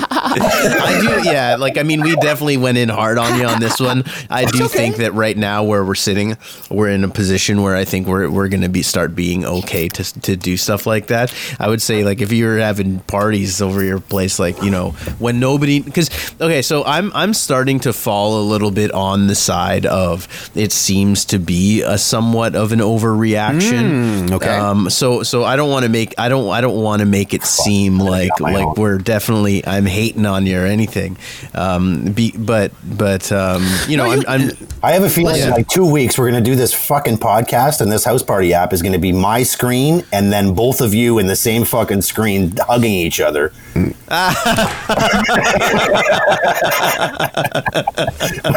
I 0.09 0.99
do, 1.23 1.29
yeah. 1.29 1.55
Like, 1.57 1.77
I 1.77 1.83
mean, 1.83 2.01
we 2.01 2.15
definitely 2.17 2.57
went 2.57 2.77
in 2.77 2.89
hard 2.89 3.17
on 3.17 3.39
you 3.39 3.45
on 3.45 3.59
this 3.59 3.79
one. 3.79 4.03
I 4.29 4.45
do 4.45 4.67
think 4.67 4.97
that 4.97 5.13
right 5.13 5.37
now, 5.37 5.63
where 5.63 5.83
we're 5.85 5.95
sitting, 5.95 6.37
we're 6.69 6.89
in 6.89 7.03
a 7.03 7.09
position 7.09 7.61
where 7.61 7.75
I 7.75 7.85
think 7.85 8.07
we're 8.07 8.29
we're 8.29 8.47
going 8.47 8.61
to 8.61 8.69
be 8.69 8.81
start 8.81 9.15
being 9.15 9.45
okay 9.45 9.87
to 9.89 10.03
to 10.13 10.35
do 10.35 10.57
stuff 10.57 10.85
like 10.85 11.07
that. 11.07 11.33
I 11.59 11.67
would 11.67 11.81
say, 11.81 12.03
like, 12.03 12.21
if 12.21 12.31
you're 12.31 12.57
having 12.57 12.99
parties 13.01 13.61
over 13.61 13.83
your 13.83 13.99
place, 13.99 14.39
like 14.39 14.61
you 14.63 14.71
know, 14.71 14.91
when 15.19 15.39
nobody, 15.39 15.79
because 15.79 16.09
okay, 16.41 16.61
so 16.61 16.83
I'm 16.85 17.11
I'm 17.13 17.33
starting 17.33 17.79
to 17.81 17.93
fall 17.93 18.41
a 18.41 18.43
little 18.43 18.71
bit 18.71 18.91
on 18.91 19.27
the 19.27 19.35
side 19.35 19.85
of 19.85 20.27
it 20.55 20.71
seems 20.71 21.25
to 21.25 21.39
be 21.39 21.81
a 21.81 21.97
somewhat 21.97 22.55
of 22.55 22.71
an 22.71 22.79
overreaction. 22.79 24.31
okay. 24.31 24.55
Um, 24.57 24.89
so 24.89 25.23
so 25.23 25.43
I 25.43 25.55
don't 25.55 25.69
want 25.69 25.83
to 25.83 25.89
make 25.89 26.13
I 26.17 26.29
don't 26.29 26.49
I 26.49 26.61
don't 26.61 26.81
want 26.81 26.99
to 27.01 27.05
make 27.05 27.33
it 27.33 27.43
seem 27.43 27.99
like 27.99 28.39
like 28.39 28.77
we're 28.77 28.97
definitely 28.97 29.65
I'm 29.65 29.85
hating 29.85 30.25
on 30.25 30.45
you 30.45 30.59
or 30.59 30.65
anything. 30.65 31.17
Um, 31.53 32.11
be, 32.11 32.31
but 32.37 32.71
but 32.83 33.31
um, 33.31 33.65
you 33.87 33.97
know 33.97 34.05
I'm, 34.11 34.23
I'm 34.27 34.51
I 34.83 34.91
have 34.93 35.03
a 35.03 35.09
feeling 35.09 35.35
Yeah. 35.37 35.45
in 35.47 35.51
like 35.51 35.67
two 35.67 35.89
weeks 35.89 36.17
we're 36.17 36.29
going 36.31 36.43
to 36.43 36.49
do 36.49 36.55
this 36.55 36.73
fucking 36.73 37.17
podcast 37.17 37.81
and 37.81 37.91
this 37.91 38.03
house 38.03 38.23
party 38.23 38.53
app 38.53 38.73
is 38.73 38.81
going 38.81 38.93
to 38.93 38.99
be 38.99 39.11
my 39.11 39.43
screen 39.43 39.96
and 40.11 40.31
then 40.31 40.53
both 40.53 40.81
of 40.81 40.93
you 40.93 41.19
in 41.19 41.27
the 41.27 41.35
same 41.35 41.65
fucking 41.65 42.01
screen 42.01 42.53
hugging 42.67 42.93
each 42.93 43.19
other. 43.19 43.51
Like, 43.75 43.95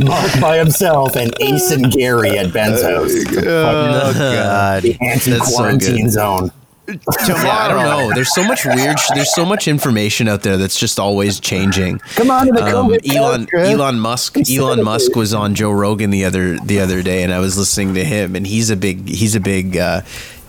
Mark 0.00 0.40
by 0.40 0.56
himself 0.58 1.16
and 1.16 1.32
Ace 1.40 1.70
and 1.70 1.90
Gary 1.90 2.38
at 2.38 2.52
Ben's 2.52 2.82
house. 2.82 3.12
Oh 3.38 4.12
God. 4.14 4.82
The 4.82 4.96
anti-quarantine 5.00 6.04
good. 6.04 6.10
zone. 6.12 6.52
tomorrow. 6.86 7.44
Yeah, 7.44 7.58
I 7.58 7.68
don't 7.68 7.84
know. 8.08 8.14
There's 8.14 8.34
so 8.34 8.42
much 8.44 8.64
weird. 8.64 8.98
Sh- 8.98 9.10
there's 9.14 9.34
so 9.34 9.44
much 9.44 9.68
information 9.68 10.26
out 10.28 10.42
there 10.42 10.56
that's 10.56 10.78
just 10.78 10.98
always 10.98 11.38
changing. 11.40 11.98
Come 12.14 12.30
on 12.30 12.48
the 12.48 12.64
Um, 12.64 12.94
Elon 13.04 13.40
couch, 13.42 13.48
Chris. 13.50 13.68
Elon 13.68 14.00
Musk 14.00 14.36
Elon 14.50 14.82
Musk 14.82 15.14
was 15.14 15.34
on 15.34 15.54
Joe 15.54 15.70
Rogan 15.70 16.10
the 16.10 16.24
other 16.24 16.58
the 16.60 16.80
other 16.80 17.02
day, 17.02 17.22
and 17.24 17.32
I 17.32 17.40
was 17.40 17.58
listening 17.58 17.94
to 17.94 18.04
him, 18.04 18.34
and 18.36 18.46
he's 18.46 18.70
a 18.70 18.76
big 18.76 19.08
he's 19.08 19.34
a 19.34 19.40
big. 19.40 19.76
Uh, 19.76 20.02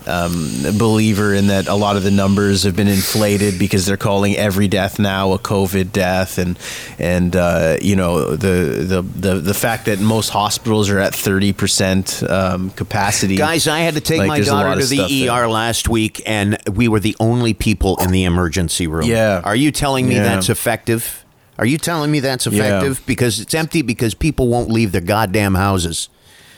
um, 0.10 0.78
believer 0.78 1.34
in 1.34 1.48
that 1.48 1.68
a 1.68 1.76
lot 1.76 1.96
of 1.96 2.04
the 2.04 2.12
numbers 2.12 2.64
have 2.64 2.76
been 2.76 2.88
inflated 2.88 3.60
because 3.60 3.86
they're 3.86 3.98
calling 3.98 4.36
every 4.36 4.68
death 4.68 5.00
now 5.00 5.34
a 5.34 5.40
COVID 5.40 5.92
death, 5.92 6.38
and 6.38 6.58
and 6.98 7.36
uh, 7.36 7.78
you 7.82 7.96
know 7.96 8.32
the, 8.36 8.84
the 8.88 9.02
the 9.02 9.36
the 9.40 9.54
fact 9.54 9.86
that 9.86 10.00
most 10.00 10.30
hospitals 10.30 10.90
are 10.90 11.00
at 11.00 11.14
thirty 11.16 11.54
percent 11.54 12.24
um, 12.30 12.72
capacity. 12.72 13.36
Guys, 13.36 13.68
I 13.68 13.80
had 13.80 13.94
to 13.94 14.02
take 14.02 14.20
Like, 14.20 14.28
my 14.28 14.40
daughter 14.42 14.80
to 14.82 14.86
the 14.88 15.02
ER 15.30 15.34
there. 15.36 15.48
last 15.48 15.88
week, 15.90 16.22
and 16.26 16.58
we 16.74 16.88
were 16.88 17.00
the 17.00 17.16
only 17.20 17.54
people 17.54 17.98
in 18.02 18.12
the 18.12 18.24
emergency 18.24 18.88
room. 18.88 19.06
Yeah. 19.08 19.42
Are 19.44 19.56
you 19.56 19.72
telling 19.72 20.08
me 20.08 20.16
Yeah. 20.16 20.24
that's 20.24 20.50
effective? 20.50 21.24
Are 21.58 21.66
you 21.66 21.78
telling 21.78 22.10
me 22.10 22.22
that's 22.22 22.48
effective? 22.48 23.02
Because 23.06 23.40
it's 23.42 23.54
empty 23.54 23.82
because 23.82 24.14
people 24.14 24.48
won't 24.48 24.70
leave 24.72 24.92
their 24.94 25.02
goddamn 25.02 25.56
houses. 25.56 26.08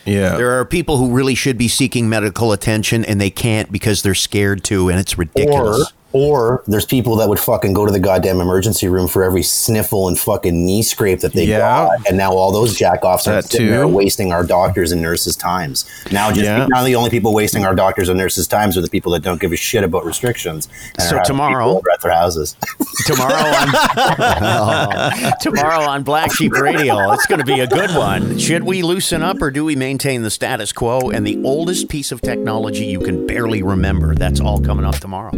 Yeah, 0.06 0.36
There 0.38 0.52
are 0.60 0.66
people 0.66 0.97
who 0.97 1.12
really 1.12 1.36
should 1.36 1.58
be 1.58 1.68
seeking 1.68 2.10
medical 2.10 2.52
attention 2.52 3.06
and 3.06 3.20
they 3.20 3.30
can't 3.30 3.72
because 3.72 4.02
they're 4.02 4.14
scared 4.16 4.64
to, 4.66 4.89
and 4.89 4.99
it's 4.99 5.18
ridiculous. 5.18 5.82
or 5.82 5.86
there's 6.14 6.86
people 6.86 7.16
that 7.18 7.30
would 7.30 7.39
fucking 7.39 7.74
go 7.74 7.86
to 7.86 7.91
the 7.91 7.99
goddamn 7.99 8.41
emergency 8.41 8.88
room 8.88 9.07
for 9.07 9.24
every 9.24 9.43
sniffle 9.43 10.07
and 10.07 10.20
fucking 10.20 10.66
knee 10.66 10.84
scrape 10.84 11.22
that 11.22 11.34
they 11.34 11.45
Yeah. 11.45 11.59
got, 11.59 12.07
and 12.07 12.18
now 12.18 12.34
all 12.34 12.51
those 12.51 12.78
jackoffs 12.78 13.28
are 13.28 13.41
sitting 13.41 13.68
there 13.68 13.88
wasting 13.88 14.32
our 14.34 14.43
doctors 14.43 14.91
and 14.91 15.01
nurses' 15.01 15.36
times. 15.36 15.86
Now, 16.12 16.30
just 16.30 16.43
Yeah. 16.43 16.68
now 16.70 16.84
the 16.84 16.95
only 16.95 17.09
people 17.09 17.34
wasting 17.34 17.66
our 17.66 17.74
doctors 17.76 18.09
and 18.09 18.18
nurses' 18.18 18.47
times 18.47 18.78
are 18.78 18.82
the 18.82 18.89
people 18.89 19.12
that 19.14 19.22
don't 19.24 19.39
give 19.39 19.51
a 19.51 19.55
shit 19.55 19.84
about 19.84 20.05
restrictions. 20.05 20.68
So 20.99 21.20
tomorrow- 21.24 21.82
at 21.93 22.01
their 22.01 22.12
houses. 22.14 22.55
tomorrow 23.05 23.34
on 23.34 25.32
tomorrow 25.41 25.82
on 25.82 26.03
Black 26.03 26.34
Sheep 26.34 26.53
Radio. 26.53 27.12
It's 27.12 27.26
going 27.26 27.39
to 27.39 27.45
be 27.45 27.59
a 27.62 27.68
good 27.68 27.91
one. 27.95 28.38
Should 28.38 28.64
we 28.64 28.82
loosen 28.82 29.22
up 29.24 29.41
or 29.41 29.51
do 29.51 29.64
we 29.66 29.76
maintain 29.76 30.22
the 30.24 30.30
status 30.30 30.72
quo 30.74 31.09
and 31.09 31.26
the 31.26 31.41
oldest 31.43 31.89
piece 31.89 32.12
of 32.12 32.22
technology 32.22 32.86
you 32.86 32.99
can 32.99 33.26
barely 33.28 33.64
remember? 33.64 34.16
That's 34.16 34.39
all 34.39 34.59
coming 34.59 34.86
up 34.86 34.95
tomorrow. 34.95 35.32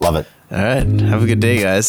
Love 0.00 0.16
it. 0.16 0.26
All 0.50 0.58
right. 0.62 0.86
Have 0.86 1.22
a 1.24 1.26
good 1.26 1.40
day, 1.40 1.60
guys. 1.62 1.86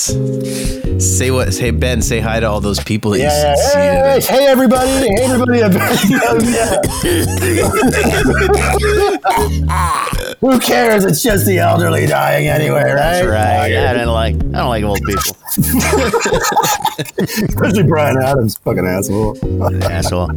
Say 0.99 1.29
what? 1.29 1.55
Hey 1.55 1.69
Ben, 1.71 2.01
say 2.01 2.19
hi 2.19 2.39
to 2.39 2.47
all 2.49 2.59
those 2.59 2.83
people 2.83 3.11
that 3.11 3.19
Yeah, 3.19 3.51
you 3.51 3.55
yeah. 3.75 4.19
see 4.19 4.33
Hey, 4.33 4.39
hey, 4.39 4.47
everybody! 4.47 4.89
Hey, 4.89 5.25
everybody! 5.25 5.61
Who 10.41 10.59
cares? 10.59 11.05
It's 11.05 11.21
just 11.21 11.45
the 11.45 11.59
elderly 11.59 12.07
dying 12.07 12.47
anyway, 12.47 12.81
right? 12.83 12.95
That's 12.95 13.27
right. 13.27 13.75
I 13.75 13.93
don't 13.93 14.07
like 14.13 14.35
I 14.35 14.59
don't 14.59 14.69
like 14.69 14.83
old 14.83 15.01
people. 15.03 15.35
Especially 17.19 17.83
Bryan 17.83 18.21
Adams, 18.21 18.57
fucking 18.57 18.85
asshole. 18.85 19.37
Asshole. 19.83 20.29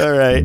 All 0.00 0.12
right. 0.12 0.44